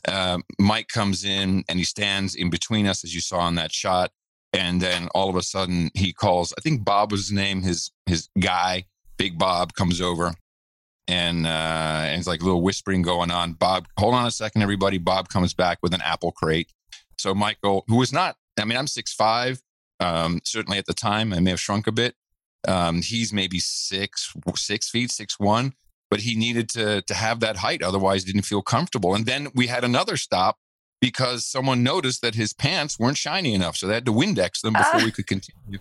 [0.08, 3.72] Um, Mike comes in and he stands in between us, as you saw in that
[3.72, 4.12] shot.
[4.54, 7.92] And then all of a sudden he calls, I think Bob was his name, his
[8.06, 8.86] his guy,
[9.18, 10.34] Big Bob comes over
[11.08, 11.50] and uh
[12.06, 13.54] and it's like a little whispering going on.
[13.54, 14.98] Bob, hold on a second, everybody.
[14.98, 16.72] Bob comes back with an apple crate.
[17.18, 19.62] So Michael, who was not, I mean, I'm six five.
[20.00, 22.16] Um, certainly at the time, I may have shrunk a bit.
[22.68, 25.74] Um, he's maybe six, six feet, six one,
[26.10, 29.16] but he needed to to have that height, otherwise didn't feel comfortable.
[29.16, 30.58] And then we had another stop
[31.02, 34.74] because someone noticed that his pants weren't shiny enough, so they had to Windex them
[34.74, 35.04] before Ah.
[35.04, 35.80] we could continue.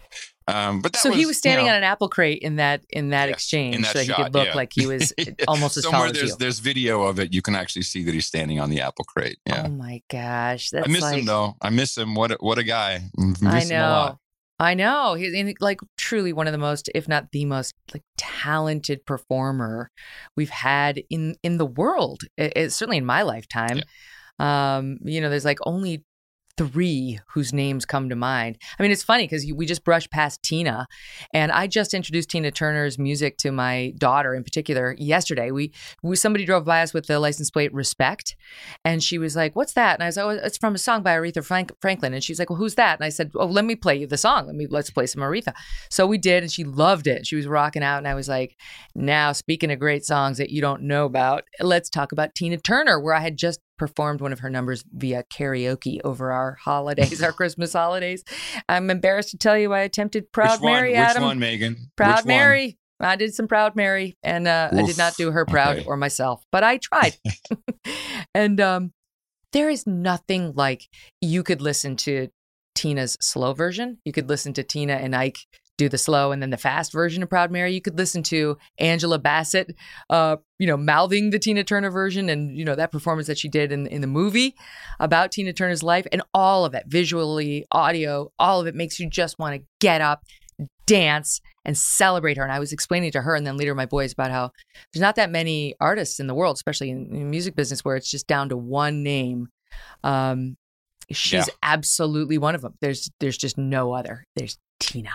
[0.48, 2.56] Um, but that so he was, was standing you know, on an apple crate in
[2.56, 4.54] that in that exchange, in that so he shot, could look yeah.
[4.56, 5.12] like he was
[5.48, 6.36] almost as Somewhere tall as there's you.
[6.38, 7.32] there's video of it.
[7.32, 9.38] You can actually see that he's standing on the apple crate.
[9.46, 11.54] Yeah, Oh my gosh, that's I miss like, him though.
[11.62, 12.14] I miss him.
[12.16, 13.02] What a, what a guy.
[13.44, 13.66] I lot.
[13.68, 14.18] know.
[14.58, 15.14] I know.
[15.14, 19.90] He's in, like truly one of the most, if not the most, like talented performer
[20.36, 22.22] we've had in in the world.
[22.36, 23.82] It, it's certainly in my lifetime.
[24.40, 26.04] Um, you know, there's like only
[26.56, 28.58] three whose names come to mind.
[28.78, 30.86] I mean, it's funny because we just brushed past Tina,
[31.32, 35.50] and I just introduced Tina Turner's music to my daughter in particular yesterday.
[35.52, 35.72] We,
[36.02, 38.36] we somebody drove by us with the license plate "Respect,"
[38.84, 41.16] and she was like, "What's that?" And I said, "Oh, it's from a song by
[41.16, 43.74] Aretha Frank- Franklin." And she's like, "Well, who's that?" And I said, "Oh, let me
[43.74, 44.46] play you the song.
[44.46, 45.54] Let me let's play some Aretha."
[45.88, 47.26] So we did, and she loved it.
[47.26, 48.56] She was rocking out, and I was like,
[48.94, 53.00] "Now, speaking of great songs that you don't know about, let's talk about Tina Turner,
[53.00, 57.32] where I had just." Performed one of her numbers via karaoke over our holidays, our
[57.40, 58.22] Christmas holidays.
[58.68, 60.74] I'm embarrassed to tell you, I attempted Proud one?
[60.74, 60.90] Mary.
[60.90, 61.22] Which Adam.
[61.22, 61.76] one, Megyn?
[61.96, 62.26] Proud Which one?
[62.26, 62.78] Mary.
[63.00, 65.86] I did some Proud Mary, and uh, I did not do her proud Okay.
[65.86, 67.16] or myself, but I tried.
[68.34, 68.92] and um,
[69.54, 70.86] there is nothing like
[71.22, 72.28] you could listen to
[72.74, 73.96] Tina's slow version.
[74.04, 75.38] You could listen to Tina and Ike
[75.80, 77.72] do the slow and then the fast version of Proud Mary.
[77.72, 79.74] You could listen to Angela Bassett,
[80.10, 83.48] uh, you know, mouthing the Tina Turner version and you know that performance that she
[83.48, 84.54] did in in the movie
[84.98, 89.08] about Tina Turner's life, and all of it, visually, audio, all of it makes you
[89.08, 90.22] just want to get up,
[90.86, 92.42] dance, and celebrate her.
[92.42, 94.50] And I was explaining to her and then later my boys about how
[94.92, 98.10] there's not that many artists in the world, especially in the music business, where it's
[98.10, 99.48] just down to one name.
[100.04, 100.56] Um,
[101.10, 101.54] she's Yeah.
[101.62, 102.74] absolutely one of them.
[102.82, 104.24] There's there's just no other.
[104.36, 105.12] There's Tina.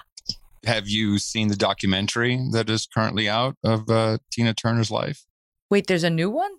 [0.66, 5.24] Have you seen the documentary that is currently out of uh, Tina Turner's life?
[5.70, 6.52] Wait, there's a new one?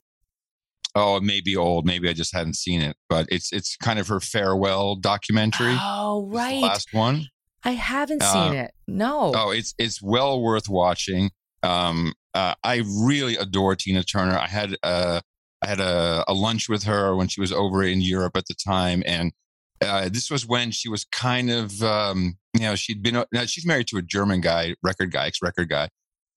[0.94, 1.84] Oh, it may be old.
[1.86, 5.76] Maybe I just hadn't seen it, but it's it's kind of her farewell documentary.
[5.78, 6.62] Oh, the right.
[6.62, 7.26] last one.
[7.64, 8.72] I haven't Uh, seen it.
[8.86, 9.32] No.
[9.34, 11.30] Oh, it's it's well worth watching.
[11.62, 14.38] Um, uh, I really adore Tina Turner.
[14.38, 15.20] I had uh,
[15.62, 18.54] I had a, a lunch with her when she was over in Europe at the
[18.54, 19.32] time, and
[19.80, 23.66] uh, this was when she was kind of um, you know she'd been now she's
[23.66, 25.88] married to a German guy, record guy, ex record guy.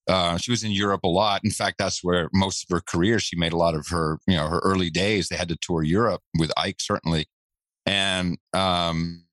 [0.07, 1.41] Uh, she was in Europe a lot.
[1.43, 3.19] In fact, that's where most of her career.
[3.19, 5.27] She made a lot of her, you know, her early days.
[5.27, 7.27] They had to tour Europe with Ike, certainly,
[7.85, 9.25] and um,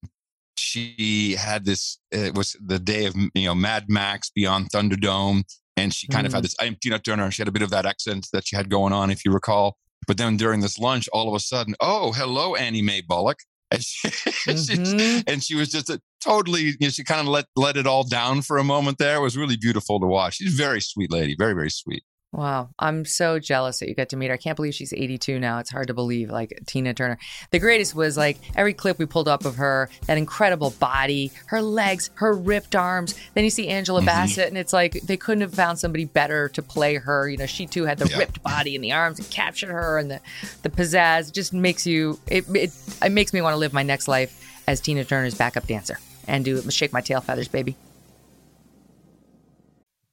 [0.59, 1.99] she had this.
[2.11, 5.43] It was the day of you know Mad Max Beyond Thunderdome,
[5.77, 6.43] and she kind of had Mhm.
[6.43, 6.55] this.
[6.61, 7.31] I'm Tina Turner.
[7.31, 9.77] She had a bit of that accent that she had going on, if you recall.
[10.07, 13.39] But then during this lunch, all of a sudden, oh, hello, Annie Mae Bullock.
[13.71, 15.21] And she, she- mm-hmm.
[15.27, 18.05] and she was just a, totally, you know, she kind of let let it all
[18.05, 19.17] down for a moment there.
[19.17, 20.37] It was really beautiful to watch.
[20.37, 22.05] She's a very sweet lady, very, very sweet.
[22.37, 22.68] Wow.
[22.78, 24.34] I'm so jealous that you got to meet her.
[24.34, 25.59] I can't believe she's 82 now.
[25.59, 27.16] It's hard to believe, like Tina Turner.
[27.51, 31.62] The greatest was like every clip we pulled up of her, that incredible body, her
[31.62, 33.14] legs, her ripped arms.
[33.32, 34.07] Then you see Angela Mm-hmm.
[34.07, 37.26] Bassett, and it's like they couldn't have found somebody better to play her.
[37.26, 38.18] You know, she too had the Yeah.
[38.18, 40.20] ripped body and the arms and captured her and the,
[40.62, 41.28] the pizzazz.
[41.30, 42.70] It just makes you, it, it,
[43.03, 46.45] it makes me want to live my next life as Tina Turner's backup dancer and
[46.45, 47.76] do shake my tail feathers, baby.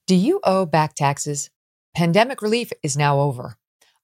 [0.08, 1.50] Do you owe back taxes?
[1.96, 3.58] Pandemic relief is now over.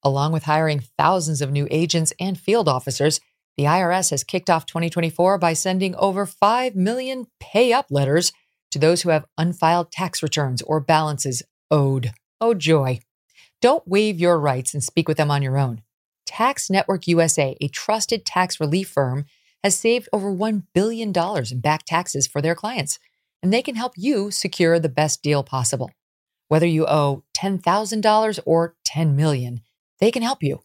[0.03, 3.19] Along with hiring thousands of new agents and field officers,
[3.57, 8.31] the IRS has kicked off 2024 by sending over 5 million pay up letters
[8.69, 12.11] to those who have unfiled tax returns or balances owed.
[12.39, 12.99] Oh, joy.
[13.59, 15.81] Don't waive your rights and speak with them on your own.
[16.27, 19.25] Tax Network USA, a trusted tax relief firm,
[19.63, 21.11] has saved over $1 billion
[21.51, 22.99] in back taxes for their clients,
[23.41, 25.89] and they can help you secure the best deal possible.
[26.49, 29.61] Whether you owe $10,000 or 10 million,
[29.99, 30.59] they can help you.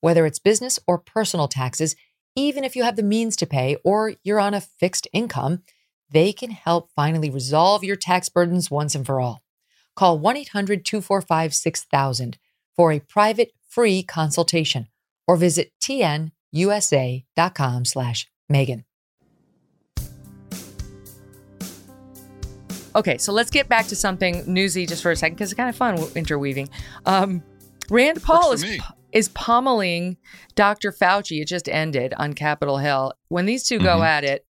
[0.00, 1.96] Whether it's business or personal taxes,
[2.36, 5.62] even if you have the means to pay or you're on a fixed income,
[6.10, 9.42] they can help finally resolve your tax burdens once and for all.
[9.96, 12.38] Call 1 800 245 6000
[12.76, 14.88] for a private free consultation
[15.26, 16.32] or visit tnusa.com
[17.84, 18.84] slash Megyn.
[22.96, 25.68] Okay, so let's get back to something newsy just for a second because it's kind
[25.68, 26.68] of fun interweaving.
[27.06, 27.42] Um,
[27.90, 28.80] Rand Paul is me.
[29.12, 30.16] is pommeling
[30.54, 30.92] Dr.
[30.92, 31.40] Fauci.
[31.42, 33.12] It just ended on Capitol Hill.
[33.28, 34.06] When these 2 go Mhm.
[34.06, 34.46] at it,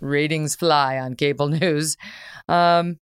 [0.00, 1.96] ratings fly on cable news.
[2.48, 2.98] Um,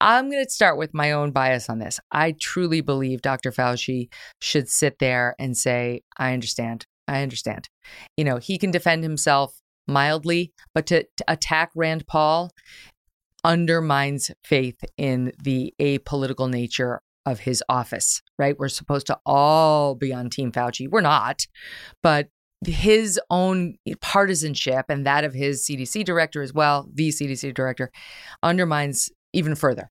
[0.00, 1.98] I'm going to start with my own bias on this.
[2.12, 3.50] I truly believe Dr.
[3.50, 4.08] Fauci
[4.40, 6.86] should sit there and say, I understand.
[7.08, 7.68] I understand.
[8.16, 9.58] You know, he can defend himself
[9.88, 12.50] mildly, but to, to attack Rand Paul
[13.48, 18.58] undermines faith in the apolitical nature of his office, right?
[18.58, 20.86] We're supposed to all be on Team Fauci.
[20.88, 21.46] We're not,
[22.02, 22.28] but
[22.66, 27.90] his own partisanship and that of his CDC director as well, the CDC director,
[28.42, 29.90] undermines even further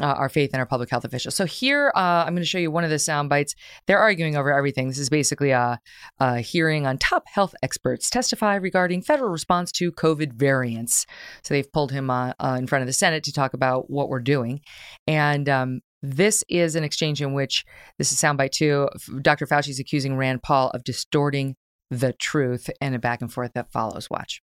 [0.00, 1.34] uh, our faith in our public health officials.
[1.34, 3.54] So here, uh, I'm going to show you one of the sound bites.
[3.86, 4.88] They're arguing over everything.
[4.88, 5.80] This is basically a,
[6.18, 11.06] a, hearing on top health experts testify regarding federal response to COVID variants.
[11.42, 14.08] So they've pulled him uh, uh in front of the Senate to talk about what
[14.08, 14.60] we're doing,
[15.06, 17.64] and um, this is an exchange in which
[17.98, 18.88] this is soundbite two.
[19.22, 19.46] Dr.
[19.46, 21.56] Fauci is accusing Rand Paul of distorting
[21.90, 24.10] the truth, and a back and forth that follows.
[24.10, 24.42] Watch.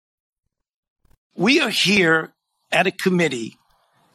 [1.35, 2.35] We are here
[2.71, 3.57] at a committee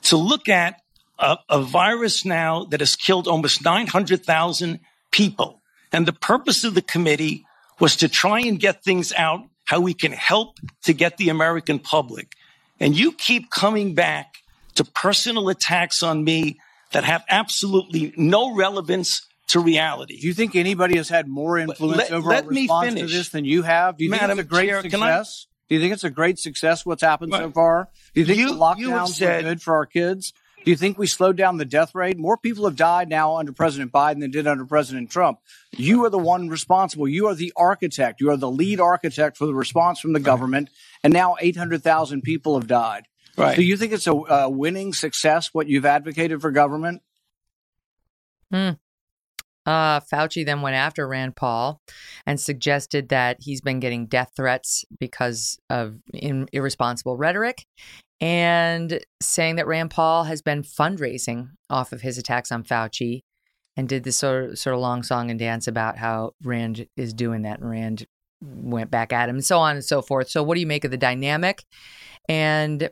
[0.04, 0.82] to look at
[1.20, 4.80] a, a virus now that has killed almost 900,000
[5.12, 5.62] people.
[5.92, 7.46] And the purpose of the committee
[7.80, 11.80] was to try and get things out how we can help to get the American
[11.80, 12.34] public.
[12.80, 14.44] And you keep coming back
[14.76, 16.60] to personal attacks on me
[16.92, 20.20] that have absolutely no relevance to reality.
[20.20, 23.30] Do you think anybody has had more influence let, over let our response to this
[23.30, 23.98] than you have?
[23.98, 25.48] Do you Madam think it's a great Chair, success?
[25.70, 27.90] Do you think it's a great success what's happened so far?
[28.14, 30.34] Do you think you, the lockdowns said, were good for our kids?
[30.64, 32.18] Do you think we slowed down the death rate?
[32.18, 35.40] More people have died now under President Biden than did under President Trump.
[35.72, 37.08] You are the one responsible.
[37.08, 38.22] You are the architect.
[38.22, 40.70] You are the lead architect for the response from the government.
[41.04, 43.08] And now 800,000 people have died.
[43.38, 43.56] Right.
[43.56, 47.02] Do you think it's a, a winning success what you've advocated for government?
[48.52, 48.72] Hmm.
[49.66, 51.82] Uh, Fauci then went after Rand Paul
[52.26, 57.66] and suggested that he's been getting death threats because of in, irresponsible rhetoric
[58.24, 63.24] and saying that Rand Paul has been fundraising off of his attacks on Fauci
[63.76, 67.14] and did this sort of, sort of long song and dance about how Rand is
[67.14, 68.08] doing that and Rand
[68.42, 70.30] went back at him and so on and so forth.
[70.30, 71.66] So, what do you make of the dynamic?
[72.30, 72.90] And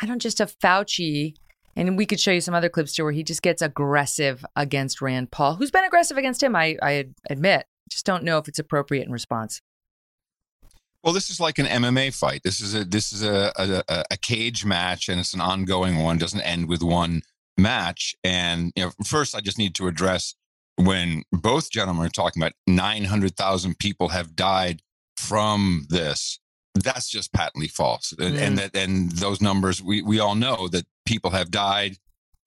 [0.00, 1.34] I don't just have Fauci,
[1.74, 5.02] and we could show you some other clips too where he just gets aggressive against
[5.02, 7.66] Rand Paul, who's been aggressive against him, I, I admit.
[7.90, 9.60] Just don't know if it's appropriate in response.
[11.04, 12.42] Well, this is like an MMA fight.
[12.44, 16.16] This is a this is a, a, a cage match, and it's an ongoing one.
[16.16, 17.20] Doesn't end with one
[17.58, 18.14] match.
[18.24, 20.34] And you know, first, I just need to address
[20.76, 24.80] when both gentlemen are talking about nine hundred thousand people have died
[25.18, 26.40] from this.
[26.74, 28.38] That's just patently false, mm.
[28.38, 31.98] and that and those numbers we we all know that people have died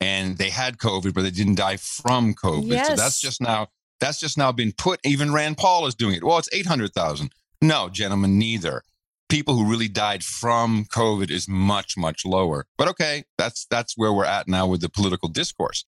[0.02, 2.72] and they had COVID, but they didn't die from COVID.
[2.72, 2.88] Yes.
[2.88, 3.68] So that's just now
[4.00, 5.00] that's just now been put.
[5.06, 6.24] Even Rand Paul is doing it.
[6.24, 7.32] Well, it's eight hundred thousand.
[7.62, 8.84] No, gentlemen, neither.
[9.30, 12.66] People who really died from COVID is much, much lower.
[12.78, 15.86] But okay, that's that's where we're at now with the political discourse.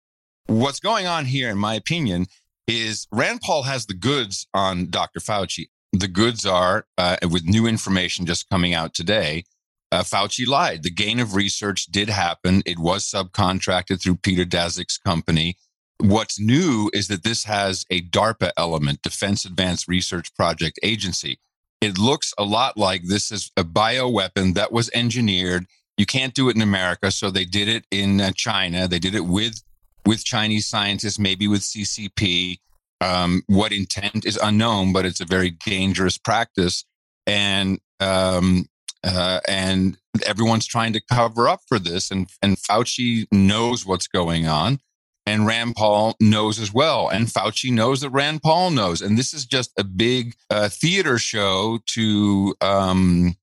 [0.47, 2.27] What's going on here, in my opinion,
[2.67, 5.21] is Rand Paul has the goods on Dr.
[5.21, 5.69] Fauci.
[5.93, 9.45] The goods are, uh, with new information just coming out today,
[9.93, 10.83] uh, Fauci lied.
[10.83, 12.63] The gain of research did happen.
[12.65, 15.57] It was subcontracted through Peter Daszak's company.
[15.99, 21.39] What's new is that this has a DARPA element, Defense Advanced Research Project Agency.
[21.83, 25.67] It looks a lot like this is a bioweapon that was engineered.
[25.97, 28.87] You can't do it in America, so they did it in uh, China.
[28.87, 29.61] They did it with
[30.07, 32.59] with Chinese scientists, maybe with CCP.
[33.01, 36.85] Um, what intent is unknown, but it's a very dangerous practice,
[37.27, 38.67] and um,
[39.03, 42.13] uh, and everyone's trying to cover up for this.
[42.13, 44.79] And and Fauci knows what's going on
[45.27, 47.09] and Rand Paul knows as well.
[47.09, 49.01] And Fauci knows that Rand Paul knows.
[49.03, 53.37] And this is just a big uh, theater show to um,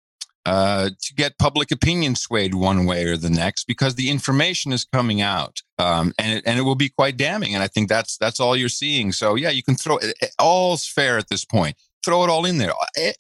[0.46, 4.84] uh, to get public opinion swayed one way or the next because the information is
[4.84, 7.54] coming out, um, and it, and it will be quite damning.
[7.54, 9.12] And I think that's that's all you're seeing.
[9.12, 10.16] So yeah, you can throw it.
[10.40, 11.76] All's fair at this point.
[12.04, 12.72] Throw it all in there.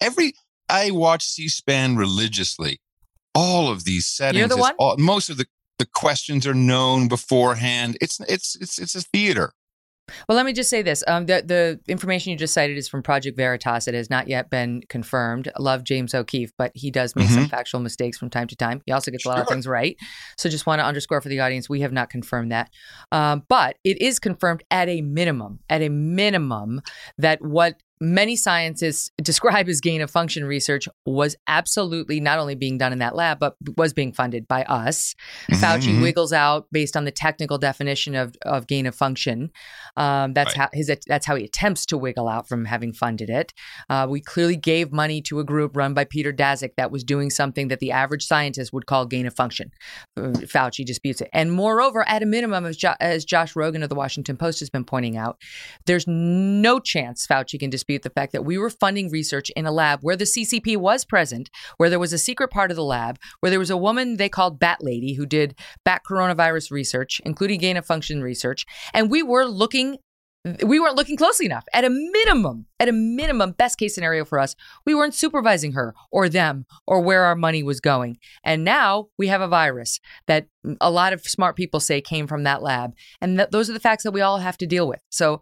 [0.01, 0.34] Every
[0.70, 2.80] I watch C-SPAN religiously.
[3.36, 4.76] All of these settings, You're the one?
[4.80, 5.45] All, most of the
[5.80, 7.98] the questions are known beforehand.
[8.02, 9.54] It's it's it's it's a theater.
[10.28, 13.02] Well, let me just say this: um, the the information you just cited is from
[13.02, 13.88] Project Veritas.
[13.88, 15.48] It has not yet been confirmed.
[15.48, 17.36] I love James O'Keefe, but he does make mm-hmm.
[17.36, 18.82] some factual mistakes from time to time.
[18.86, 19.96] He also gets a lot of things right.
[20.38, 22.70] So, just want to underscore for the audience: we have not confirmed that,
[23.12, 25.60] um, but it is confirmed at a minimum.
[25.70, 26.82] At a minimum,
[27.18, 32.78] that what many scientists describe as gain of function research was absolutely not only being
[32.78, 35.16] done in that lab, but was being funded by us.
[35.52, 35.64] Mm-hmm.
[35.64, 36.02] Fauci mm-hmm.
[36.02, 39.52] wiggles out based on the technical definition of, of gain of function.
[39.97, 40.64] Um, that's right.
[40.64, 43.54] how his that's how he attempts to wiggle out from having funded it.
[43.89, 47.30] Uh, we clearly gave money to a group run by Peter Daszak that was doing
[47.30, 49.72] something that the average scientist would call gain of function.
[50.18, 53.89] Uh, Fauci disputes it, and moreover, at a minimum, as, jo- as Josh Rogin of
[53.89, 55.38] the Washington Post has been pointing out,
[55.86, 59.72] there's no chance Fauci can dispute the fact that we were funding research in a
[59.72, 63.18] lab where the CCP was present, where there was a secret part of the lab,
[63.40, 67.60] where there was a woman they called Bat Lady who did bat coronavirus research, including
[67.60, 69.98] gain of function research, and we were looking
[70.64, 71.66] we weren't looking closely enough.
[71.74, 75.94] At a minimum, at a minimum, best case scenario for us, we weren't supervising her
[76.12, 78.18] or them or where our money was going.
[78.44, 80.48] And now we have a virus that
[80.80, 82.94] a lot of smart people say came from that lab.
[83.20, 85.02] And th- those are the facts that we all have to deal with.
[85.10, 85.42] So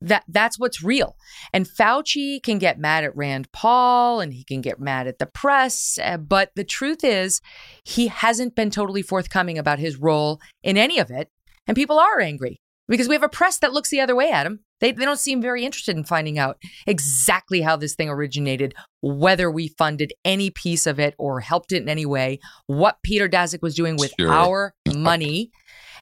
[0.00, 1.16] that that that's what's real.
[1.52, 5.26] And Fauci can get mad at Rand Paul and he can get mad at the
[5.26, 7.40] press, uh, but the truth is
[7.84, 11.28] he hasn't been totally forthcoming about his role in any of it,
[11.66, 14.46] and people are angry because we have a press that looks the other way at
[14.46, 14.60] him.
[14.80, 19.50] They, they don't seem very interested in finding out exactly how this thing originated, whether
[19.50, 23.62] we funded any piece of it or helped it in any way, what Peter Daszak
[23.62, 24.32] was doing with sure.
[24.32, 25.50] our money.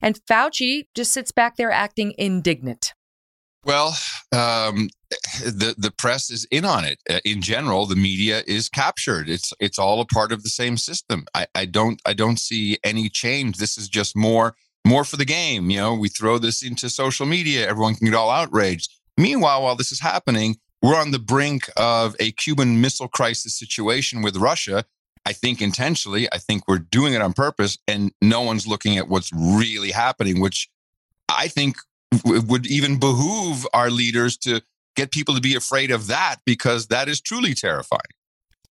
[0.01, 2.95] And Fauci just sits back there acting indignant.
[3.69, 3.99] Well,
[4.33, 4.89] um,
[5.45, 7.01] the the press is in on it.
[7.09, 9.29] Uh, in general, the media is captured.
[9.29, 11.27] It's it's all a part of the same system.
[11.35, 13.59] I, I don't I don't see any change.
[13.59, 14.57] This is just more
[14.87, 15.69] more for the game.
[15.69, 17.69] You know, we throw this into social media.
[17.69, 18.91] Everyone can get all outraged.
[19.19, 24.23] Meanwhile, while this is happening, we're on the brink of a Cuban Missile Crisis situation
[24.23, 24.87] with Russia.
[25.27, 26.27] I think intentionally.
[26.33, 30.41] I think we're doing it on purpose, and no one's looking at what's really happening,
[30.41, 30.71] which
[31.29, 31.77] I think
[32.25, 34.63] would even behoove our leaders to
[34.97, 38.01] get people to be afraid of that because that is truly terrifying.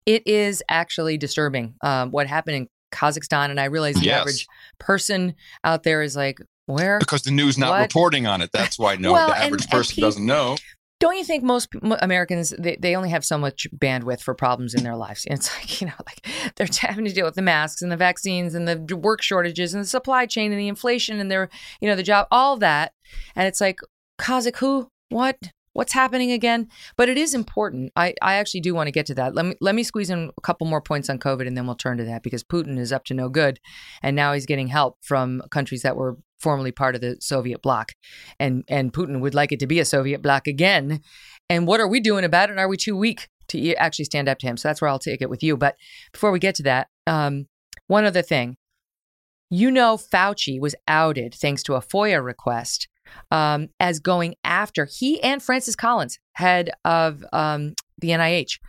[0.06, 3.50] It is actually disturbing um, what happened in Kazakhstan.
[3.50, 4.22] And I realize the yes.
[4.22, 4.48] average
[4.80, 7.00] person out there is like, where?
[7.00, 7.82] Because the news not what?
[7.82, 8.52] reporting on it.
[8.52, 10.58] That's why no, well, the average and, person and doesn't know.
[11.00, 11.70] Don't you think most
[12.00, 15.26] Americans they, they only have so much bandwidth for problems in their lives?
[15.26, 16.26] And It's like you know, like
[16.56, 19.84] they're having to deal with the masks and the vaccines and the work shortages and
[19.84, 21.50] the supply chain and the inflation and their
[21.82, 22.94] you know the job, all that,
[23.36, 23.80] and it's like
[24.20, 25.38] Kazakh who what
[25.78, 26.68] what's happening again?
[26.98, 27.92] But it is important.
[27.96, 29.36] I, I actually do want to get to that.
[29.36, 31.76] Let me let me squeeze in a couple more points on COVID and then we'll
[31.76, 33.60] turn to that because Putin is up to no good.
[34.02, 37.92] And now he's getting help from countries that were formerly part of the Soviet bloc.
[38.40, 41.02] And and Putin would like it to be a Soviet bloc again.
[41.48, 42.54] And what are we doing about it?
[42.54, 44.58] And are we too weak to actually stand up to him?
[44.58, 45.56] So that's where I'll take it with you.
[45.56, 45.76] But
[46.12, 47.46] before we get to that, um,
[47.86, 48.58] one other thing.
[49.50, 52.90] You know, Fauci was outed thanks to a FOIA request
[53.32, 58.60] um, as going after he and Francis Collins, head of um, the NIH,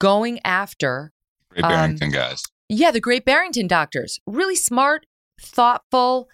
[0.00, 1.12] going after
[1.50, 2.42] Great Barrington um, guys.
[2.68, 5.06] Yeah, the Great Barrington doctors, really smart,
[5.40, 6.28] thoughtful,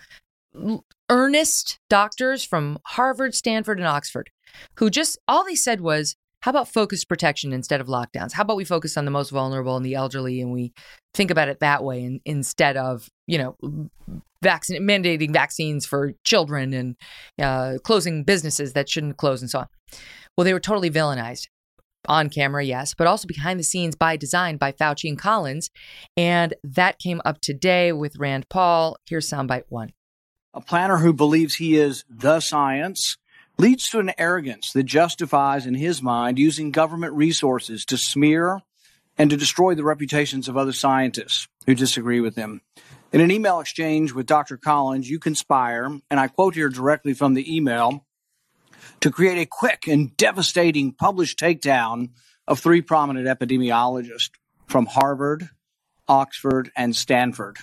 [1.11, 4.31] earnest doctors from Harvard, Stanford, and Oxford,
[4.77, 8.33] who just all they said was, how about focused protection instead of lockdowns?
[8.33, 10.73] How about we focus on the most vulnerable and the elderly and we
[11.13, 13.57] think about it that way and, instead of, you know,
[14.43, 16.97] vaccine, mandating vaccines for children and
[17.41, 19.67] uh, closing businesses that shouldn't close and so on.
[20.37, 21.47] Well, they were totally villainized
[22.07, 25.71] on camera, yes, but also behind the scenes by design by Fauci and Collins.
[26.17, 28.97] And that came up today with Rand Paul.
[29.09, 29.93] Here's soundbite one.
[30.55, 33.17] A planner who believes he is the science
[33.59, 38.63] leads to an arrogance that justifies, in his mind, using government resources to smear
[39.19, 42.63] and to destroy the reputations of other scientists who disagree with him.
[43.11, 44.59] In an email exchange with Dr.
[44.59, 48.05] Collins, you conspire, and I quote here directly from the email,
[49.01, 52.11] to create a quick and devastating published takedown
[52.47, 54.31] of three prominent epidemiologists
[54.67, 55.49] from Harvard,
[56.07, 57.57] Oxford, and Stanford.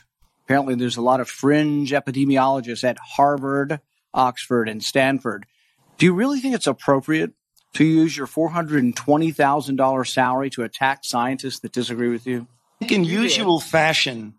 [0.45, 3.79] Apparently, there's a lot of fringe epidemiologists at Harvard,
[4.15, 5.45] Oxford, and Stanford.
[5.99, 7.33] Do you really think it's appropriate
[7.73, 12.47] to use your $420,000 salary to attack scientists that disagree with you?
[12.79, 14.35] In usual fashion,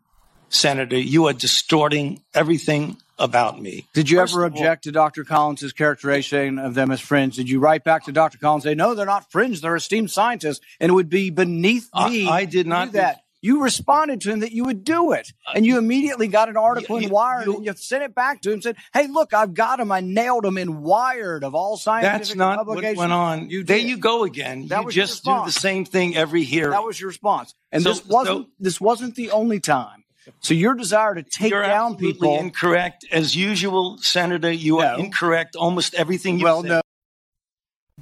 [0.49, 3.86] Senator, you are distorting everything about me.
[3.94, 5.24] Did you First ever object all, to Dr.
[5.24, 7.36] Collins's characterization of them as friends?
[7.36, 8.38] Did you write back to Dr.
[8.38, 11.88] Collins and say, no, they're not friends, they're esteemed scientists, and it would be beneath
[11.94, 13.22] me I, I did not do that?
[13.42, 15.32] You responded to him that you would do it.
[15.47, 18.14] Uh, and you immediately got an article you, in Wired you, and you sent it
[18.14, 19.92] back to him and said, Hey, look, I've got him.
[19.92, 22.97] I nailed him in Wired of all scientific That's not publications.
[22.97, 23.51] what went on.
[23.51, 24.66] You there you go again.
[24.68, 26.70] That you just do the same thing every hearing.
[26.70, 27.55] That was your response.
[27.70, 30.03] And so, this wasn't so, this wasn't the only time.
[30.41, 34.51] So your desire to take You're down people incorrect as usual, Senator.
[34.51, 34.85] You no.
[34.85, 35.57] are incorrect.
[35.57, 36.68] Almost everything you well, said.
[36.68, 36.81] No.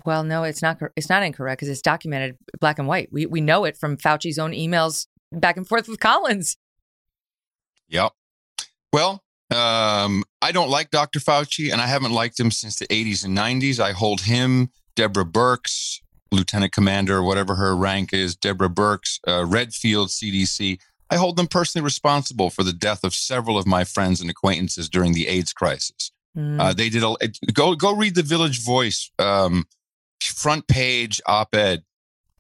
[0.05, 0.81] Well, no, it's not.
[0.97, 3.11] It's not incorrect because it's documented black and white.
[3.12, 6.57] We we know it from Fauci's own emails back and forth with Collins.
[7.89, 8.12] Yep.
[8.93, 9.22] Well,
[9.55, 11.20] um, I don't like Dr.
[11.20, 13.79] Fauci, and I haven't liked him since the 80s and 90s.
[13.79, 16.01] I hold him, Deborah Birx,
[16.33, 20.79] Lieutenant Commander, whatever her rank is, Deborah Birx, uh, Redfield, CDC.
[21.15, 24.89] I hold them personally responsible for the death of several of my friends and acquaintances
[24.89, 26.11] during the AIDS crisis.
[26.37, 26.61] Mm.
[26.61, 27.15] Uh, they did a
[27.53, 29.67] go go read the Village Voice um,
[30.21, 31.85] front page op-ed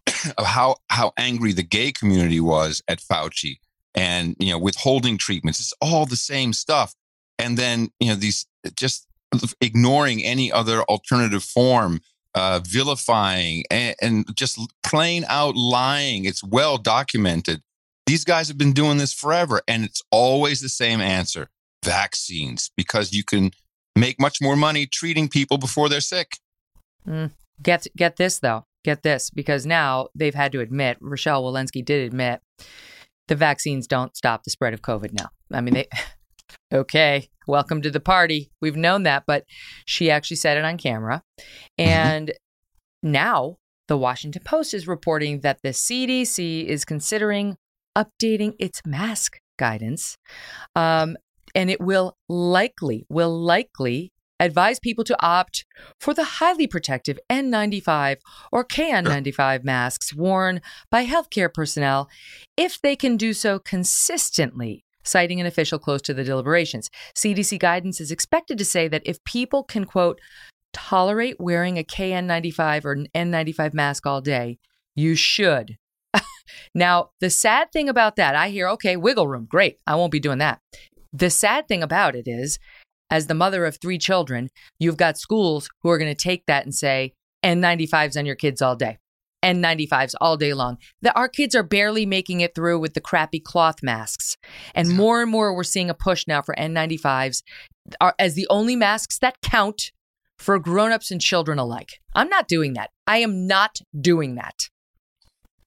[0.38, 3.58] of how how angry the gay community was at Fauci
[3.94, 5.60] and you know withholding treatments.
[5.60, 6.96] It's all the same stuff,
[7.38, 8.46] and then you know these
[8.76, 9.06] just
[9.60, 12.00] ignoring any other alternative form,
[12.34, 16.24] uh, vilifying and, and just plain out lying.
[16.24, 17.62] It's well documented.
[18.06, 21.48] These guys have been doing this forever, and it's always the same answer:
[21.84, 23.52] vaccines, because you can
[23.96, 26.38] make much more money treating people before they're sick.
[27.06, 27.30] Mm.
[27.62, 28.66] Get get this though.
[28.84, 30.98] Get this because now they've had to admit.
[31.00, 32.40] Rochelle Walensky did admit
[33.28, 35.12] the vaccines don't stop the spread of COVID.
[35.12, 35.88] Now, I mean they.
[36.74, 38.50] okay, welcome to the party.
[38.60, 39.44] We've known that, but
[39.86, 41.90] she actually said it on camera, mm-hmm.
[41.90, 42.32] and
[43.02, 47.56] now the Washington Post is reporting that the CDC is considering
[47.96, 50.16] updating its mask guidance.
[50.74, 51.16] Um,
[51.54, 55.64] and it will likely, will likely advise people to opt
[56.00, 58.16] for the highly protective N95
[58.52, 62.08] or KN95 masks worn by healthcare personnel
[62.56, 66.90] if they can do so consistently, citing an official close to the deliberations.
[67.14, 70.20] CDC guidance is expected to say that if people can, quote,
[70.72, 74.58] tolerate wearing a KN95 or an N95 mask all day,
[74.96, 75.76] you should.
[76.74, 79.78] Now, the sad thing about that, I hear, okay, wiggle room, great.
[79.86, 80.60] I won't be doing that.
[81.12, 82.58] The sad thing about it is,
[83.10, 84.48] as the mother of three children,
[84.78, 88.62] you've got schools who are going to take that and say, N95s on your kids
[88.62, 88.98] all day.
[89.44, 90.78] N95s all day long.
[91.02, 94.36] The, our kids are barely making it through with the crappy cloth masks.
[94.74, 97.42] And more and more, we're seeing a push now for N95s
[98.00, 99.92] are, as the only masks that count
[100.38, 102.00] for grown-ups and children alike.
[102.14, 102.90] I'm not doing that.
[103.06, 104.70] I am not doing that.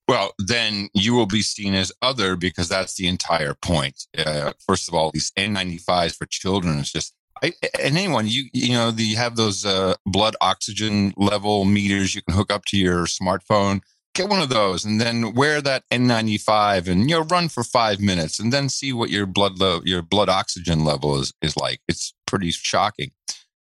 [0.07, 4.05] Well, then you will be seen as other because that's the entire point.
[4.17, 8.73] Uh, first of all, these N95s for children is just, I, and anyone you you
[8.73, 12.77] know the, you have those uh, blood oxygen level meters you can hook up to
[12.77, 13.81] your smartphone.
[14.15, 17.99] Get one of those, and then wear that N95, and you know run for five
[17.99, 21.81] minutes, and then see what your blood lo- your blood oxygen level is is like.
[21.87, 23.11] It's pretty shocking.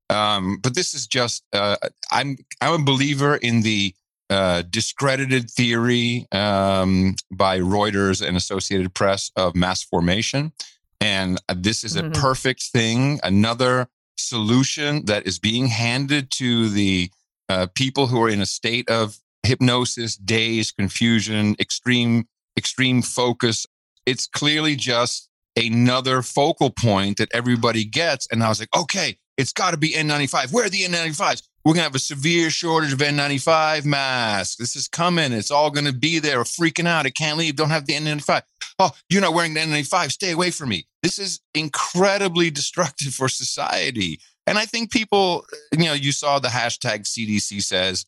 [0.09, 1.75] Um, but this is just uh,
[2.11, 3.93] I'm I'm a believer in the
[4.29, 10.51] uh, discredited theory um, by Reuters and Associated Press of mass formation.
[11.01, 12.21] And uh, this is a mm-hmm.
[12.21, 17.11] perfect thing, another solution that is being handed to the
[17.49, 23.67] uh, people who are in a state of hypnosis, daze, confusion, extreme, extreme focus.
[24.05, 28.27] It's clearly just another focal point that everybody gets.
[28.31, 30.51] And I was like, okay, it's got to be N95.
[30.51, 31.43] Where are the N95s?
[31.65, 34.55] We're going to have a severe shortage of N95 masks.
[34.55, 35.33] This is coming.
[35.33, 36.37] It's all going to be there.
[36.37, 37.07] We're freaking out.
[37.07, 37.55] I can't leave.
[37.55, 38.43] Don't have the N95.
[38.77, 40.11] Oh, you're not wearing the N95.
[40.11, 40.85] Stay away from me.
[41.01, 44.19] This is incredibly destructive for society.
[44.45, 48.05] And I think people, you know, you saw the hashtag CDC says,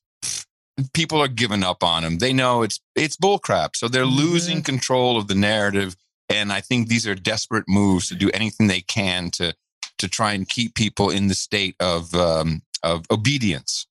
[0.94, 2.20] people are giving up on them.
[2.20, 3.76] They know it's it's bullcrap.
[3.76, 4.18] So they're mm-hmm.
[4.18, 5.96] losing control of the narrative.
[6.30, 9.56] And I think these are desperate moves to do anything they can to
[9.98, 13.88] to try and keep people in the state of um, of obedience.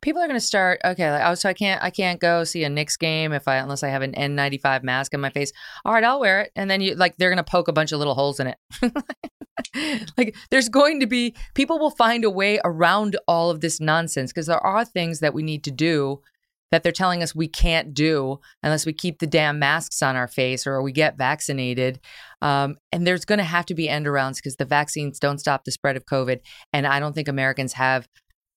[0.00, 0.80] People are going to start.
[0.84, 3.56] Okay, like, oh, so I can't, I can't go see a Knicks game if I
[3.56, 5.52] unless I have an N95 mask on my face.
[5.84, 7.92] All right, I'll wear it, and then you like they're going to poke a bunch
[7.92, 8.58] of little holes in it.
[10.16, 14.32] like there's going to be people will find a way around all of this nonsense
[14.32, 16.20] because there are things that we need to do
[16.70, 20.28] that they're telling us we can't do unless we keep the damn masks on our
[20.28, 21.98] face or we get vaccinated.
[22.42, 25.64] Um, and there's going to have to be end arounds because the vaccines don't stop
[25.64, 26.40] the spread of COVID.
[26.72, 28.06] And I don't think Americans have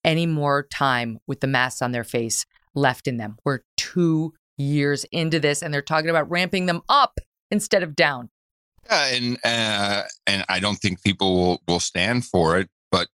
[0.03, 2.45] any more time with the masks on their face
[2.75, 3.37] left in them.
[3.43, 7.19] We're two years into this and they're talking about ramping them up
[7.49, 8.29] instead of down.
[8.89, 13.09] Yeah, and uh, and I don't think people will, will stand for it But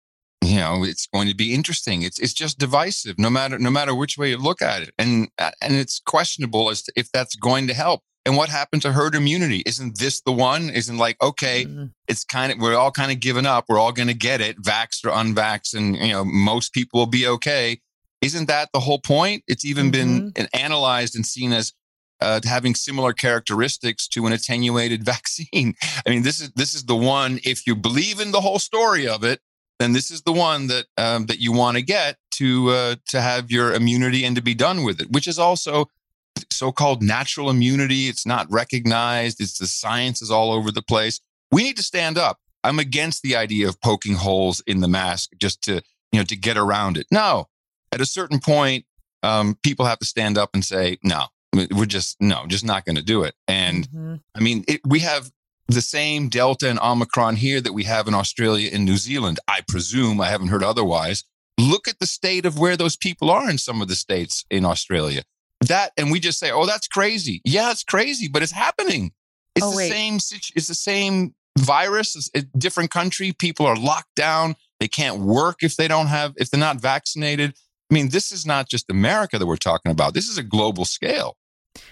[0.44, 3.96] you know it's going to be interesting it's it's just divisive no matter no matter
[3.96, 7.66] which way you look at it and and it's questionable as to if that's going
[7.68, 11.66] to help and what happened to herd immunity isn't this the one isn't like okay
[11.66, 11.86] mm-hmm.
[12.08, 14.62] it's kind of we're all kind of giving up we're all going to get it
[14.62, 17.80] vaxxed or unvaxxed and you know most people will be okay
[18.22, 20.30] isn't that the whole point it's even mm-hmm.
[20.30, 21.74] been analyzed and seen as
[22.22, 25.74] uh, having similar characteristics to an attenuated vaccine.
[26.06, 27.40] I mean, this is this is the one.
[27.44, 29.42] If you believe in the whole story of it,
[29.80, 33.22] then this is the one that um, that you want to get to uh, to
[33.22, 35.90] have your immunity and to be done with it, which is also
[36.58, 38.08] so-called natural immunity.
[38.08, 39.42] It's not recognized.
[39.42, 41.20] It's the science is all over the place.
[41.52, 42.40] We need to stand up.
[42.64, 46.36] I'm against the idea of poking holes in the mask just to you know to
[46.36, 47.08] get around it.
[47.12, 47.48] No,
[47.92, 48.86] at a certain point,
[49.24, 52.96] um, people have to stand up and say, no, we're just no, just not going
[52.96, 53.36] to do it.
[53.48, 54.16] And mm-hmm.
[54.36, 55.32] I mean, it, we have
[55.68, 59.40] the same Delta and Omicron here that we have in Australia and New Zealand.
[59.48, 61.24] I presume I haven't heard otherwise.
[61.58, 64.66] Look at the state of where those people are in some of the states in
[64.66, 65.24] Australia.
[65.68, 69.12] That and we just say, "Oh, that's crazy." Yeah, it's crazy, but it's happening.
[69.56, 69.92] It's oh, the wait.
[69.92, 70.16] same.
[70.56, 72.16] It's the same virus.
[72.16, 73.32] It's a different country.
[73.32, 74.56] People are locked down.
[74.80, 77.54] They can't work if they don't have if they're not vaccinated.
[77.90, 80.14] I mean, this is not just America that we're talking about.
[80.14, 81.38] This is a global scale.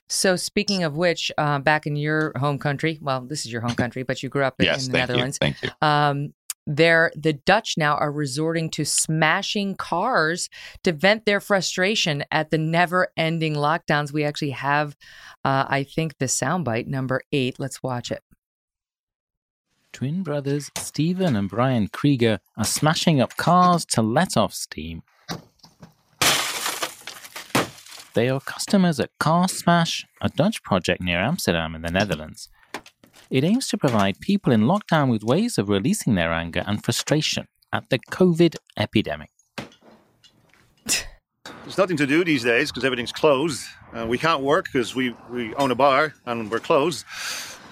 [0.09, 3.75] So, speaking of which, uh, back in your home country, well, this is your home
[3.75, 5.37] country, but you grew up yes, in the Netherlands.
[5.41, 5.69] You, thank you.
[5.81, 6.33] Um,
[6.65, 10.49] there, the Dutch now are resorting to smashing cars
[10.83, 14.13] to vent their frustration at the never-ending lockdowns.
[14.13, 14.95] We actually have,
[15.43, 17.59] uh, I think, the soundbite number eight.
[17.59, 18.23] Let's watch it.
[19.91, 25.03] Twin brothers Stephen and Brian Krieger are smashing up cars to let off steam
[28.13, 32.49] they are customers at Car Smash, a Dutch project near Amsterdam in the Netherlands.
[33.33, 37.47] It aims to provide people in lockdown with ways of releasing their anger and frustration
[37.71, 39.31] at the COVID epidemic.
[40.85, 43.65] There's nothing to do these days because everything's closed.
[43.91, 47.07] Uh, we can't work because we, we own a bar and we're closed.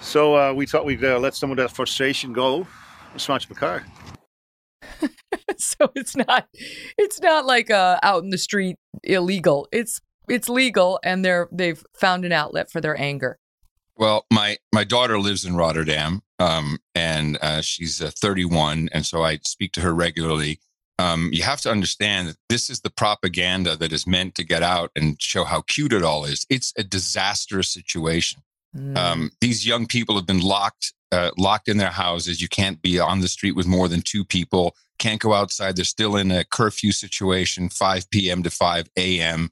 [0.00, 2.66] So uh, we thought we'd uh, let some of that frustration go
[3.12, 3.86] and smash the car.
[5.58, 6.48] so it's not
[6.98, 9.68] it's not like uh, out in the street illegal.
[9.70, 13.38] It's it's legal and they're they've found an outlet for their anger.
[13.96, 19.22] Well, my my daughter lives in Rotterdam, um, and uh, she's uh, 31, and so
[19.22, 20.60] I speak to her regularly.
[20.98, 24.62] Um, you have to understand that this is the propaganda that is meant to get
[24.62, 26.46] out and show how cute it all is.
[26.48, 28.42] It's a disastrous situation.
[28.76, 28.96] Mm.
[28.96, 32.40] Um, these young people have been locked uh, locked in their houses.
[32.40, 34.74] You can't be on the street with more than two people.
[34.98, 35.76] Can't go outside.
[35.76, 38.42] They're still in a curfew situation, 5 p.m.
[38.42, 39.50] to 5 a.m.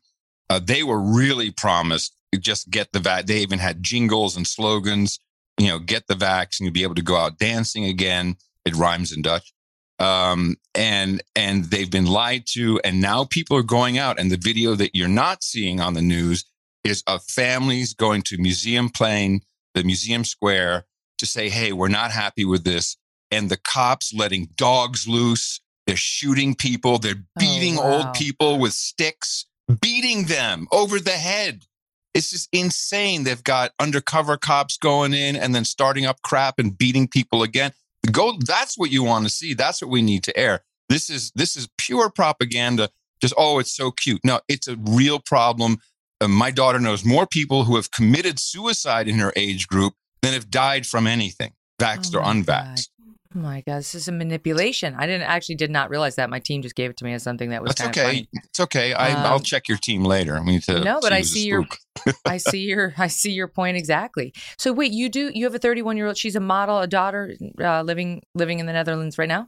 [0.48, 3.26] Uh, they were really promised just get the vac.
[3.26, 5.18] They even had jingles and slogans,
[5.58, 8.36] you know, get the vax and you'll be able to go out dancing again.
[8.64, 9.52] It rhymes in Dutch.
[9.98, 14.18] Um, and and they've been lied to, and now people are going out.
[14.18, 16.44] And the video that you're not seeing on the news
[16.84, 19.42] is of families going to Museum Plein,
[19.74, 20.86] the museum square,
[21.18, 22.96] to say, "Hey, we're not happy with this,"
[23.30, 25.60] and the cops letting dogs loose.
[25.86, 26.98] They're shooting people.
[26.98, 27.96] They're oh, beating oh, wow.
[28.06, 29.44] old people with sticks
[29.80, 31.64] beating them over the head.
[32.14, 33.24] It's just insane.
[33.24, 37.72] They've got undercover cops going in and then starting up crap and beating people again.
[38.10, 38.36] Go.
[38.44, 39.54] That's what you want to see.
[39.54, 40.60] That's what we need to air.
[40.88, 42.88] This is this is pure propaganda.
[43.20, 44.20] Just oh, it's so cute.
[44.24, 45.78] No, it's a real problem.
[46.20, 50.32] Uh, my daughter knows more people who have committed suicide in her age group than
[50.32, 52.88] have died from anything, vaxxed oh or unvaxxed.
[53.32, 54.96] Oh my god, this is a manipulation.
[54.98, 56.30] I didn't actually did not realize that.
[56.30, 58.26] My team just gave it to me as something that was That's okay.
[58.32, 58.92] It's okay.
[58.92, 60.36] I, um, I'll check your team later.
[60.36, 61.64] I mean, to no, but I see your,
[62.24, 64.34] I see your, I see your point exactly.
[64.58, 66.16] So wait, you do you have a 31 year old?
[66.16, 69.46] She's a model, a daughter, uh, living living in the Netherlands right now.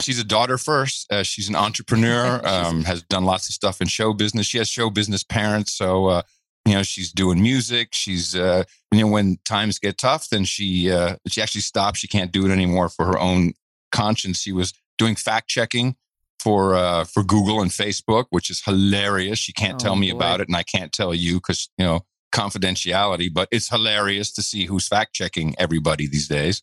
[0.00, 1.12] She's a daughter first.
[1.12, 2.40] Uh, she's an entrepreneur.
[2.46, 4.46] um, has done lots of stuff in show business.
[4.46, 6.22] She has show business parents, so uh,
[6.68, 8.62] you know she's doing music she's uh
[8.92, 12.44] you know when times get tough then she uh she actually stops she can't do
[12.46, 13.54] it anymore for her own
[13.90, 14.40] conscience.
[14.40, 15.96] She was doing fact checking
[16.40, 19.38] for uh for google and facebook which is hilarious.
[19.38, 20.16] She can't oh, tell me boy.
[20.16, 22.00] about it and i can't tell you because you know
[22.32, 26.62] confidentiality but it's hilarious to see who's fact checking everybody these days.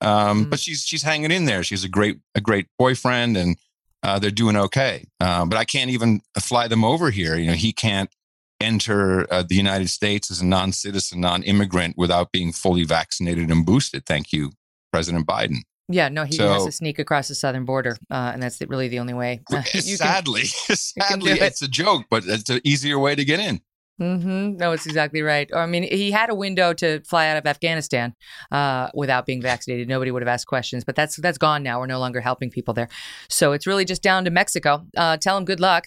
[0.00, 0.50] Um mm-hmm.
[0.50, 1.62] but she's she's hanging in there.
[1.62, 3.56] She's a great a great boyfriend and
[4.04, 5.04] uh, they're doing okay.
[5.18, 7.36] Uh, but i can't even fly them over here.
[7.36, 8.10] You know he can't
[8.60, 13.50] enter uh, the United States as a non citizen, non immigrant without being fully vaccinated
[13.50, 14.06] and boosted.
[14.06, 14.52] Thank you,
[14.92, 15.58] President Biden.
[15.90, 18.88] Yeah, no, he so, has to sneak across the southern border, uh, and that's really
[18.88, 19.40] the only way.
[19.64, 23.62] sadly, can, sadly, it's a joke, but it's an easier way to get in.
[24.00, 24.58] Mm-hmm.
[24.58, 25.50] No, it's exactly right.
[25.52, 28.14] I mean, he had a window to fly out of Afghanistan
[28.52, 29.88] uh, without being vaccinated.
[29.88, 31.80] Nobody would have asked questions, but that's that's gone now.
[31.80, 32.88] We're no longer helping people there,
[33.28, 34.86] so it's really just down to Mexico.
[34.96, 35.86] Uh, tell him good luck.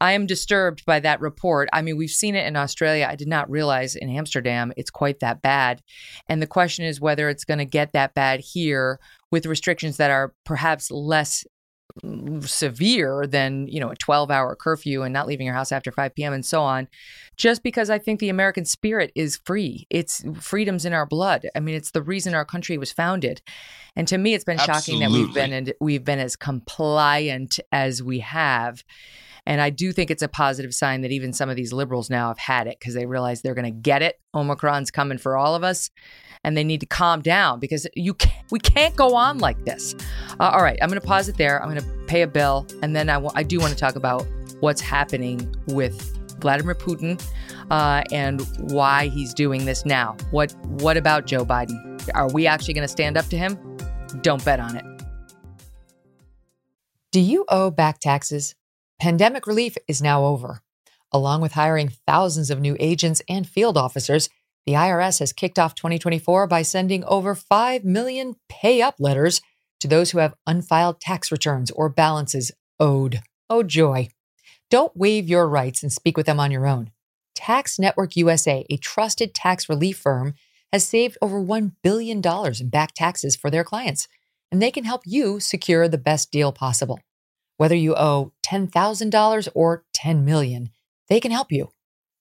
[0.00, 1.68] I am disturbed by that report.
[1.72, 3.06] I mean, we've seen it in Australia.
[3.08, 5.82] I did not realize in Amsterdam it's quite that bad.
[6.28, 8.98] And the question is whether it's going to get that bad here
[9.30, 11.44] with restrictions that are perhaps less
[12.02, 15.92] mm, severe than you know a 12 hour curfew and not leaving your house after
[15.92, 16.88] 5 p.m and so on
[17.36, 21.60] just because i think the american spirit is free it's freedom's in our blood i
[21.60, 23.42] mean it's the reason our country was founded
[23.96, 24.82] and to me it's been Absolutely.
[24.82, 28.84] shocking that we've been we've been as compliant as we have
[29.46, 32.28] and I do think it's a positive sign that even some of these liberals now
[32.28, 34.20] have had it because they realize they're going to get it.
[34.34, 35.90] Omicron's coming for all of us,
[36.44, 39.94] and they need to calm down because you can't, we can't go on like this.
[40.38, 41.62] Uh, all right, I'm going to pause it there.
[41.62, 43.96] I'm going to pay a bill, and then I, w- I do want to talk
[43.96, 44.26] about
[44.60, 47.22] what's happening with Vladimir Putin
[47.70, 48.40] uh, and
[48.72, 50.16] why he's doing this now.
[50.30, 51.86] What What about Joe Biden?
[52.14, 53.58] Are we actually going to stand up to him?
[54.22, 54.84] Don't bet on it.
[57.12, 58.54] Do you owe back taxes?
[59.00, 60.60] Pandemic relief is now over.
[61.10, 64.28] Along with hiring thousands of new agents and field officers,
[64.66, 69.40] the IRS has kicked off 2024 by sending over 5 million pay up letters
[69.80, 73.22] to those who have unfiled tax returns or balances owed.
[73.48, 74.08] Oh, joy.
[74.68, 76.90] Don't waive your rights and speak with them on your own.
[77.34, 80.34] Tax Network USA, a trusted tax relief firm,
[80.74, 82.20] has saved over $1 billion
[82.60, 84.08] in back taxes for their clients,
[84.52, 87.00] and they can help you secure the best deal possible.
[87.60, 90.70] Whether you owe $10,000 or 10 million,
[91.10, 91.68] they can help you.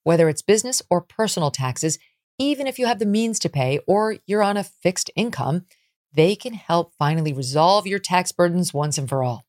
[0.03, 1.97] Whether it's business or personal taxes,
[2.37, 5.65] even if you have the means to pay or you're on a fixed income,
[6.11, 9.45] they can help finally resolve your tax burdens once and for all.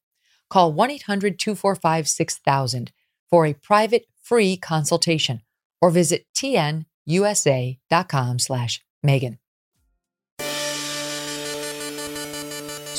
[0.49, 2.93] Call 1 800 245 6000
[3.29, 5.43] for a private free consultation
[5.83, 6.87] or visit tnusa.com
[8.39, 9.40] slash Megyn.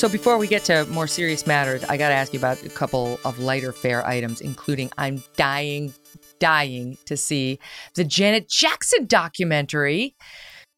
[0.02, 2.70] So before we get to more serious matters, I got to ask you about a
[2.70, 5.94] couple of lighter fare items, including I'm dying,
[6.40, 7.60] dying to see
[7.94, 10.16] the Janet Jackson documentary.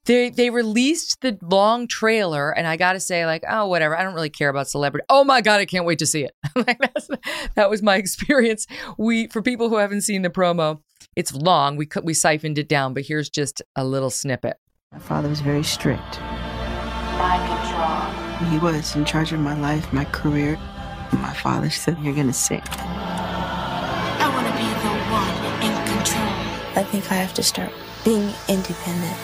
[0.04, 3.98] They they released the long trailer, and I got to say, like, oh, whatever.
[3.98, 5.06] I don't really care about celebrity.
[5.08, 6.36] Oh my god, I can't wait to see it.
[7.56, 8.68] that was my experience.
[8.98, 10.82] We for people who haven't seen the promo,
[11.16, 11.78] it's long.
[11.78, 14.58] We we siphoned it down, but here's just a little snippet.
[14.92, 16.20] My father was very strict.
[18.34, 18.72] Mind control.
[18.72, 20.58] He was in charge of my life, my career.
[21.12, 22.62] My father said, You're going to sing.
[22.66, 26.34] I want to be the one in control.
[26.76, 27.72] I think I have to start
[28.04, 29.18] being independent.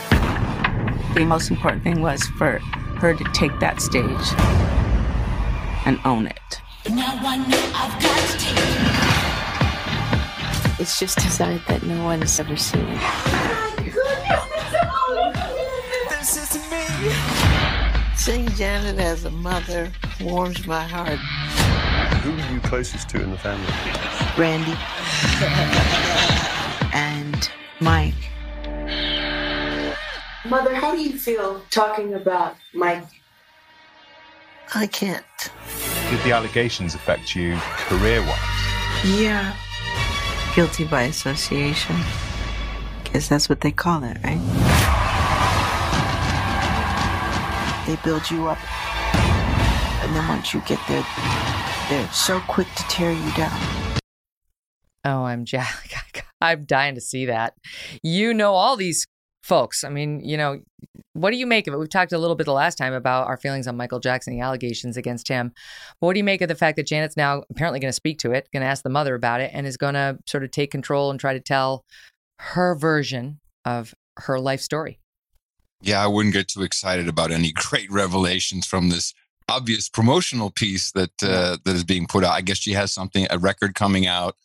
[1.16, 2.60] The most important thing was for
[3.00, 4.34] her to take that stage
[5.86, 6.62] and own it.
[6.90, 8.70] Now I know I've got to take it.
[10.80, 12.86] It's just a side that no one has ever seen.
[12.86, 14.79] this
[18.20, 19.90] Seeing Janet as a mother
[20.20, 21.20] warms my heart.
[22.22, 23.66] Who are you closest to in the family?
[24.38, 24.76] Randy.
[26.94, 28.14] and Mike.
[30.50, 33.08] Mother, how do you feel talking about Mike?
[34.76, 35.24] I can't.
[36.10, 37.56] Did the allegations affect you
[37.88, 39.18] career wise?
[39.18, 39.56] Yeah.
[40.54, 41.96] Guilty by association.
[43.06, 44.79] Guess that's what they call it, right?
[47.90, 48.60] They build you up.
[50.04, 51.04] And then once you get there,
[51.90, 53.60] they're so quick to tear you down.
[55.04, 56.24] Oh, I'm Jack.
[56.42, 57.56] I'm dying to see that.
[58.04, 59.08] You know all these
[59.42, 59.84] folks.
[59.84, 60.60] I mean, you know,
[61.14, 61.78] what do you make of it?
[61.78, 64.42] We've talked a little bit the last time about our feelings on Michael Jackson, the
[64.42, 65.52] allegations against him.
[66.00, 68.34] What do you make of the fact that Janet's now apparently going to speak to
[68.34, 70.70] it, going to ask the mother about it, and is going to sort of take
[70.70, 71.86] control and try to tell
[72.38, 75.00] her version of her life story?
[75.82, 79.14] Yeah, I wouldn't get too excited about any great revelations from this
[79.50, 82.34] obvious promotional piece that uh, that is being put out.
[82.34, 84.36] I guess she has something, a record coming out.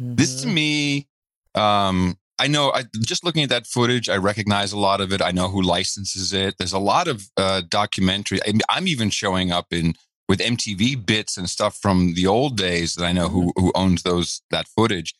[0.00, 0.14] Mm-hmm.
[0.16, 1.08] This to me,
[1.54, 2.72] um, I know.
[2.72, 5.22] I just looking at that footage, I recognize a lot of it.
[5.22, 6.56] I know who licenses it.
[6.58, 8.40] There's a lot of uh, documentary.
[8.42, 9.94] I, I'm even showing up in
[10.28, 13.66] with MTV bits and stuff from the old days that I know who mm-hmm.
[13.66, 15.14] who owns those that footage.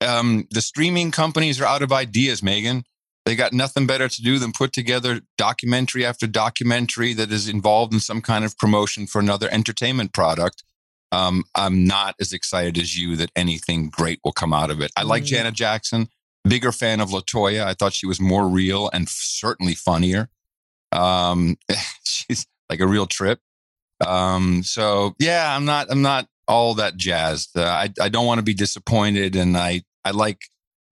[0.00, 2.84] Um, the streaming companies are out of ideas, Megyn.
[3.24, 7.92] They got nothing better to do than put together documentary after documentary that is involved
[7.92, 10.64] in some kind of promotion for another entertainment product.
[11.12, 14.90] Um, I'm not as excited as you that anything great will come out of it.
[14.96, 15.26] I like mm.
[15.26, 16.08] Janet Jackson,
[16.44, 17.64] bigger fan of La Toya.
[17.64, 20.28] I thought she was more real and certainly funnier.
[20.90, 21.58] Um,
[22.04, 23.40] she's like a real trip.
[24.04, 27.56] Um, so yeah, I'm not, I'm not all that jazzed.
[27.56, 30.40] Uh, I, I don't want to be disappointed, and I, I like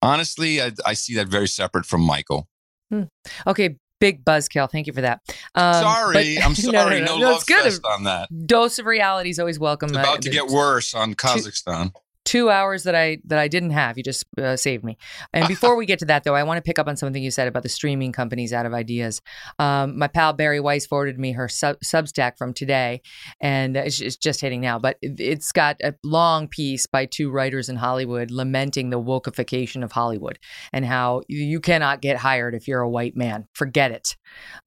[0.01, 2.47] honestly, I, I see that very separate from Michael.
[2.91, 3.03] Hmm.
[3.45, 4.69] Okay, big buzzkill.
[4.69, 5.21] Thank you for that.
[5.55, 6.71] Um, sorry, but, I'm sorry.
[6.73, 8.29] no, no, no, no, no love fest on that.
[8.47, 9.89] Dose of reality is always welcome.
[9.89, 11.93] It's about uh, to get worse on Kazakhstan.
[12.29, 13.97] Two hours that I that I didn't have.
[13.97, 14.99] You just uh, saved me.
[15.33, 17.31] And before we get to that, though, I want to pick up on something you
[17.31, 19.19] said about the streaming companies out of ideas.
[19.57, 23.01] Um, my pal Bari Weiss forwarded me her sub- Substack from today,
[23.41, 24.77] and it's, it's just hitting now.
[24.77, 29.91] But it's got a long piece by two writers in Hollywood lamenting the wokeification of
[29.91, 30.37] Hollywood
[30.71, 33.47] and how you cannot get hired if you're a white man.
[33.55, 34.15] Forget it.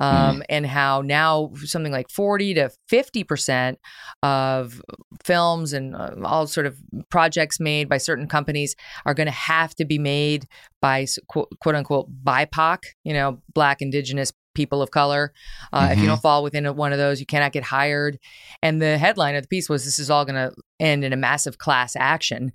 [0.01, 0.43] Um, mm.
[0.49, 3.79] And how now something like forty to fifty percent
[4.25, 4.83] of
[5.23, 6.77] films and uh, all sort of
[7.09, 8.77] projects made by certain companies
[9.07, 10.47] are going to have to be made
[10.81, 15.33] by quote, quote unquote BIPOC, you know, Black, Indigenous people of color.
[15.73, 15.93] Uh, mm-hmm.
[15.93, 16.11] If you mm-hmm.
[16.11, 18.19] don't fall within one of those, you cannot get hired.
[18.63, 21.17] And the headline of the piece was this is all going to end in a
[21.17, 22.53] massive class action.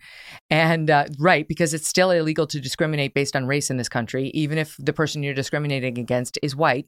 [0.49, 4.29] And uh, right, because it's still illegal to discriminate based on race in this country,
[4.33, 6.87] even if the person you're discriminating against is white.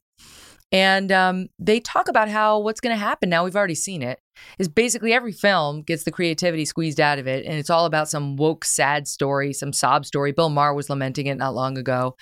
[0.72, 4.20] And um, they talk about how what's going to happen now, we've already seen it,
[4.60, 7.46] is basically every film gets the creativity squeezed out of it.
[7.46, 10.32] And it's all about some woke, sad story, some sob story.
[10.32, 12.16] Bill Maher was lamenting it not long ago.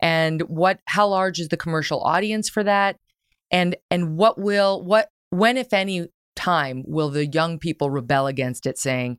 [0.00, 2.96] And what, how large is the commercial audience for that?
[3.50, 8.66] And, and what will, what, when, if any, time will the young people rebel against
[8.66, 9.18] it saying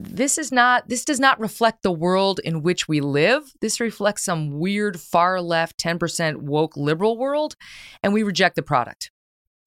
[0.00, 4.24] this is not this does not reflect the world in which we live this reflects
[4.24, 7.54] some weird far left 10% woke liberal world
[8.02, 9.10] and we reject the product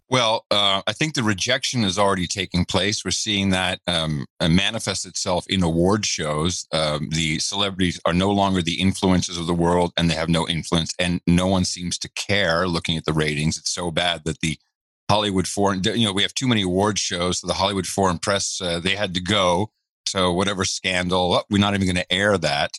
[0.10, 3.04] well, uh, I think the rejection is already taking place.
[3.04, 6.66] We're seeing that um, uh, manifest itself in award shows.
[6.72, 10.48] Um, the celebrities are no longer the influences of the world, and they have no
[10.48, 12.70] influence, and no one seems to care.
[12.70, 14.58] Looking at the ratings, it's so bad that the
[15.10, 17.40] Hollywood foreign, you know, we have too many award shows.
[17.40, 19.72] So the Hollywood Foreign Press, uh, they had to go
[20.08, 22.72] so whatever scandal, oh, we're not even going to air that.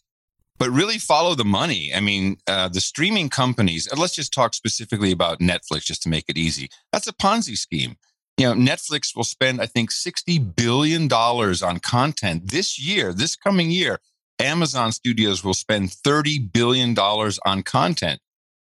[0.59, 1.93] But really follow the money.
[1.95, 3.89] I mean, uh, the streaming companies.
[3.97, 6.69] Let's just talk specifically about Netflix, just to make it easy.
[6.93, 7.97] That's a Ponzi scheme.
[8.37, 13.13] You know, Netflix will spend, I think, sixty billion dollars on content this year.
[13.13, 14.01] This coming year,
[14.41, 18.21] Amazon Studios will spend thirty billion dollars on content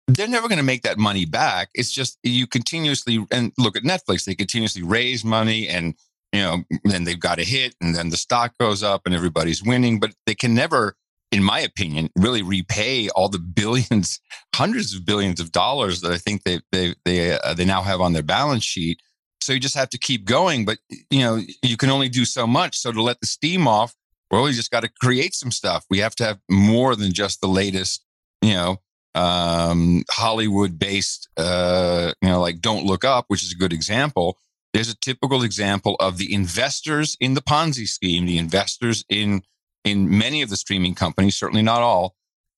[0.07, 1.69] they're never going to make that money back.
[1.73, 4.25] It's just you continuously and look at Netflix.
[4.25, 5.95] They continuously raise money and
[6.33, 9.63] you know, then they've got a hit and then the stock goes up and everybody's
[9.63, 10.97] winning, but they can never,
[11.31, 14.19] in my opinion, really repay all the billions,
[14.55, 18.01] hundreds of billions of dollars that I think they they they uh, they now have
[18.01, 18.99] on their balance sheet.
[19.41, 20.79] So you just have to keep going, but
[21.11, 22.77] you know, you can only do so much.
[22.77, 23.93] So to let the steam off,
[24.31, 25.85] well, we just got to create some stuff.
[25.89, 28.03] We have to have more than just the latest,
[28.41, 28.77] you know,
[29.13, 34.39] um, Hollywood based, uh, you know, like Don't Look Up, which is a good example
[34.73, 39.43] there's a typical example of the investors in the Ponzi scheme, the investors in
[39.83, 42.15] in many of the streaming companies, certainly not all,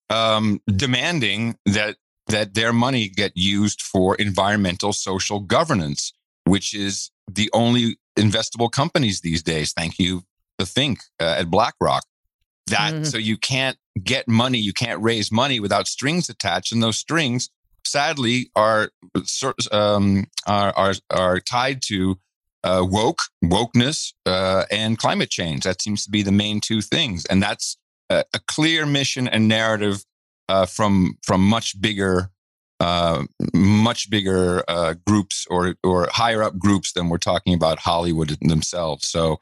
[0.10, 1.98] um, demanding that
[2.28, 6.14] that their money get used for environmental social governance,
[6.46, 9.74] which is the only investable companies these days.
[9.74, 10.24] Thank you,
[10.58, 12.06] the Think uh, at BlackRock.
[12.68, 13.04] That mm-hmm.
[13.04, 17.50] so you can't get money, you can't raise money without strings attached, and those strings
[17.86, 18.90] sadly are
[19.72, 22.18] um, are, are, are tied to
[22.64, 25.64] uh, woke wokeness uh, and climate change.
[25.64, 27.78] That seems to be the main two things, and that's
[28.10, 30.04] a, a clear mission and narrative
[30.50, 32.32] uh, from from much bigger.
[32.82, 38.38] Uh, much bigger uh, groups or or higher up groups than we're talking about Hollywood
[38.42, 39.08] themselves.
[39.08, 39.40] So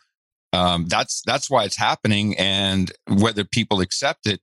[0.53, 4.39] um, that's that's why it's happening, and whether people accept it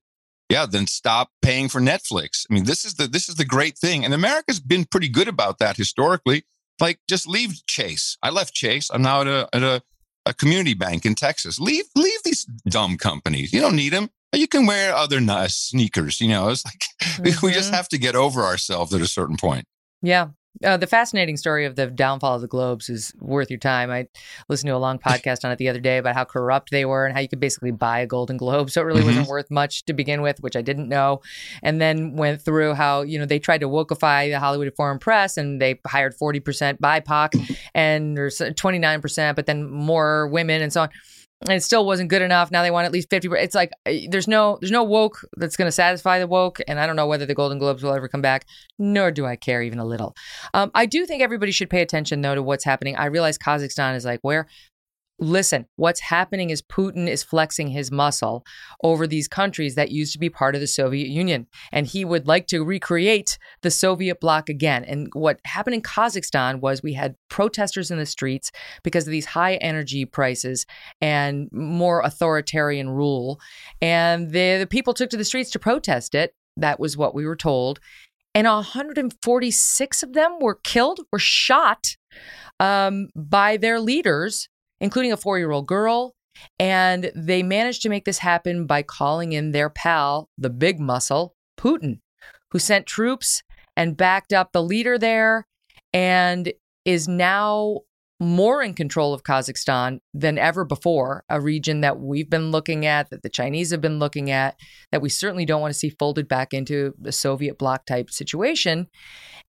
[0.51, 2.45] yeah, then stop paying for Netflix.
[2.49, 5.27] I mean, this is the this is the great thing, and America's been pretty good
[5.27, 6.43] about that historically.
[6.79, 8.17] Like, just leave Chase.
[8.21, 8.89] I left Chase.
[8.93, 9.81] I'm now at a at a,
[10.25, 11.59] a community bank in Texas.
[11.59, 13.53] Leave leave these dumb companies.
[13.53, 14.09] You don't need them.
[14.33, 16.19] You can wear other nice sneakers.
[16.19, 17.45] You know, it's like mm-hmm.
[17.45, 17.75] we just mm-hmm.
[17.75, 19.65] have to get over ourselves at a certain point.
[20.01, 20.29] Yeah,
[20.63, 23.89] uh, the fascinating story of the downfall of the Globes is worth your time.
[23.89, 24.07] I
[24.47, 27.05] listened to a long podcast on it the other day about how corrupt they were
[27.05, 28.69] and how you could basically buy a Golden Globe.
[28.69, 29.07] So it really mm-hmm.
[29.07, 31.21] wasn't worth much to begin with, which I didn't know.
[31.63, 35.37] And then went through how, you know, they tried to wokeify the Hollywood Foreign Press
[35.37, 40.89] and they hired 40% BIPOC and there's 29%, but then more women and so on
[41.41, 42.51] and it still wasn't good enough.
[42.51, 43.27] Now they want at least fifty.
[43.31, 46.79] It's like eh, there's no there's no woke that's going to satisfy the woke, and
[46.79, 48.45] I don't know whether the Golden Globes will ever come back.
[48.77, 50.15] Nor do I care even a little.
[50.53, 52.95] Um, I do think everybody should pay attention though to what's happening.
[52.95, 54.47] I realize Kazakhstan is like where
[55.21, 58.43] listen, what's happening is Putin is flexing his muscle
[58.83, 61.47] over these countries that used to be part of the Soviet Union.
[61.71, 64.83] And he would like to recreate the Soviet bloc again.
[64.83, 68.51] And what happened in Kazakhstan was we had protesters in the streets
[68.83, 70.65] because of these high energy prices
[70.99, 73.39] and more authoritarian rule.
[73.79, 76.33] And the, the people took to the streets to protest it.
[76.57, 77.79] That was what we were told.
[78.33, 81.95] And 146 of them were killed, were shot
[82.59, 84.47] um, by their leaders
[84.81, 86.13] including a four year old girl
[86.59, 91.35] And they managed to make this happen by calling in their pal, the big muscle,
[91.57, 91.99] Putin,
[92.51, 93.43] who sent troops
[93.77, 95.47] and backed up the leader there
[95.93, 96.51] and
[96.85, 97.79] is now
[98.19, 103.09] more in control of Kazakhstan than ever before, a region that we've been looking at,
[103.09, 104.59] that the Chinese have been looking at,
[104.91, 108.87] that we certainly don't want to see folded back into the Soviet bloc type situation.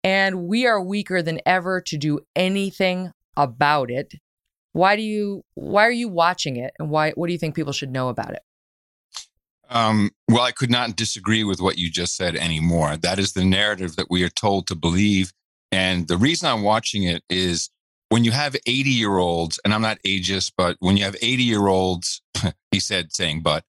[0.02, 4.14] And we are weaker than ever to do anything about it.
[4.72, 7.72] Why do you why are you watching it and why what do you think people
[7.72, 8.42] should know about it?
[9.68, 12.96] Um, well, I could not disagree with what you just said anymore.
[12.96, 15.32] That is the narrative that we are told to believe.
[15.70, 17.70] And the reason I'm watching it is
[18.10, 21.42] when you have 80 year olds, and I'm not ageist, but when you have 80
[21.42, 22.20] year olds,
[22.70, 23.64] he said, saying, but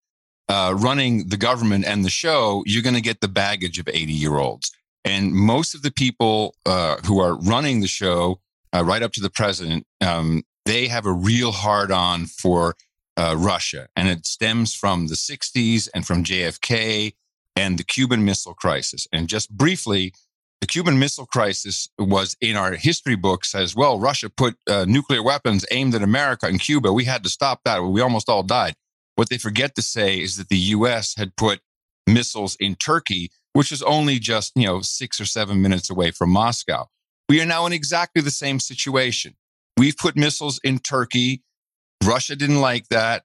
[0.50, 4.12] uh, running the government and the show, you're going to get the baggage of 80
[4.12, 4.72] year olds.
[5.06, 8.40] And most of the people uh, who are running the show,
[8.74, 12.76] uh, right up to the president, um, they have a real hard on for
[13.18, 13.88] uh, Russia.
[13.96, 17.14] And it stems from the 60s and from JFK
[17.56, 19.08] and the Cuban Missile Crisis.
[19.12, 20.14] And just briefly,
[20.62, 24.00] the Cuban Missile Crisis was in our history books as well.
[24.00, 26.94] Russia put uh, nuclear weapons aimed at America and Cuba.
[26.94, 27.80] We had to stop that.
[27.84, 28.76] We almost all died.
[29.16, 31.16] What they forget to say is that the U.S.
[31.18, 31.62] had put
[32.08, 36.30] missiles in Turkey, which is only just you know six or seven minutes away from
[36.30, 36.88] Moscow.
[37.28, 39.36] We are now in exactly the same situation.
[39.82, 41.42] We've put missiles in Turkey.
[42.04, 43.24] Russia didn't like that.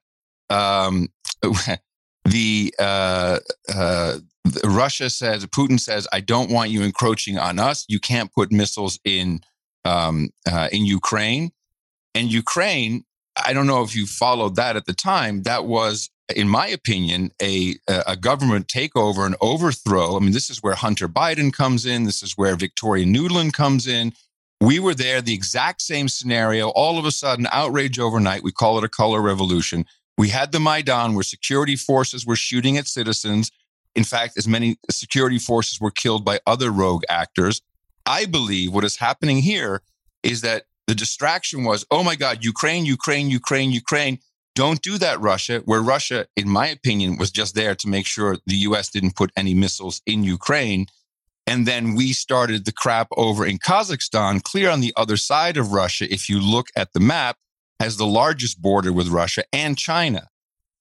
[0.49, 1.09] Um,
[2.25, 3.37] the uh,
[3.71, 4.17] uh,
[4.65, 7.85] Russia says, Putin says, I don't want you encroaching on us.
[7.87, 9.41] You can't put missiles in
[9.85, 11.51] um, uh, in Ukraine.
[12.15, 13.03] And Ukraine,
[13.45, 15.43] I don't know if you followed that at the time.
[15.43, 20.17] That was, in my opinion, a a government takeover and overthrow.
[20.17, 22.05] I mean, this is where Hunter Biden comes in.
[22.05, 24.13] This is where Victoria Nuland comes in.
[24.59, 26.69] We were there, the exact same scenario.
[26.69, 28.43] All of a sudden, outrage overnight.
[28.43, 29.85] We call it a color revolution.
[30.17, 33.51] We had the Maidan where security forces were shooting at citizens.
[33.95, 37.61] In fact, as many security forces were killed by other rogue actors.
[38.05, 39.81] I believe what is happening here
[40.23, 44.19] is that the distraction was, oh my God, Ukraine, Ukraine, Ukraine, Ukraine.
[44.55, 48.37] Don't do that, Russia, where Russia, in my opinion, was just there to make sure
[48.47, 50.87] the US didn't put any missiles in Ukraine.
[51.47, 55.71] And then we started the crap over in Kazakhstan, clear on the other side of
[55.71, 56.11] Russia.
[56.13, 57.37] If you look at the map,
[57.79, 60.27] has the largest border with Russia and China.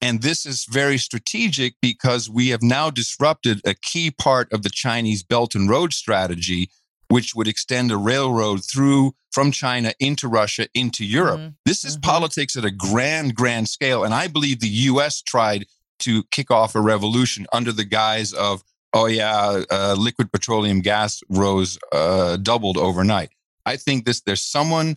[0.01, 4.71] And this is very strategic because we have now disrupted a key part of the
[4.71, 6.71] Chinese Belt and Road strategy,
[7.09, 11.41] which would extend a railroad through from China into Russia into Europe.
[11.41, 11.51] Mm-hmm.
[11.65, 12.11] This is mm-hmm.
[12.11, 14.05] politics at a grand, grand scale.
[14.05, 15.67] And I believe the US tried
[16.01, 18.63] to kick off a revolution under the guise of,
[18.97, 23.31] oh, yeah, uh, liquid petroleum gas rose, uh, doubled overnight.
[23.65, 24.97] I think this, there's someone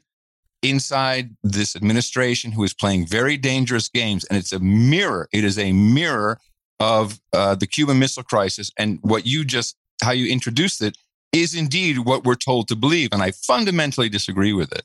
[0.61, 4.26] inside this administration who is playing very dangerous games.
[4.26, 5.27] And it's a mirror.
[5.31, 6.39] It is a mirror
[6.80, 8.71] of uh, the Cuban Missile Crisis.
[8.77, 10.97] And what you just, how you introduced it,
[11.31, 13.10] is indeed what we're told to believe.
[13.11, 14.84] And I fundamentally disagree with it.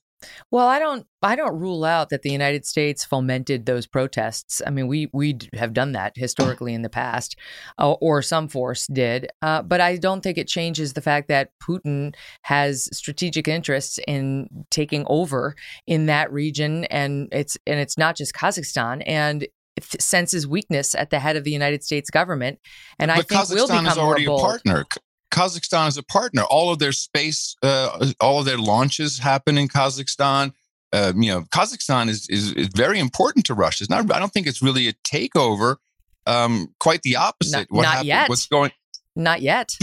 [0.51, 4.62] Well, I don't I don't rule out that the United States fomented those protests.
[4.66, 7.37] I mean, we we have done that historically in the past,
[7.79, 9.29] uh, or some force did.
[9.43, 14.49] Uh, but I don't think it changes the fact that Putin has strategic interests in
[14.71, 15.57] taking over
[15.87, 19.47] in that region, and it's and it's not just Kazakhstan and.
[19.99, 22.61] senses weakness at the head of the United States government,
[23.01, 24.85] and but I think Kazakhstan will become is already a partner.
[25.35, 26.43] Kazakhstan is a partner.
[26.43, 30.52] All of their space, uh, all of their launches happen in Kazakhstan.
[30.93, 33.82] Uh, you know, Kazakhstan is, is is very important to Russia.
[33.85, 34.11] It's not.
[34.12, 35.77] I don't think it's really a takeover.
[36.27, 37.66] Um, quite the opposite.
[37.70, 38.28] Not- not happened- yet.
[38.28, 38.70] What's going?
[39.16, 39.77] Not yet.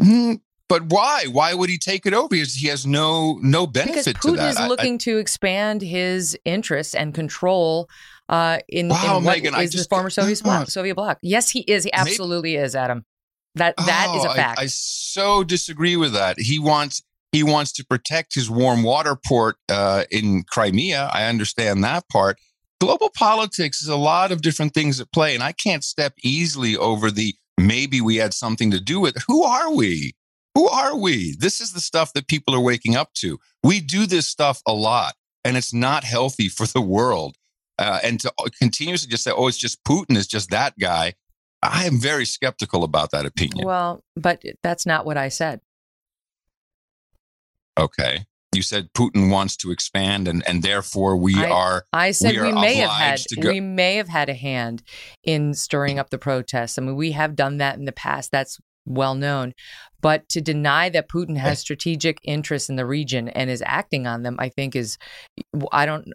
[0.00, 0.34] Hmm,
[0.68, 1.24] But why?
[1.30, 2.34] Why would he take it over?
[2.34, 4.50] He has, no no benefit because to Putin that.
[4.50, 7.88] is I- I- looking to expand his interests and control
[8.28, 10.68] uh, in, Wow, in what Megyn, I is the former Soviet bloc.
[10.70, 11.18] Soviet bloc.
[11.22, 11.84] Yes, he is.
[11.84, 13.04] He absolutely is, Adam.
[13.56, 14.60] That that is Oh, a I- fact.
[14.60, 16.38] I, so disagree with that.
[16.38, 17.02] He wants
[17.32, 21.10] he wants to protect his warm water port uh, in Crimea.
[21.12, 22.38] I understand that part.
[22.80, 26.76] Global politics is a lot of different things at play, and I can't step easily
[26.76, 29.16] over the maybe we had something to do with.
[29.26, 30.14] Who are we?
[30.54, 31.34] Who are we?
[31.38, 33.38] This is the stuff that people are waking up to.
[33.62, 35.14] We do this stuff a lot,
[35.44, 37.36] and it's not healthy for the world.
[37.78, 41.14] Uh, and to continuously just say, "Oh, it's just Putin is just that guy,"
[41.62, 43.66] I am very skeptical about that opinion.
[43.66, 45.60] Well, but that's not what I said.
[47.78, 48.24] Okay.
[48.54, 52.40] You said Putin wants to expand and, and therefore we I, are I said we,
[52.40, 53.50] we, may have had obliged to go.
[53.50, 54.82] we may have had a hand
[55.24, 56.78] in stirring up the protests.
[56.78, 58.30] I mean, we have done that in the past.
[58.30, 59.52] That's well known.
[60.00, 64.22] But to deny that Putin has strategic interests in the region and is acting on
[64.22, 64.96] them, I think is
[65.72, 66.06] I don't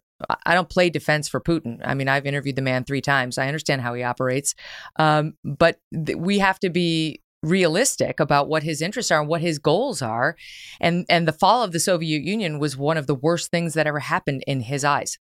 [0.45, 1.80] I don't play defense for Putin.
[1.84, 3.38] I mean, I've interviewed the man three times.
[3.38, 4.56] I understand how he operates,
[4.98, 9.41] um, but th- we have to be realistic about what his interests are and what
[9.41, 10.35] his goals are.
[10.80, 13.88] And and the fall of the Soviet Union was one of the worst things that
[13.88, 15.18] ever happened in his eyes.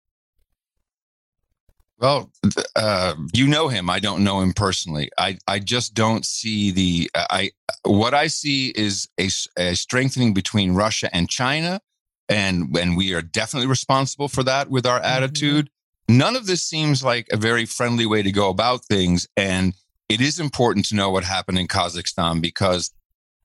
[1.99, 2.31] Well,
[2.75, 3.89] uh, you know him.
[3.89, 5.09] I don't know him personally.
[5.17, 7.09] I, I just don't see the.
[7.15, 7.51] I
[7.85, 11.81] what I see is a, a strengthening between Russia and China,
[12.29, 15.23] and and we are definitely responsible for that with our mm-hmm.
[15.23, 15.69] attitude.
[16.09, 19.73] None of this seems like a very friendly way to go about things, and
[20.09, 22.91] it is important to know what happened in Kazakhstan because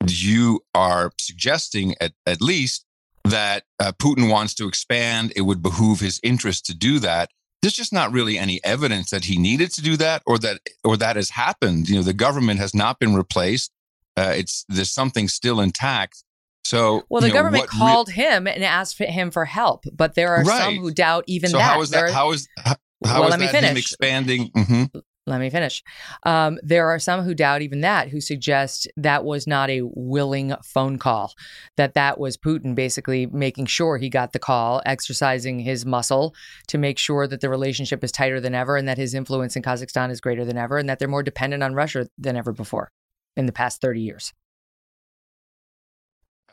[0.07, 2.85] you are suggesting at, at least
[3.25, 5.33] that uh, Putin wants to expand.
[5.37, 7.31] It would behoove his interest to do that
[7.63, 10.97] there's just not really any evidence that he needed to do that or that or
[10.97, 13.73] that has happened you know the government has not been replaced
[14.17, 16.25] uh, it's there's something still intact
[16.73, 20.35] so well the know, government called re- him and asked him for help but there
[20.35, 20.65] are right.
[20.65, 22.75] some who doubt even so that how is that there, how is how,
[23.05, 23.71] how well, is let me that finish.
[23.71, 25.85] him expanding mm-hmm let me finish.
[26.25, 30.55] Um, there are some who doubt even that, who suggest that was not a willing
[30.65, 31.35] phone call,
[31.77, 36.35] that that was Putin basically making sure he got the call, exercising his muscle
[36.67, 39.63] to make sure that the relationship is tighter than ever and that his influence in
[39.63, 42.91] Kazakhstan is greater than ever and that they're more dependent on Russia than ever before
[43.37, 44.33] in the past 30 years.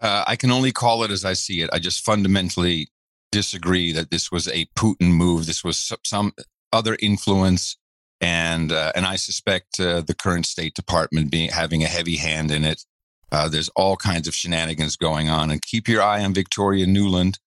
[0.01, 1.69] Uh, I can only call it as I see it.
[1.73, 2.87] I just fundamentally
[3.31, 5.45] disagree that this was a Putin move.
[5.45, 6.33] This was some
[6.71, 7.77] other influence
[8.21, 12.51] and uh, and I suspect uh, the current State Department being having a heavy hand
[12.51, 12.83] in it.
[13.31, 17.37] Uh, there's all kinds of shenanigans going on, and keep your eye on Victoria Nuland.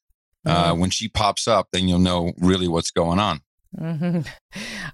[0.46, 0.80] Mm-hmm.
[0.80, 3.40] When she pops up, then you'll know really what's going on.
[3.78, 4.20] Mm-hmm.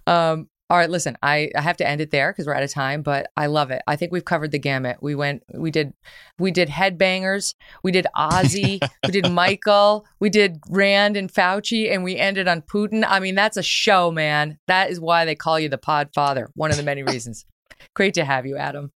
[0.07, 2.71] Um, all right, listen, I, I have to end it there because we're out of
[2.71, 3.81] time, but I love it.
[3.87, 4.99] I think we've covered the gamut.
[5.01, 5.95] We went, we did,
[6.39, 12.05] we did headbangers, we did Ozzy, we did Michael, we did Rand and Fauci, and
[12.05, 13.03] we ended on Putin.
[13.07, 14.59] I mean, that's a show, man.
[14.67, 16.49] That is why they call you the Podfather.
[16.55, 17.47] One of the many reasons.
[17.95, 18.93] Great to have you, Adam.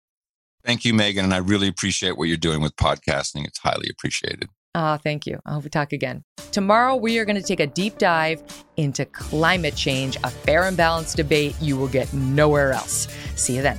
[0.64, 3.46] Thank you, Megyn, and I really appreciate what you're doing with podcasting.
[3.46, 4.48] It's highly appreciated.
[4.74, 5.40] Oh, thank you.
[5.44, 6.22] I hope we talk again.
[6.52, 8.42] Tomorrow, we are going to take a deep dive
[8.76, 13.08] into climate change, a fair and balanced debate you will get nowhere else.
[13.36, 13.76] See you then.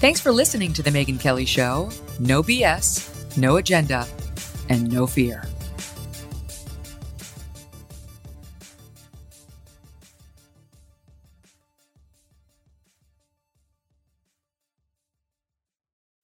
[0.00, 1.90] Thanks for listening to The Megyn Kelly Show.
[2.20, 4.06] No BS, no agenda,
[4.68, 5.44] and no fear.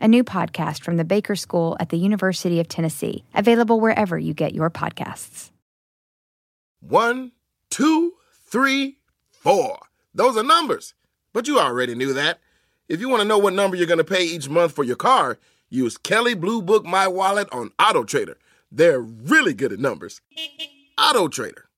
[0.00, 4.34] a new podcast from the Baker School at the University of Tennessee, available wherever you
[4.34, 5.50] get your podcasts.
[6.80, 7.32] One,
[7.70, 8.14] two,
[8.46, 8.98] three,
[9.30, 9.78] four.
[10.14, 10.94] Those are numbers,
[11.32, 12.38] but you already knew that.
[12.88, 14.96] If you want to know what number you're going to pay each month for your
[14.96, 15.38] car,
[15.70, 18.36] use Kelley Blue Book My Wallet on Auto Trader.
[18.70, 20.20] They're really good at numbers.
[20.98, 21.68] Auto Trader.